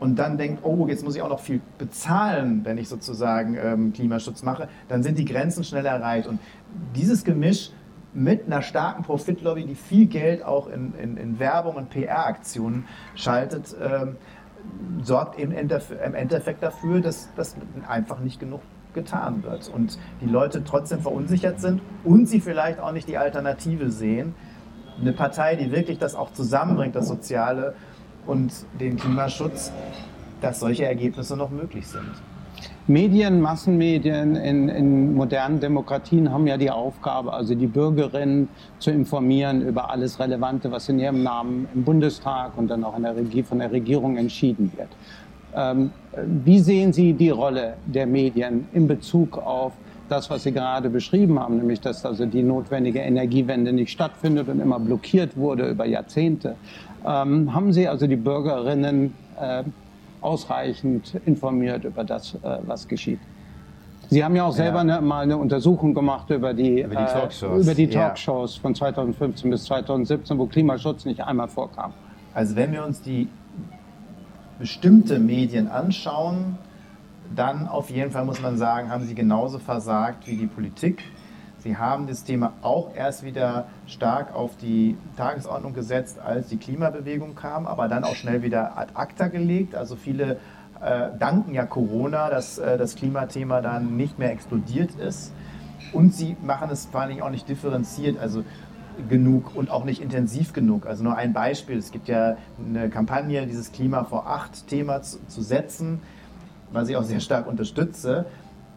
und 0.00 0.18
dann 0.18 0.38
denkt, 0.38 0.64
oh, 0.64 0.86
jetzt 0.88 1.04
muss 1.04 1.14
ich 1.14 1.22
auch 1.22 1.28
noch 1.28 1.40
viel 1.40 1.60
bezahlen, 1.78 2.64
wenn 2.64 2.78
ich 2.78 2.88
sozusagen 2.88 3.56
ähm, 3.62 3.92
Klimaschutz 3.92 4.42
mache, 4.42 4.68
dann 4.88 5.02
sind 5.02 5.18
die 5.18 5.26
Grenzen 5.26 5.62
schnell 5.62 5.84
erreicht. 5.84 6.26
Und 6.26 6.40
dieses 6.96 7.22
Gemisch 7.22 7.70
mit 8.14 8.46
einer 8.46 8.62
starken 8.62 9.02
Profitlobby, 9.04 9.66
die 9.66 9.74
viel 9.74 10.06
Geld 10.06 10.42
auch 10.44 10.68
in, 10.68 10.94
in, 10.94 11.16
in 11.16 11.38
Werbung 11.38 11.76
und 11.76 11.90
PR-Aktionen 11.90 12.86
schaltet, 13.14 13.76
ähm, 13.80 14.16
sorgt 15.02 15.38
im 15.38 15.52
Endeffekt 15.52 16.62
dafür, 16.62 17.00
dass 17.00 17.28
das 17.36 17.56
einfach 17.86 18.20
nicht 18.20 18.40
genug 18.40 18.60
getan 18.92 19.44
wird 19.44 19.70
und 19.72 19.98
die 20.20 20.26
Leute 20.26 20.64
trotzdem 20.64 21.00
verunsichert 21.00 21.60
sind 21.60 21.80
und 22.04 22.26
sie 22.26 22.40
vielleicht 22.40 22.80
auch 22.80 22.92
nicht 22.92 23.06
die 23.06 23.18
Alternative 23.18 23.90
sehen. 23.90 24.34
Eine 25.00 25.12
Partei, 25.12 25.56
die 25.56 25.70
wirklich 25.70 25.98
das 25.98 26.14
auch 26.14 26.32
zusammenbringt, 26.32 26.96
das 26.96 27.06
Soziale 27.06 27.74
und 28.26 28.52
den 28.78 28.96
Klimaschutz, 28.96 29.72
dass 30.40 30.60
solche 30.60 30.84
Ergebnisse 30.84 31.36
noch 31.36 31.50
möglich 31.50 31.86
sind. 31.86 32.10
Medien, 32.86 33.40
Massenmedien 33.40 34.36
in, 34.36 34.68
in, 34.68 35.14
modernen 35.14 35.60
Demokratien 35.60 36.30
haben 36.32 36.46
ja 36.46 36.56
die 36.56 36.70
Aufgabe, 36.70 37.32
also 37.32 37.54
die 37.54 37.66
Bürgerinnen 37.66 38.48
zu 38.78 38.90
informieren 38.90 39.62
über 39.62 39.90
alles 39.90 40.18
Relevante, 40.18 40.70
was 40.72 40.88
in 40.88 40.98
ihrem 40.98 41.22
Namen 41.22 41.68
im 41.74 41.84
Bundestag 41.84 42.56
und 42.56 42.68
dann 42.68 42.82
auch 42.82 42.96
der 42.96 43.16
von 43.44 43.60
der 43.60 43.70
Regierung 43.70 44.16
entschieden 44.16 44.72
wird. 44.76 44.88
Ähm, 45.54 45.90
wie 46.44 46.58
sehen 46.58 46.92
Sie 46.92 47.12
die 47.12 47.30
Rolle 47.30 47.74
der 47.86 48.06
Medien 48.06 48.66
in 48.72 48.88
Bezug 48.88 49.38
auf 49.38 49.72
das, 50.10 50.30
was 50.30 50.42
Sie 50.42 50.52
gerade 50.52 50.90
beschrieben 50.90 51.38
haben, 51.38 51.56
nämlich 51.56 51.80
dass 51.80 52.04
also 52.04 52.26
die 52.26 52.42
notwendige 52.42 53.00
Energiewende 53.00 53.72
nicht 53.72 53.90
stattfindet 53.90 54.48
und 54.48 54.60
immer 54.60 54.78
blockiert 54.78 55.36
wurde 55.36 55.68
über 55.68 55.86
Jahrzehnte? 55.86 56.56
Ähm, 57.06 57.54
haben 57.54 57.72
Sie 57.72 57.88
also 57.88 58.06
die 58.06 58.16
Bürgerinnen 58.16 59.14
äh, 59.40 59.62
ausreichend 60.20 61.14
informiert 61.24 61.84
über 61.84 62.04
das, 62.04 62.34
äh, 62.34 62.58
was 62.62 62.86
geschieht. 62.86 63.20
Sie 64.10 64.24
haben 64.24 64.34
ja 64.34 64.44
auch 64.44 64.52
selber 64.52 64.84
ja. 64.84 64.96
Eine, 64.96 65.00
mal 65.00 65.22
eine 65.22 65.36
Untersuchung 65.36 65.94
gemacht 65.94 66.30
über 66.30 66.52
die, 66.52 66.82
über 66.82 66.96
die 66.96 67.02
äh, 67.02 67.06
Talkshows, 67.06 67.62
über 67.62 67.74
die 67.74 67.88
Talkshows 67.88 68.56
ja. 68.56 68.62
von 68.62 68.74
2015 68.74 69.50
bis 69.50 69.64
2017, 69.64 70.36
wo 70.36 70.46
Klimaschutz 70.46 71.04
nicht 71.04 71.22
einmal 71.22 71.46
vorkam. 71.46 71.92
Also 72.34 72.56
wenn 72.56 72.72
wir 72.72 72.84
uns 72.84 73.00
die 73.02 73.28
bestimmte 74.58 75.18
Medien 75.18 75.68
anschauen, 75.68 76.58
dann 77.34 77.68
auf 77.68 77.90
jeden 77.90 78.10
Fall 78.10 78.24
muss 78.24 78.40
man 78.40 78.56
sagen, 78.56 78.90
haben 78.90 79.04
sie 79.04 79.14
genauso 79.14 79.58
versagt 79.58 80.26
wie 80.26 80.36
die 80.36 80.46
Politik. 80.46 81.04
Sie 81.58 81.76
haben 81.76 82.06
das 82.06 82.24
Thema 82.24 82.54
auch 82.62 82.94
erst 82.94 83.22
wieder 83.22 83.66
stark 83.86 84.34
auf 84.34 84.56
die 84.56 84.96
Tagesordnung 85.16 85.74
gesetzt, 85.74 86.18
als 86.18 86.48
die 86.48 86.56
Klimabewegung 86.56 87.34
kam, 87.34 87.66
aber 87.66 87.86
dann 87.86 88.02
auch 88.02 88.14
schnell 88.14 88.42
wieder 88.42 88.78
ad 88.78 88.92
acta 88.94 89.28
gelegt. 89.28 89.74
Also 89.74 89.94
viele 89.96 90.38
äh, 90.80 91.10
danken 91.18 91.52
ja 91.52 91.66
Corona, 91.66 92.30
dass 92.30 92.58
äh, 92.58 92.78
das 92.78 92.94
Klimathema 92.94 93.60
dann 93.60 93.96
nicht 93.96 94.18
mehr 94.18 94.32
explodiert 94.32 94.94
ist. 94.94 95.32
Und 95.92 96.14
sie 96.14 96.36
machen 96.42 96.70
es 96.70 96.86
vor 96.86 97.02
allem 97.02 97.20
auch 97.20 97.30
nicht 97.30 97.48
differenziert, 97.48 98.18
also 98.18 98.42
genug 99.08 99.54
und 99.54 99.70
auch 99.70 99.84
nicht 99.84 100.00
intensiv 100.00 100.52
genug. 100.52 100.86
Also 100.86 101.04
nur 101.04 101.16
ein 101.16 101.32
Beispiel, 101.32 101.78
es 101.78 101.90
gibt 101.90 102.08
ja 102.08 102.36
eine 102.58 102.88
Kampagne, 102.88 103.46
dieses 103.46 103.72
Klima 103.72 104.04
vor 104.04 104.26
acht 104.26 104.66
Thema 104.68 105.02
zu, 105.02 105.24
zu 105.26 105.42
setzen, 105.42 106.00
was 106.72 106.88
ich 106.88 106.96
auch 106.96 107.04
sehr 107.04 107.20
stark 107.20 107.46
unterstütze 107.46 108.26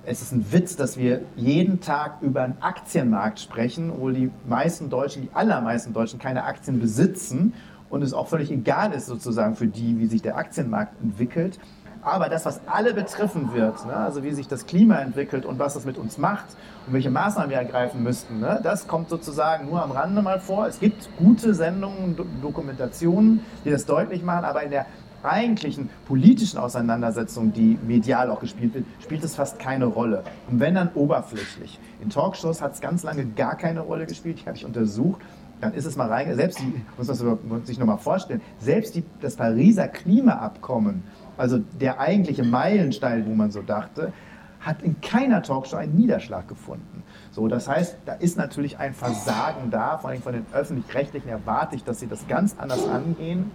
es 0.05 0.21
ist 0.21 0.33
ein 0.33 0.51
Witz, 0.51 0.75
dass 0.75 0.97
wir 0.97 1.21
jeden 1.35 1.79
Tag 1.79 2.21
über 2.21 2.41
einen 2.41 2.57
Aktienmarkt 2.61 3.39
sprechen, 3.39 3.89
obwohl 3.89 4.13
die 4.13 4.31
meisten 4.47 4.89
Deutschen, 4.89 5.23
die 5.23 5.29
allermeisten 5.33 5.93
Deutschen 5.93 6.19
keine 6.19 6.43
Aktien 6.43 6.79
besitzen 6.79 7.53
und 7.89 8.01
es 8.01 8.13
auch 8.13 8.27
völlig 8.27 8.51
egal 8.51 8.91
ist 8.91 9.05
sozusagen 9.05 9.55
für 9.55 9.67
die, 9.67 9.99
wie 9.99 10.07
sich 10.07 10.21
der 10.21 10.35
Aktienmarkt 10.37 11.01
entwickelt. 11.01 11.59
Aber 12.01 12.27
das, 12.27 12.45
was 12.45 12.59
alle 12.67 12.93
betreffen 12.93 13.53
wird, 13.53 13.85
ne, 13.85 13.95
also 13.95 14.23
wie 14.23 14.33
sich 14.33 14.49
das 14.49 14.65
Klima 14.65 14.95
entwickelt 14.97 15.45
und 15.45 15.57
was 15.57 15.75
das 15.75 15.85
mit 15.85 15.97
uns 15.97 16.17
macht 16.17 16.47
und 16.85 16.91
welche 16.91 17.09
Maßnahmen 17.09 17.49
wir 17.49 17.57
ergreifen 17.57 18.03
müssten, 18.03 18.41
ne, 18.41 18.59
das 18.61 18.89
kommt 18.89 19.07
sozusagen 19.07 19.69
nur 19.69 19.81
am 19.81 19.91
Rande 19.91 20.21
mal 20.21 20.41
vor. 20.41 20.67
Es 20.67 20.81
gibt 20.81 21.07
gute 21.17 21.53
Sendungen, 21.53 22.17
Dokumentationen, 22.41 23.39
die 23.63 23.69
das 23.69 23.85
deutlich 23.85 24.21
machen, 24.21 24.43
aber 24.43 24.63
in 24.63 24.71
der 24.71 24.85
eigentlichen 25.23 25.89
politischen 26.05 26.57
Auseinandersetzung, 26.57 27.53
die 27.53 27.77
medial 27.85 28.29
auch 28.29 28.39
gespielt 28.39 28.73
wird, 28.73 28.85
spielt 29.01 29.23
es 29.23 29.35
fast 29.35 29.59
keine 29.59 29.85
Rolle. 29.85 30.23
Und 30.49 30.59
wenn 30.59 30.75
dann 30.75 30.89
oberflächlich. 30.95 31.79
In 32.01 32.09
Talkshows 32.09 32.61
hat 32.61 32.73
es 32.73 32.81
ganz 32.81 33.03
lange 33.03 33.25
gar 33.25 33.55
keine 33.55 33.81
Rolle 33.81 34.05
gespielt, 34.05 34.39
die 34.41 34.45
habe 34.45 34.57
ich 34.57 34.65
untersucht. 34.65 35.21
Dann 35.61 35.73
ist 35.73 35.85
es 35.85 35.95
mal 35.95 36.09
rein, 36.09 36.35
selbst 36.35 36.59
die, 36.59 36.81
muss 36.97 37.07
man 37.07 37.65
sich 37.65 37.79
nochmal 37.79 37.97
vorstellen, 37.97 38.41
selbst 38.59 38.95
die, 38.95 39.03
das 39.21 39.37
Pariser 39.37 39.87
Klimaabkommen, 39.87 41.03
also 41.37 41.59
der 41.79 41.99
eigentliche 41.99 42.43
Meilenstein, 42.43 43.25
wo 43.25 43.33
man 43.33 43.49
so 43.49 43.61
dachte, 43.61 44.11
hat 44.59 44.81
in 44.81 44.99
keiner 45.01 45.41
Talkshow 45.41 45.77
einen 45.77 45.95
Niederschlag 45.95 46.47
gefunden. 46.47 47.03
So, 47.31 47.47
das 47.47 47.67
heißt, 47.67 47.97
da 48.05 48.13
ist 48.13 48.37
natürlich 48.37 48.77
ein 48.77 48.93
Versagen 48.93 49.71
da, 49.71 49.97
vor 49.97 50.09
allem 50.09 50.21
von 50.21 50.33
den 50.33 50.45
öffentlich-rechtlichen 50.53 51.29
erwarte 51.29 51.75
ich, 51.75 51.83
dass 51.83 51.99
sie 51.99 52.07
das 52.07 52.27
ganz 52.27 52.55
anders 52.57 52.87
angehen 52.87 53.51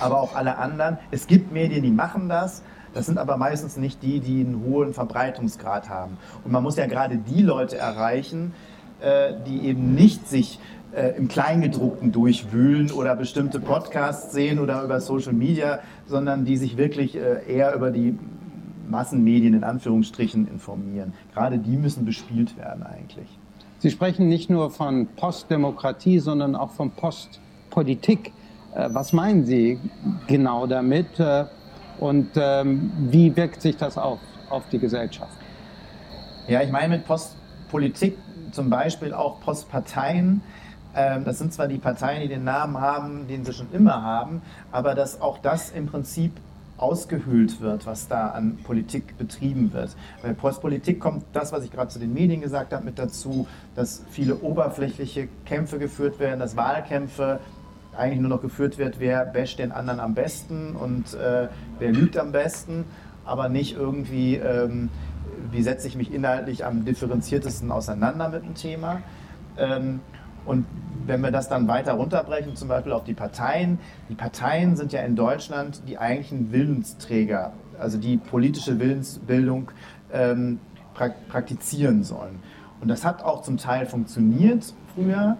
aber 0.00 0.20
auch 0.20 0.34
alle 0.34 0.58
anderen. 0.58 0.98
Es 1.10 1.26
gibt 1.26 1.52
Medien, 1.52 1.82
die 1.82 1.90
machen 1.90 2.28
das. 2.28 2.62
Das 2.94 3.06
sind 3.06 3.18
aber 3.18 3.36
meistens 3.36 3.76
nicht 3.76 4.02
die, 4.02 4.20
die 4.20 4.40
einen 4.40 4.64
hohen 4.64 4.94
Verbreitungsgrad 4.94 5.90
haben. 5.90 6.16
Und 6.44 6.52
man 6.52 6.62
muss 6.62 6.76
ja 6.76 6.86
gerade 6.86 7.18
die 7.18 7.42
Leute 7.42 7.76
erreichen, 7.76 8.54
äh, 9.00 9.34
die 9.46 9.66
eben 9.66 9.94
nicht 9.94 10.26
sich 10.26 10.58
äh, 10.94 11.14
im 11.16 11.28
Kleingedruckten 11.28 12.12
durchwühlen 12.12 12.90
oder 12.90 13.14
bestimmte 13.14 13.60
Podcasts 13.60 14.32
sehen 14.32 14.58
oder 14.58 14.82
über 14.82 15.00
Social 15.00 15.34
Media, 15.34 15.80
sondern 16.06 16.46
die 16.46 16.56
sich 16.56 16.78
wirklich 16.78 17.16
äh, 17.16 17.42
eher 17.46 17.74
über 17.74 17.90
die 17.90 18.18
Massenmedien 18.88 19.52
in 19.52 19.64
Anführungsstrichen 19.64 20.48
informieren. 20.48 21.12
Gerade 21.34 21.58
die 21.58 21.76
müssen 21.76 22.04
bespielt 22.06 22.56
werden 22.56 22.82
eigentlich. 22.82 23.28
Sie 23.78 23.90
sprechen 23.90 24.28
nicht 24.28 24.48
nur 24.48 24.70
von 24.70 25.06
Postdemokratie, 25.16 26.18
sondern 26.18 26.56
auch 26.56 26.70
von 26.70 26.92
Postpolitik. 26.92 28.32
Äh, 28.76 28.88
was 28.92 29.12
meinen 29.12 29.44
Sie 29.44 29.80
genau 30.26 30.66
damit 30.66 31.18
äh, 31.18 31.44
und 31.98 32.30
ähm, 32.36 32.92
wie 33.10 33.34
wirkt 33.34 33.62
sich 33.62 33.76
das 33.76 33.96
auf, 33.96 34.18
auf 34.50 34.68
die 34.70 34.78
Gesellschaft? 34.78 35.32
Ja, 36.46 36.62
ich 36.62 36.70
meine 36.70 36.96
mit 36.96 37.06
Postpolitik 37.06 38.18
zum 38.52 38.68
Beispiel 38.68 39.14
auch 39.14 39.40
Postparteien. 39.40 40.42
Ähm, 40.94 41.24
das 41.24 41.38
sind 41.38 41.54
zwar 41.54 41.68
die 41.68 41.78
Parteien, 41.78 42.22
die 42.22 42.28
den 42.28 42.44
Namen 42.44 42.78
haben, 42.78 43.26
den 43.28 43.44
sie 43.44 43.52
schon 43.52 43.72
immer 43.72 44.02
haben, 44.02 44.42
aber 44.72 44.94
dass 44.94 45.20
auch 45.20 45.38
das 45.38 45.70
im 45.70 45.86
Prinzip 45.86 46.32
ausgehöhlt 46.78 47.60
wird, 47.62 47.86
was 47.86 48.06
da 48.08 48.28
an 48.28 48.58
Politik 48.62 49.16
betrieben 49.16 49.72
wird. 49.72 49.96
Bei 50.22 50.34
Postpolitik 50.34 51.00
kommt 51.00 51.24
das, 51.32 51.50
was 51.50 51.64
ich 51.64 51.70
gerade 51.70 51.88
zu 51.88 51.98
den 51.98 52.12
Medien 52.12 52.42
gesagt 52.42 52.74
habe, 52.74 52.84
mit 52.84 52.98
dazu, 52.98 53.46
dass 53.74 54.04
viele 54.10 54.36
oberflächliche 54.36 55.28
Kämpfe 55.46 55.78
geführt 55.78 56.18
werden, 56.18 56.38
dass 56.38 56.54
Wahlkämpfe 56.54 57.40
eigentlich 57.96 58.20
nur 58.20 58.30
noch 58.30 58.42
geführt 58.42 58.78
wird, 58.78 59.00
wer 59.00 59.24
basht 59.24 59.58
den 59.58 59.72
anderen 59.72 60.00
am 60.00 60.14
besten 60.14 60.76
und 60.76 61.14
äh, 61.14 61.48
wer 61.78 61.92
lügt 61.92 62.16
am 62.18 62.32
besten, 62.32 62.84
aber 63.24 63.48
nicht 63.48 63.76
irgendwie, 63.76 64.36
ähm, 64.36 64.88
wie 65.50 65.62
setze 65.62 65.88
ich 65.88 65.96
mich 65.96 66.12
inhaltlich 66.12 66.64
am 66.64 66.84
differenziertesten 66.84 67.70
auseinander 67.70 68.28
mit 68.28 68.44
dem 68.44 68.54
Thema. 68.54 69.00
Ähm, 69.58 70.00
und 70.44 70.64
wenn 71.06 71.20
wir 71.20 71.30
das 71.30 71.48
dann 71.48 71.68
weiter 71.68 71.94
runterbrechen, 71.94 72.56
zum 72.56 72.68
Beispiel 72.68 72.92
auf 72.92 73.04
die 73.04 73.14
Parteien, 73.14 73.78
die 74.08 74.14
Parteien 74.14 74.76
sind 74.76 74.92
ja 74.92 75.00
in 75.00 75.16
Deutschland 75.16 75.82
die 75.88 75.98
eigentlichen 75.98 76.52
Willensträger, 76.52 77.52
also 77.78 77.98
die 77.98 78.16
politische 78.16 78.78
Willensbildung 78.78 79.70
ähm, 80.12 80.60
praktizieren 81.28 82.04
sollen. 82.04 82.40
Und 82.80 82.88
das 82.88 83.04
hat 83.04 83.22
auch 83.22 83.42
zum 83.42 83.56
Teil 83.56 83.86
funktioniert 83.86 84.72
früher 84.94 85.36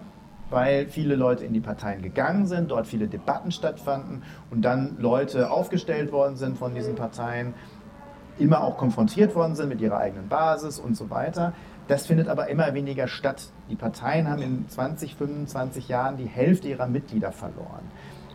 weil 0.49 0.87
viele 0.87 1.15
Leute 1.15 1.45
in 1.45 1.53
die 1.53 1.59
Parteien 1.59 2.01
gegangen 2.01 2.47
sind, 2.47 2.71
dort 2.71 2.87
viele 2.87 3.07
Debatten 3.07 3.51
stattfanden 3.51 4.23
und 4.51 4.63
dann 4.63 4.97
Leute 4.99 5.51
aufgestellt 5.51 6.11
worden 6.11 6.37
sind 6.37 6.57
von 6.57 6.73
diesen 6.73 6.95
Parteien, 6.95 7.53
immer 8.39 8.63
auch 8.63 8.77
konfrontiert 8.77 9.35
worden 9.35 9.55
sind 9.55 9.69
mit 9.69 9.81
ihrer 9.81 9.97
eigenen 9.97 10.27
Basis 10.27 10.79
und 10.79 10.95
so 10.95 11.09
weiter. 11.09 11.53
Das 11.87 12.05
findet 12.05 12.27
aber 12.27 12.49
immer 12.49 12.73
weniger 12.73 13.07
statt. 13.07 13.49
Die 13.69 13.75
Parteien 13.75 14.29
haben 14.29 14.41
in 14.41 14.67
20, 14.67 15.15
25 15.15 15.87
Jahren 15.87 16.17
die 16.17 16.25
Hälfte 16.25 16.67
ihrer 16.67 16.87
Mitglieder 16.87 17.31
verloren. 17.31 17.89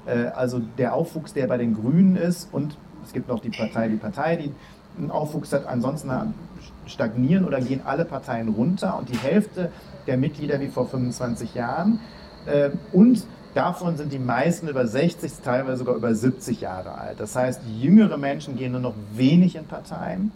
Äh, 0.07 0.27
also 0.35 0.61
der 0.79 0.95
Aufwuchs, 0.95 1.33
der 1.33 1.47
bei 1.47 1.59
den 1.59 1.75
Grünen 1.75 2.17
ist 2.17 2.53
und 2.53 2.77
es 3.05 3.13
gibt 3.13 3.29
noch 3.29 3.41
die 3.41 3.51
Partei, 3.51 3.89
die 3.89 3.97
Partei, 3.97 4.37
die 4.37 4.53
einen 4.99 5.11
Aufwuchs 5.11 5.53
hat, 5.53 5.67
ansonsten 5.67 6.11
stagnieren 6.87 7.45
oder 7.45 7.61
gehen 7.61 7.81
alle 7.85 8.05
Parteien 8.05 8.49
runter 8.49 8.99
und 8.99 9.09
die 9.09 9.17
Hälfte 9.17 9.71
der 10.07 10.17
Mitglieder 10.17 10.61
wie 10.61 10.69
vor 10.69 10.87
25 10.87 11.55
Jahren. 11.55 12.01
Äh, 12.47 12.71
und 12.93 13.25
davon 13.55 13.97
sind 13.97 14.13
die 14.13 14.19
meisten 14.19 14.69
über 14.69 14.87
60, 14.87 15.33
teilweise 15.45 15.79
sogar 15.79 15.95
über 15.95 16.15
70 16.15 16.61
Jahre 16.61 16.93
alt. 16.99 17.21
Das 17.21 17.37
heißt, 17.37 17.63
jüngere 17.79 18.17
Menschen 18.17 18.57
gehen 18.57 18.73
nur 18.73 18.81
noch 18.81 18.95
wenig 19.15 19.57
in 19.57 19.67
Parteien. 19.67 20.33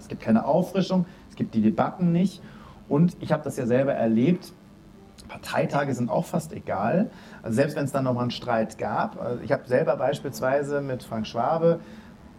Es 0.00 0.08
gibt 0.08 0.22
keine 0.22 0.44
Auffrischung, 0.46 1.06
es 1.30 1.36
gibt 1.36 1.54
die 1.54 1.62
Debatten 1.62 2.12
nicht. 2.12 2.42
Und 2.88 3.16
ich 3.20 3.32
habe 3.32 3.44
das 3.44 3.56
ja 3.56 3.66
selber 3.66 3.92
erlebt, 3.92 4.52
Parteitage 5.28 5.94
sind 5.94 6.10
auch 6.10 6.24
fast 6.24 6.52
egal. 6.52 7.10
Also 7.42 7.56
selbst 7.56 7.76
wenn 7.76 7.84
es 7.84 7.92
dann 7.92 8.04
nochmal 8.04 8.22
einen 8.22 8.30
Streit 8.30 8.78
gab. 8.78 9.20
Also 9.20 9.42
ich 9.42 9.52
habe 9.52 9.62
selber 9.66 9.96
beispielsweise 9.96 10.80
mit 10.80 11.02
Frank 11.02 11.26
Schwabe, 11.26 11.80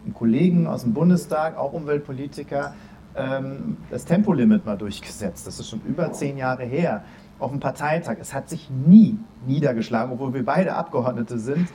einem 0.04 0.14
Kollegen 0.14 0.66
aus 0.66 0.82
dem 0.82 0.92
Bundestag, 0.92 1.56
auch 1.56 1.72
Umweltpolitiker, 1.72 2.74
ähm, 3.16 3.76
das 3.90 4.04
Tempolimit 4.04 4.64
mal 4.64 4.76
durchgesetzt. 4.76 5.46
Das 5.46 5.58
ist 5.58 5.68
schon 5.68 5.80
über 5.86 6.12
zehn 6.12 6.36
Jahre 6.36 6.64
her. 6.64 7.04
Auf 7.38 7.50
dem 7.50 7.60
Parteitag. 7.60 8.18
Es 8.20 8.34
hat 8.34 8.50
sich 8.50 8.68
nie 8.68 9.18
niedergeschlagen, 9.46 10.12
obwohl 10.12 10.34
wir 10.34 10.44
beide 10.44 10.74
Abgeordnete 10.74 11.38
sind 11.38 11.68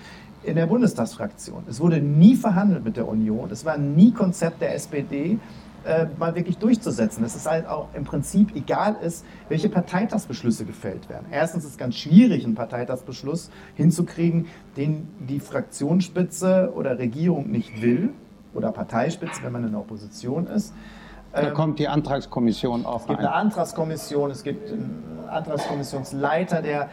in 0.44 0.56
der 0.56 0.68
Bundestagsfraktion. 0.68 1.64
Es 1.68 1.80
wurde 1.80 2.00
nie 2.00 2.36
verhandelt 2.36 2.86
mit 2.86 2.98
der 2.98 3.08
Union. 3.08 3.50
Es 3.52 3.66
war 3.66 3.78
nie 3.78 4.12
Konzept 4.12 4.62
der 4.62 4.76
SPD, 4.76 5.40
äh, 5.86 6.08
mal 6.18 6.36
wirklich 6.36 6.58
durchzusetzen. 6.58 7.24
Es 7.24 7.36
ist 7.36 7.48
halt 7.50 7.68
auch 7.68 7.90
im 7.94 8.06
Prinzip 8.06 8.56
egal 8.56 8.96
ist, 9.04 9.26
welche 9.50 9.70
Parteitagsbeschlüsse 9.70 10.66
gefällt 10.66 11.10
werden. 11.10 11.28
Erstens 11.32 11.64
ist 11.64 11.72
es 11.72 11.78
ganz 11.78 11.96
schwierig, 11.96 12.44
einen 12.44 12.56
Parteitagsbeschluss 12.56 13.52
hinzukriegen, 13.76 14.48
den 14.78 15.08
die 15.20 15.40
Fraktionsspitze 15.40 16.72
oder 16.76 16.98
Regierung 16.98 17.52
nicht 17.52 17.82
will 17.82 18.10
oder 18.54 18.72
Parteispitze, 18.72 19.44
wenn 19.44 19.52
man 19.52 19.64
in 19.64 19.72
der 19.72 19.82
Opposition 19.82 20.48
ist. 20.48 20.74
Da 21.36 21.50
ähm, 21.50 21.54
kommt 21.54 21.80
die 21.80 21.88
Antragskommission 21.88 22.86
auf. 22.86 23.02
Es 23.02 23.08
gibt 23.08 23.20
eine 23.20 23.34
Antragskommission, 23.34 24.32
es 24.32 24.44
gibt 24.44 24.72
einen 24.72 25.04
Antragskommissionsleiter, 25.30 26.62
der 26.62 26.90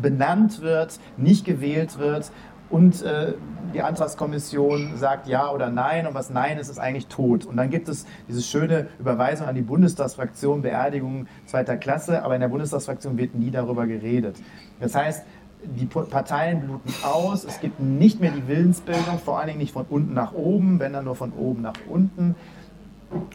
benannt 0.00 0.60
wird, 0.62 0.98
nicht 1.16 1.44
gewählt 1.44 1.98
wird 1.98 2.30
und 2.70 3.02
äh, 3.02 3.34
die 3.74 3.82
Antragskommission 3.82 4.96
sagt 4.96 5.26
ja 5.26 5.50
oder 5.50 5.70
nein 5.70 6.06
und 6.06 6.14
was 6.14 6.30
nein 6.30 6.58
ist, 6.58 6.68
ist 6.68 6.78
eigentlich 6.78 7.06
tot. 7.06 7.44
Und 7.44 7.56
dann 7.56 7.70
gibt 7.70 7.88
es 7.88 8.06
diese 8.28 8.42
schöne 8.42 8.88
Überweisung 8.98 9.46
an 9.46 9.54
die 9.54 9.62
Bundestagsfraktion, 9.62 10.62
Beerdigung 10.62 11.26
zweiter 11.46 11.76
Klasse, 11.76 12.22
aber 12.24 12.34
in 12.34 12.40
der 12.40 12.48
Bundestagsfraktion 12.48 13.18
wird 13.18 13.34
nie 13.34 13.50
darüber 13.50 13.86
geredet. 13.86 14.36
Das 14.80 14.94
heißt, 14.94 15.24
die 15.64 15.86
Parteien 15.86 16.60
bluten 16.60 16.92
aus, 17.02 17.44
es 17.44 17.60
gibt 17.60 17.80
nicht 17.80 18.20
mehr 18.20 18.30
die 18.30 18.46
Willensbildung, 18.46 19.18
vor 19.18 19.38
allen 19.38 19.48
Dingen 19.48 19.58
nicht 19.58 19.72
von 19.72 19.86
unten 19.88 20.14
nach 20.14 20.32
oben, 20.32 20.78
wenn 20.78 20.92
dann 20.92 21.04
nur 21.04 21.16
von 21.16 21.32
oben 21.32 21.62
nach 21.62 21.74
unten. 21.88 22.34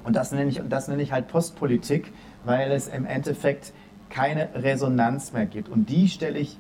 Und 0.04 0.16
das 0.16 0.32
nenne 0.32 0.50
ich, 0.50 0.62
das 0.68 0.88
nenne 0.88 1.02
ich 1.02 1.12
halt 1.12 1.28
Postpolitik, 1.28 2.12
weil 2.44 2.72
es 2.72 2.88
im 2.88 3.06
Endeffekt 3.06 3.74
keine 4.10 4.50
Resonanz 4.56 5.32
mehr 5.32 5.46
gibt. 5.46 5.70
Und 5.70 5.90
die 5.90 6.10
stelle 6.10 6.38
ich, 6.38 6.58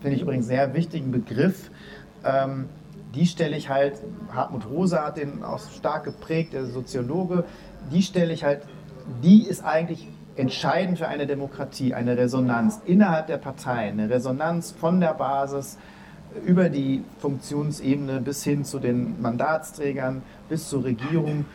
finde 0.00 0.16
ich 0.16 0.22
übrigens 0.22 0.46
sehr 0.46 0.74
wichtigen 0.74 1.10
Begriff, 1.10 1.70
ähm, 2.24 2.68
die 3.14 3.26
stelle 3.26 3.56
ich 3.56 3.70
halt, 3.70 3.94
Hartmut 4.32 4.68
Rosa 4.68 5.06
hat 5.06 5.16
den 5.16 5.42
auch 5.42 5.60
stark 5.70 6.04
geprägt, 6.04 6.52
der 6.52 6.66
Soziologe, 6.66 7.44
die 7.90 8.02
stelle 8.02 8.32
ich 8.32 8.44
halt, 8.44 8.62
die 9.22 9.46
ist 9.46 9.64
eigentlich 9.64 10.06
entscheidend 10.36 10.98
für 10.98 11.08
eine 11.08 11.26
Demokratie, 11.26 11.94
eine 11.94 12.16
Resonanz 12.16 12.80
innerhalb 12.84 13.26
der 13.26 13.38
Parteien, 13.38 13.98
eine 13.98 14.10
Resonanz 14.10 14.72
von 14.72 15.00
der 15.00 15.14
Basis 15.14 15.78
über 16.44 16.68
die 16.68 17.02
Funktionsebene 17.20 18.20
bis 18.20 18.44
hin 18.44 18.64
zu 18.64 18.78
den 18.78 19.20
Mandatsträgern, 19.22 20.22
bis 20.48 20.68
zur 20.68 20.84
Regierung. 20.84 21.46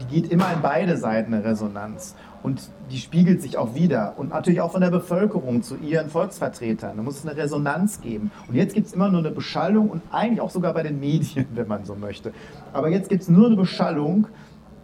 Die 0.00 0.20
geht 0.20 0.30
immer 0.30 0.52
in 0.52 0.62
beide 0.62 0.96
Seiten 0.96 1.34
eine 1.34 1.44
Resonanz. 1.44 2.14
Und 2.42 2.70
die 2.90 2.98
spiegelt 2.98 3.42
sich 3.42 3.58
auch 3.58 3.74
wieder. 3.74 4.14
Und 4.16 4.30
natürlich 4.30 4.60
auch 4.60 4.72
von 4.72 4.80
der 4.80 4.90
Bevölkerung 4.90 5.62
zu 5.62 5.76
ihren 5.76 6.08
Volksvertretern. 6.08 6.96
Da 6.96 7.02
muss 7.02 7.18
es 7.18 7.26
eine 7.26 7.36
Resonanz 7.36 8.00
geben. 8.00 8.30
Und 8.48 8.54
jetzt 8.54 8.74
gibt 8.74 8.86
es 8.86 8.92
immer 8.92 9.10
nur 9.10 9.20
eine 9.20 9.30
Beschallung 9.30 9.90
und 9.90 10.02
eigentlich 10.10 10.40
auch 10.40 10.50
sogar 10.50 10.72
bei 10.72 10.82
den 10.82 11.00
Medien, 11.00 11.46
wenn 11.54 11.68
man 11.68 11.84
so 11.84 11.94
möchte. 11.94 12.32
Aber 12.72 12.88
jetzt 12.88 13.08
gibt 13.08 13.22
es 13.22 13.28
nur 13.28 13.46
eine 13.46 13.56
Beschallung, 13.56 14.26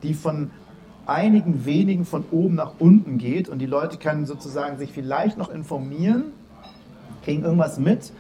die 0.02 0.14
von 0.14 0.50
einigen 1.07 1.64
wenigen 1.64 2.04
von 2.04 2.24
oben 2.30 2.57
nach 2.57 2.72
unten 2.78 3.18
geht. 3.18 3.48
Und 3.48 3.61
die 3.61 3.66
Leute 3.66 3.96
können 3.96 4.26
sozusagen 4.26 4.76
sich 4.76 4.92
vielleicht 4.92 5.38
noch 5.38 5.48
informieren, 5.48 6.24
kriegen 7.24 7.42
irgendwas 7.42 7.78
mit. 7.78 8.12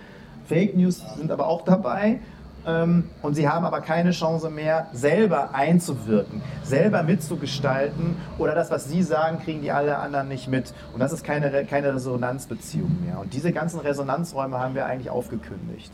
Fake 0.46 0.76
News 0.76 1.02
sind 1.16 1.30
aber 1.30 1.48
auch 1.48 1.62
dabei 1.62 2.20
und 2.66 3.34
sie 3.34 3.48
haben 3.48 3.64
aber 3.64 3.80
keine 3.80 4.10
Chance 4.10 4.50
mehr, 4.50 4.88
selber 4.92 5.54
einzuwirken, 5.54 6.42
selber 6.64 7.04
mitzugestalten 7.04 8.16
oder 8.38 8.56
das, 8.56 8.72
was 8.72 8.88
sie 8.88 9.04
sagen, 9.04 9.38
kriegen 9.38 9.62
die 9.62 9.70
alle 9.70 9.98
anderen 9.98 10.26
nicht 10.26 10.48
mit. 10.48 10.74
Und 10.92 10.98
das 10.98 11.12
ist 11.12 11.22
keine, 11.22 11.64
keine 11.64 11.94
Resonanzbeziehung 11.94 12.90
mehr. 13.04 13.20
Und 13.20 13.32
diese 13.32 13.52
ganzen 13.52 13.78
Resonanzräume 13.78 14.58
haben 14.58 14.74
wir 14.74 14.84
eigentlich 14.86 15.10
aufgekündigt. 15.10 15.92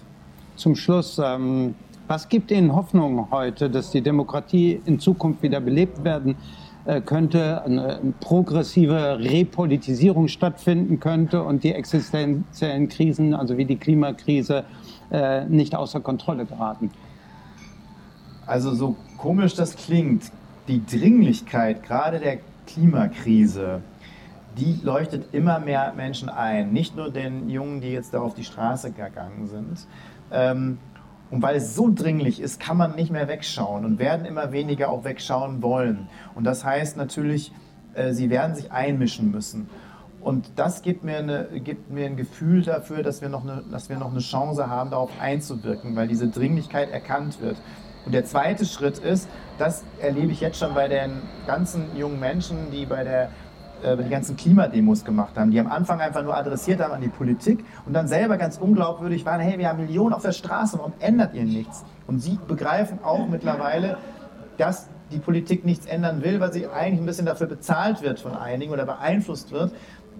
Zum 0.57 0.75
Schluss, 0.75 1.21
ähm, 1.23 1.75
was 2.09 2.29
gibt 2.29 2.51
Ihnen 2.51 2.75
Hoffnung 2.75 3.31
heute, 3.31 3.69
dass 3.69 3.91
die 3.91 4.01
Demokratie 4.01 4.81
in 4.87 4.99
Zukunft 4.99 5.43
wieder 5.43 5.61
belebt 5.61 6.05
werden 6.05 6.37
äh, 6.85 7.01
könnte, 7.01 7.63
eine 7.65 8.01
progressive 8.21 9.19
Repolitisierung 9.21 10.29
stattfinden 10.29 11.01
könnte 11.01 11.43
und 11.43 11.65
die 11.65 11.73
existenziellen 11.73 12.89
Krisen, 12.89 13.35
also 13.35 13.57
wie 13.57 13.65
die 13.65 13.77
Klimakrise, 13.77 14.65
äh, 15.13 15.45
nicht 15.45 15.75
außer 15.75 16.01
Kontrolle 16.01 16.47
geraten. 16.47 16.91
Also 18.47 18.75
so 18.75 18.97
komisch 19.19 19.55
das 19.55 19.77
klingt, 19.77 20.33
die 20.69 20.85
Dringlichkeit 20.85 21.83
gerade 21.83 22.19
der 22.19 22.39
Klimakrise, 22.67 23.83
die 24.57 24.81
leuchtet 24.83 25.33
immer 25.33 25.61
mehr 25.61 25.93
Menschen 25.95 26.29
ein. 26.29 26.73
Nicht 26.73 26.97
nur 26.97 27.11
den 27.11 27.49
Jungen, 27.49 27.81
die 27.81 27.93
jetzt 27.93 28.15
da 28.15 28.21
auf 28.21 28.35
die 28.35 28.45
Straße 28.45 28.91
gegangen 28.93 29.47
sind. 29.47 29.87
Ähm, 30.31 30.79
und 31.31 31.41
weil 31.41 31.57
es 31.57 31.75
so 31.75 31.91
dringlich 31.93 32.41
ist, 32.41 32.61
kann 32.61 32.77
man 32.77 32.95
nicht 32.95 33.11
mehr 33.11 33.27
wegschauen 33.29 33.85
und 33.85 33.99
werden 33.99 34.27
immer 34.27 34.53
weniger 34.53 34.91
auch 34.91 35.05
wegschauen 35.05 35.63
wollen. 35.63 36.09
Und 36.35 36.45
das 36.45 36.65
heißt 36.65 36.97
natürlich, 36.97 37.53
äh, 37.95 38.13
sie 38.13 38.29
werden 38.29 38.55
sich 38.55 38.71
einmischen 38.71 39.31
müssen. 39.31 39.69
Und 40.23 40.53
das 40.57 40.83
gibt 40.83 41.03
mir, 41.03 41.19
eine, 41.19 41.49
gibt 41.53 41.91
mir 41.91 42.07
ein 42.07 42.17
Gefühl 42.17 42.63
dafür, 42.63 43.03
dass 43.03 43.23
wir, 43.23 43.29
noch 43.29 43.43
eine, 43.43 43.65
dass 43.71 43.89
wir 43.89 43.99
noch 43.99 44.11
eine 44.11 44.21
Chance 44.21 44.69
haben, 44.71 44.91
darauf 44.91 45.11
einzuwirken, 45.21 45.97
weil 45.97 46.07
diese 46.07 46.29
Dringlichkeit 46.29 46.91
erkannt 46.91 47.41
wird. 47.41 47.57
Und 48.07 48.13
der 48.13 48.25
zweite 48.25 48.65
Schritt 48.65 48.99
ist, 48.99 49.29
das 49.59 49.85
erlebe 50.01 50.33
ich 50.33 50.41
jetzt 50.41 50.59
schon 50.59 50.75
bei 50.75 50.89
den 50.89 51.23
ganzen 51.47 51.97
jungen 51.97 52.21
Menschen, 52.21 52.71
die 52.71 52.87
bei 52.87 53.05
der 53.05 53.31
äh, 53.83 53.97
die 53.97 54.09
ganzen 54.09 54.37
Klimademos 54.37 55.05
gemacht 55.05 55.37
haben, 55.37 55.51
die 55.51 55.59
am 55.59 55.67
Anfang 55.67 56.01
einfach 56.01 56.23
nur 56.23 56.37
adressiert 56.37 56.81
haben 56.81 56.93
an 56.93 57.01
die 57.01 57.09
Politik 57.09 57.65
und 57.85 57.93
dann 57.93 58.07
selber 58.07 58.37
ganz 58.39 58.59
unglaubwürdig 58.59 59.27
waren, 59.27 59.41
hey, 59.41 59.59
wir 59.59 59.69
haben 59.69 59.81
Millionen 59.81 60.15
auf 60.15 60.23
der 60.23 60.33
Straße, 60.33 60.79
warum 60.79 60.93
ändert 61.01 61.35
ihr 61.35 61.45
nichts? 61.45 61.85
Und 62.07 62.21
sie 62.21 62.39
begreifen 62.47 63.01
auch 63.03 63.27
mittlerweile, 63.29 63.99
dass 64.57 64.89
die 65.11 65.19
Politik 65.19 65.65
nichts 65.65 65.87
ändern 65.87 66.23
will, 66.23 66.41
weil 66.41 66.53
sie 66.53 66.67
eigentlich 66.69 67.01
ein 67.01 67.07
bisschen 67.07 67.27
dafür 67.27 67.47
bezahlt 67.47 68.03
wird 68.03 68.21
von 68.21 68.35
einigen 68.35 68.73
oder 68.73 68.87
beeinflusst 68.87 69.53
wird 69.53 69.73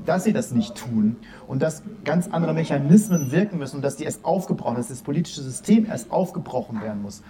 dass 0.05 0.25
sie 0.25 0.33
das 0.33 0.53
nicht 0.53 0.75
tun 0.75 1.17
und 1.47 1.63
dass 1.63 1.83
ganz 2.05 2.29
andere 2.29 2.55
Mechanismen 2.55 3.31
wirken 3.31 3.59
müssen 3.59 3.77
und 3.77 3.83
dass 3.83 3.97
die 3.97 4.05
erst 4.05 4.25
aufgebrochen, 4.25 4.77
dass 4.77 4.89
das 4.89 5.03
politische 5.03 5.43
System 5.43 5.87
erst 5.87 6.11
aufgebrochen 6.11 6.81
werden 6.81 7.03
muss. 7.03 7.23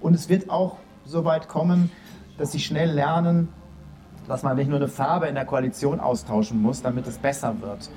Und 0.00 0.14
es 0.14 0.28
wird 0.28 0.50
auch 0.50 0.76
so 1.04 1.24
weit 1.24 1.48
kommen, 1.48 1.90
dass 2.38 2.52
sie 2.52 2.60
schnell 2.60 2.90
lernen, 2.90 3.48
dass 4.28 4.42
man 4.42 4.56
nicht 4.56 4.68
nur 4.68 4.78
eine 4.78 4.88
Farbe 4.88 5.26
in 5.26 5.34
der 5.34 5.44
Koalition 5.44 6.00
austauschen 6.00 6.62
muss, 6.62 6.82
damit 6.82 7.06
es 7.06 7.18
besser 7.18 7.60
wird. 7.60 7.90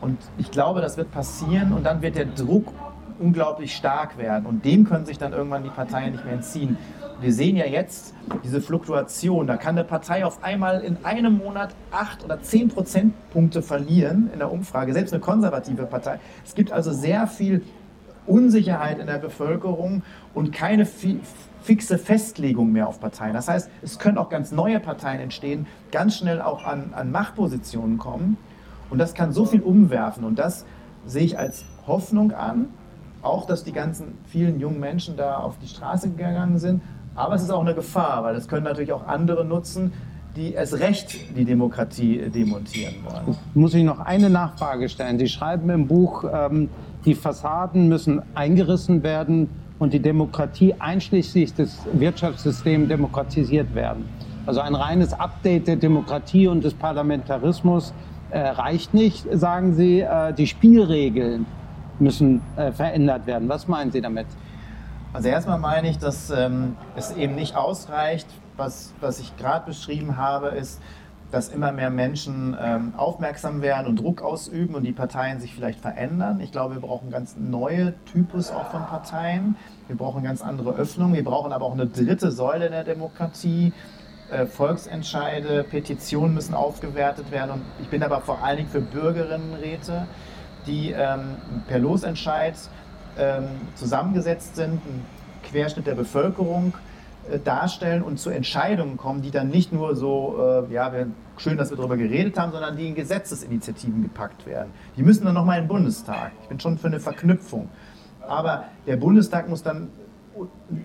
Und 0.00 0.18
ich 0.38 0.50
glaube, 0.50 0.80
das 0.80 0.96
wird 0.96 1.10
passieren 1.10 1.72
und 1.72 1.84
dann 1.84 2.02
wird 2.02 2.16
der 2.16 2.26
Druck 2.26 2.72
unglaublich 3.18 3.74
stark 3.74 4.16
werden 4.18 4.46
und 4.46 4.64
dem 4.64 4.84
können 4.84 5.04
sich 5.06 5.18
dann 5.18 5.32
irgendwann 5.32 5.64
die 5.64 5.70
Parteien 5.70 6.12
nicht 6.12 6.24
mehr 6.24 6.34
entziehen 6.34 6.76
wir 7.20 7.32
sehen 7.32 7.56
ja 7.56 7.66
jetzt 7.66 8.14
diese 8.44 8.60
Fluktuation. 8.60 9.46
Da 9.46 9.56
kann 9.56 9.76
eine 9.76 9.84
Partei 9.84 10.24
auf 10.24 10.42
einmal 10.42 10.82
in 10.82 11.04
einem 11.04 11.38
Monat 11.38 11.74
acht 11.90 12.24
oder 12.24 12.40
zehn 12.42 12.68
Prozentpunkte 12.68 13.62
verlieren 13.62 14.30
in 14.32 14.38
der 14.38 14.52
Umfrage, 14.52 14.92
selbst 14.92 15.12
eine 15.12 15.20
konservative 15.20 15.86
Partei. 15.86 16.20
Es 16.44 16.54
gibt 16.54 16.70
also 16.72 16.92
sehr 16.92 17.26
viel 17.26 17.62
Unsicherheit 18.26 18.98
in 18.98 19.06
der 19.06 19.18
Bevölkerung 19.18 20.02
und 20.34 20.52
keine 20.52 20.86
fixe 20.86 21.98
Festlegung 21.98 22.72
mehr 22.72 22.88
auf 22.88 23.00
Parteien. 23.00 23.32
Das 23.34 23.48
heißt, 23.48 23.70
es 23.82 23.98
können 23.98 24.18
auch 24.18 24.28
ganz 24.28 24.52
neue 24.52 24.80
Parteien 24.80 25.20
entstehen, 25.20 25.66
ganz 25.90 26.18
schnell 26.18 26.40
auch 26.40 26.64
an, 26.64 26.92
an 26.94 27.10
Machtpositionen 27.10 27.98
kommen. 27.98 28.36
Und 28.90 28.98
das 28.98 29.14
kann 29.14 29.32
so 29.32 29.44
viel 29.44 29.62
umwerfen. 29.62 30.24
Und 30.24 30.38
das 30.38 30.64
sehe 31.06 31.24
ich 31.24 31.38
als 31.38 31.64
Hoffnung 31.86 32.32
an. 32.32 32.68
Auch, 33.20 33.46
dass 33.46 33.64
die 33.64 33.72
ganzen 33.72 34.16
vielen 34.28 34.60
jungen 34.60 34.78
Menschen 34.78 35.16
da 35.16 35.38
auf 35.38 35.58
die 35.58 35.66
Straße 35.66 36.10
gegangen 36.10 36.58
sind, 36.58 36.82
aber 37.18 37.34
es 37.34 37.42
ist 37.42 37.50
auch 37.50 37.60
eine 37.60 37.74
Gefahr, 37.74 38.22
weil 38.24 38.36
es 38.36 38.48
können 38.48 38.64
natürlich 38.64 38.92
auch 38.92 39.06
andere 39.06 39.44
nutzen, 39.44 39.92
die 40.36 40.52
erst 40.52 40.78
recht 40.78 41.36
die 41.36 41.44
Demokratie 41.44 42.30
demontieren 42.30 42.94
wollen. 43.04 43.36
Muss 43.54 43.74
ich 43.74 43.82
noch 43.82 43.98
eine 43.98 44.30
Nachfrage 44.30 44.88
stellen? 44.88 45.18
Sie 45.18 45.28
schreiben 45.28 45.68
im 45.70 45.88
Buch, 45.88 46.24
ähm, 46.32 46.68
die 47.04 47.14
Fassaden 47.14 47.88
müssen 47.88 48.22
eingerissen 48.34 49.02
werden 49.02 49.48
und 49.78 49.92
die 49.92 50.00
Demokratie 50.00 50.74
einschließlich 50.78 51.54
des 51.54 51.78
Wirtschaftssystems 51.92 52.88
demokratisiert 52.88 53.74
werden. 53.74 54.08
Also 54.46 54.60
ein 54.60 54.74
reines 54.74 55.12
Update 55.12 55.66
der 55.66 55.76
Demokratie 55.76 56.46
und 56.46 56.62
des 56.64 56.74
Parlamentarismus 56.74 57.92
äh, 58.30 58.38
reicht 58.38 58.94
nicht, 58.94 59.26
sagen 59.32 59.74
Sie. 59.74 60.00
Äh, 60.00 60.32
die 60.32 60.46
Spielregeln 60.46 61.46
müssen 61.98 62.40
äh, 62.56 62.70
verändert 62.72 63.26
werden. 63.26 63.48
Was 63.48 63.66
meinen 63.66 63.90
Sie 63.90 64.00
damit? 64.00 64.26
Also 65.12 65.28
erstmal 65.28 65.58
meine 65.58 65.88
ich, 65.88 65.98
dass 65.98 66.30
ähm, 66.30 66.76
es 66.94 67.12
eben 67.12 67.34
nicht 67.34 67.56
ausreicht, 67.56 68.26
was, 68.56 68.92
was 69.00 69.20
ich 69.20 69.36
gerade 69.36 69.64
beschrieben 69.66 70.18
habe, 70.18 70.48
ist, 70.48 70.80
dass 71.30 71.48
immer 71.48 71.72
mehr 71.72 71.90
Menschen 71.90 72.56
ähm, 72.60 72.92
aufmerksam 72.96 73.62
werden 73.62 73.86
und 73.86 74.00
Druck 74.00 74.22
ausüben 74.22 74.74
und 74.74 74.84
die 74.84 74.92
Parteien 74.92 75.40
sich 75.40 75.54
vielleicht 75.54 75.80
verändern. 75.80 76.40
Ich 76.40 76.52
glaube, 76.52 76.74
wir 76.74 76.80
brauchen 76.80 77.10
ganz 77.10 77.36
neue 77.36 77.94
Typus 78.06 78.50
auch 78.50 78.70
von 78.70 78.84
Parteien. 78.86 79.56
Wir 79.88 79.96
brauchen 79.96 80.22
ganz 80.22 80.42
andere 80.42 80.74
Öffnungen. 80.74 81.14
Wir 81.14 81.24
brauchen 81.24 81.52
aber 81.52 81.66
auch 81.66 81.74
eine 81.74 81.86
dritte 81.86 82.30
Säule 82.30 82.70
der 82.70 82.84
Demokratie. 82.84 83.72
Äh, 84.30 84.46
Volksentscheide, 84.46 85.64
Petitionen 85.64 86.34
müssen 86.34 86.54
aufgewertet 86.54 87.30
werden. 87.30 87.52
Und 87.52 87.62
ich 87.80 87.88
bin 87.88 88.02
aber 88.02 88.20
vor 88.20 88.42
allen 88.42 88.58
Dingen 88.58 88.68
für 88.68 88.82
Bürgerinnenräte, 88.82 90.06
die 90.66 90.92
ähm, 90.92 91.36
per 91.66 91.78
Losentscheid 91.78 92.54
zusammengesetzt 93.74 94.56
sind, 94.56 94.74
ein 94.74 95.04
Querschnitt 95.42 95.86
der 95.86 95.94
Bevölkerung 95.94 96.74
äh, 97.30 97.38
darstellen 97.38 98.02
und 98.02 98.18
zu 98.18 98.30
Entscheidungen 98.30 98.96
kommen, 98.96 99.22
die 99.22 99.30
dann 99.30 99.48
nicht 99.48 99.72
nur 99.72 99.96
so, 99.96 100.64
äh, 100.68 100.72
ja, 100.72 100.92
schön, 101.36 101.56
dass 101.56 101.70
wir 101.70 101.76
darüber 101.76 101.96
geredet 101.96 102.38
haben, 102.38 102.52
sondern 102.52 102.76
die 102.76 102.88
in 102.88 102.94
Gesetzesinitiativen 102.94 104.02
gepackt 104.02 104.46
werden. 104.46 104.72
Die 104.96 105.02
müssen 105.02 105.24
dann 105.24 105.34
nochmal 105.34 105.58
in 105.58 105.64
den 105.64 105.68
Bundestag. 105.68 106.32
Ich 106.42 106.48
bin 106.48 106.60
schon 106.60 106.78
für 106.78 106.88
eine 106.88 107.00
Verknüpfung. 107.00 107.68
Aber 108.26 108.64
der 108.86 108.96
Bundestag 108.96 109.48
muss 109.48 109.62
dann 109.62 109.88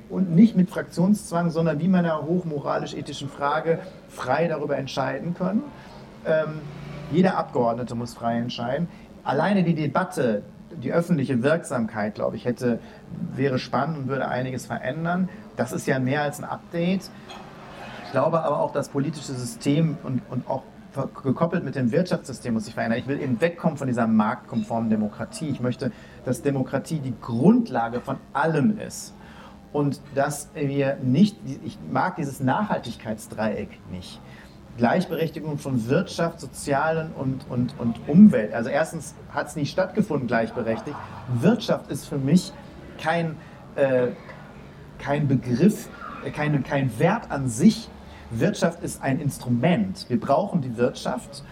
und 0.10 0.34
nicht 0.34 0.56
mit 0.56 0.70
Fraktionszwang, 0.70 1.52
sondern 1.52 1.80
wie 1.80 1.88
man 1.88 2.06
einer 2.06 2.24
hochmoralisch-ethischen 2.24 3.30
Frage 3.30 3.80
frei 4.10 4.48
darüber 4.48 4.78
entscheiden 4.78 5.36
können. 5.36 5.64
Ähm, 6.26 6.62
jeder 7.12 7.38
Abgeordnete 7.38 7.94
muss 7.94 8.16
frei 8.16 8.38
entscheiden. 8.38 8.88
Alleine 9.24 9.64
die 9.64 9.76
Debatte, 9.76 10.42
die 10.82 10.92
öffentliche 10.92 11.44
Wirksamkeit, 11.44 12.16
glaube 12.16 12.36
ich, 12.36 12.46
hätte, 12.46 12.80
wäre 13.36 13.60
spannend 13.60 13.98
und 13.98 14.08
würde 14.08 14.28
einiges 14.28 14.66
verändern. 14.66 15.30
Das 15.56 15.72
ist 15.72 15.88
ja 15.88 16.00
mehr 16.00 16.22
als 16.22 16.40
ein 16.40 16.46
Update. 16.46 17.10
Ich 18.06 18.12
glaube 18.12 18.44
aber 18.44 18.60
auch, 18.60 18.72
das 18.72 18.90
politische 18.90 19.34
System 19.34 19.98
und, 20.04 20.22
und 20.30 20.48
auch 20.48 20.64
gekoppelt 21.24 21.64
mit 21.64 21.76
dem 21.76 21.92
Wirtschaftssystem 21.92 22.54
muss 22.54 22.66
sich 22.66 22.74
verändern. 22.74 23.00
Ich 23.00 23.08
will 23.08 23.20
eben 23.20 23.42
wegkommen 23.42 23.78
von 23.78 23.88
dieser 23.88 24.08
marktkonformen 24.08 24.90
Demokratie. 24.90 25.50
Ich 25.50 25.60
möchte, 25.60 25.92
dass 26.26 26.42
Demokratie 26.42 27.00
die 27.00 27.14
Grundlage 27.20 28.00
von 28.00 28.18
allem 28.34 28.80
ist. 28.80 29.14
Und 29.72 30.00
dass 30.14 30.50
wir 30.54 30.98
nicht, 31.02 31.36
ich 31.64 31.80
mag 31.92 32.16
dieses 32.18 32.40
Nachhaltigkeitsdreieck 32.40 33.70
nicht. 33.92 34.22
Gleichberechtigung 34.78 35.60
von 35.60 35.88
Wirtschaft, 35.88 36.40
Sozialen 36.40 37.12
und, 37.12 37.46
und, 37.50 37.80
und 37.80 38.00
Umwelt. 38.08 38.54
Also 38.54 38.70
erstens 38.70 39.14
hat 39.30 39.48
es 39.48 39.56
nicht 39.56 39.72
stattgefunden, 39.72 40.28
gleichberechtigt. 40.28 40.98
Wirtschaft 41.42 41.92
ist 41.92 42.06
für 42.06 42.18
mich 42.18 42.52
kein, 43.00 43.36
äh, 43.76 44.08
kein 44.98 45.28
Begriff, 45.28 45.90
äh, 46.26 46.32
kein, 46.32 46.64
kein 46.64 46.98
Wert 46.98 47.30
an 47.30 47.50
sich. 47.50 47.88
Wirtschaft 48.32 48.84
ist 48.84 49.04
ein 49.04 49.20
Instrument. 49.20 50.06
Wir 50.10 50.20
brauchen 50.20 50.62
die 50.62 50.76
Wirtschaft, 50.76 51.44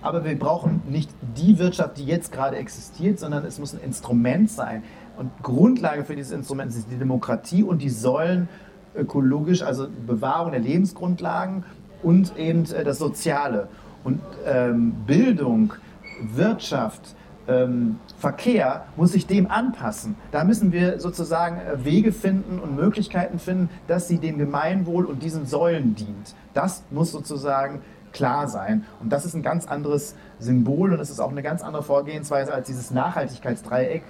aber 0.00 0.24
wir 0.24 0.38
brauchen 0.38 0.82
nicht 0.88 1.10
die 1.36 1.58
Wirtschaft, 1.58 1.98
die 1.98 2.04
jetzt 2.04 2.30
gerade 2.30 2.56
existiert, 2.56 3.18
sondern 3.18 3.44
es 3.44 3.58
muss 3.58 3.74
ein 3.74 3.80
Instrument 3.80 4.50
sein. 4.50 4.84
Und 5.16 5.32
Grundlage 5.42 6.04
für 6.04 6.14
dieses 6.14 6.30
Instrument 6.30 6.70
ist 6.70 6.88
die 6.92 6.96
Demokratie 6.96 7.64
und 7.64 7.82
die 7.82 7.88
Säulen 7.88 8.48
ökologisch, 8.94 9.62
also 9.62 9.88
Bewahrung 10.06 10.52
der 10.52 10.60
Lebensgrundlagen 10.60 11.64
und 12.02 12.36
eben 12.36 12.64
äh, 12.72 12.84
das 12.84 12.98
Soziale. 12.98 13.68
Und 14.04 14.20
ähm, 14.46 14.94
Bildung, 15.06 15.74
Wirtschaft, 16.20 17.14
ähm, 17.48 17.98
Verkehr 18.18 18.84
muss 18.96 19.12
sich 19.12 19.26
dem 19.26 19.50
anpassen. 19.50 20.16
Da 20.32 20.44
müssen 20.44 20.72
wir 20.72 21.00
sozusagen 21.00 21.58
äh, 21.58 21.84
Wege 21.84 22.12
finden 22.12 22.58
und 22.58 22.76
Möglichkeiten 22.76 23.38
finden, 23.38 23.70
dass 23.86 24.08
sie 24.08 24.18
dem 24.18 24.38
Gemeinwohl 24.38 25.04
und 25.06 25.22
diesen 25.22 25.46
Säulen 25.46 25.94
dient. 25.94 26.34
Das 26.52 26.82
muss 26.90 27.10
sozusagen 27.10 27.80
klar 28.12 28.48
sein. 28.48 28.84
Und 29.00 29.12
das 29.12 29.24
ist 29.24 29.34
ein 29.34 29.42
ganz 29.42 29.66
anderes 29.66 30.14
Symbol 30.38 30.92
und 30.92 31.00
es 31.00 31.10
ist 31.10 31.20
auch 31.20 31.30
eine 31.30 31.42
ganz 31.42 31.62
andere 31.62 31.82
Vorgehensweise 31.82 32.52
als 32.52 32.66
dieses 32.66 32.90
Nachhaltigkeitsdreieck, 32.90 34.02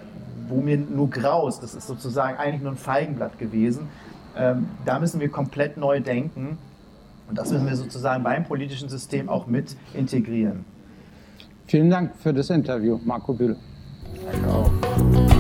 wo 0.48 0.60
mir 0.60 0.78
nur 0.78 1.10
graust. 1.10 1.62
Das 1.62 1.74
ist 1.74 1.86
sozusagen 1.86 2.38
eigentlich 2.38 2.62
nur 2.62 2.72
ein 2.72 2.78
Feigenblatt 2.78 3.38
gewesen. 3.38 3.88
Ähm, 4.36 4.68
da 4.84 4.98
müssen 4.98 5.20
wir 5.20 5.28
komplett 5.28 5.76
neu 5.76 6.00
denken. 6.00 6.58
Und 7.28 7.38
das 7.38 7.52
müssen 7.52 7.66
wir 7.66 7.76
sozusagen 7.76 8.24
beim 8.24 8.44
politischen 8.44 8.88
System 8.88 9.28
auch 9.28 9.46
mit 9.46 9.76
integrieren. 9.94 10.64
Vielen 11.66 11.90
Dank 11.90 12.16
für 12.16 12.32
das 12.32 12.48
Interview, 12.48 12.98
Marco 13.04 13.34
Bühler. 13.34 13.56
Danke 14.32 14.48
auch. 14.48 15.37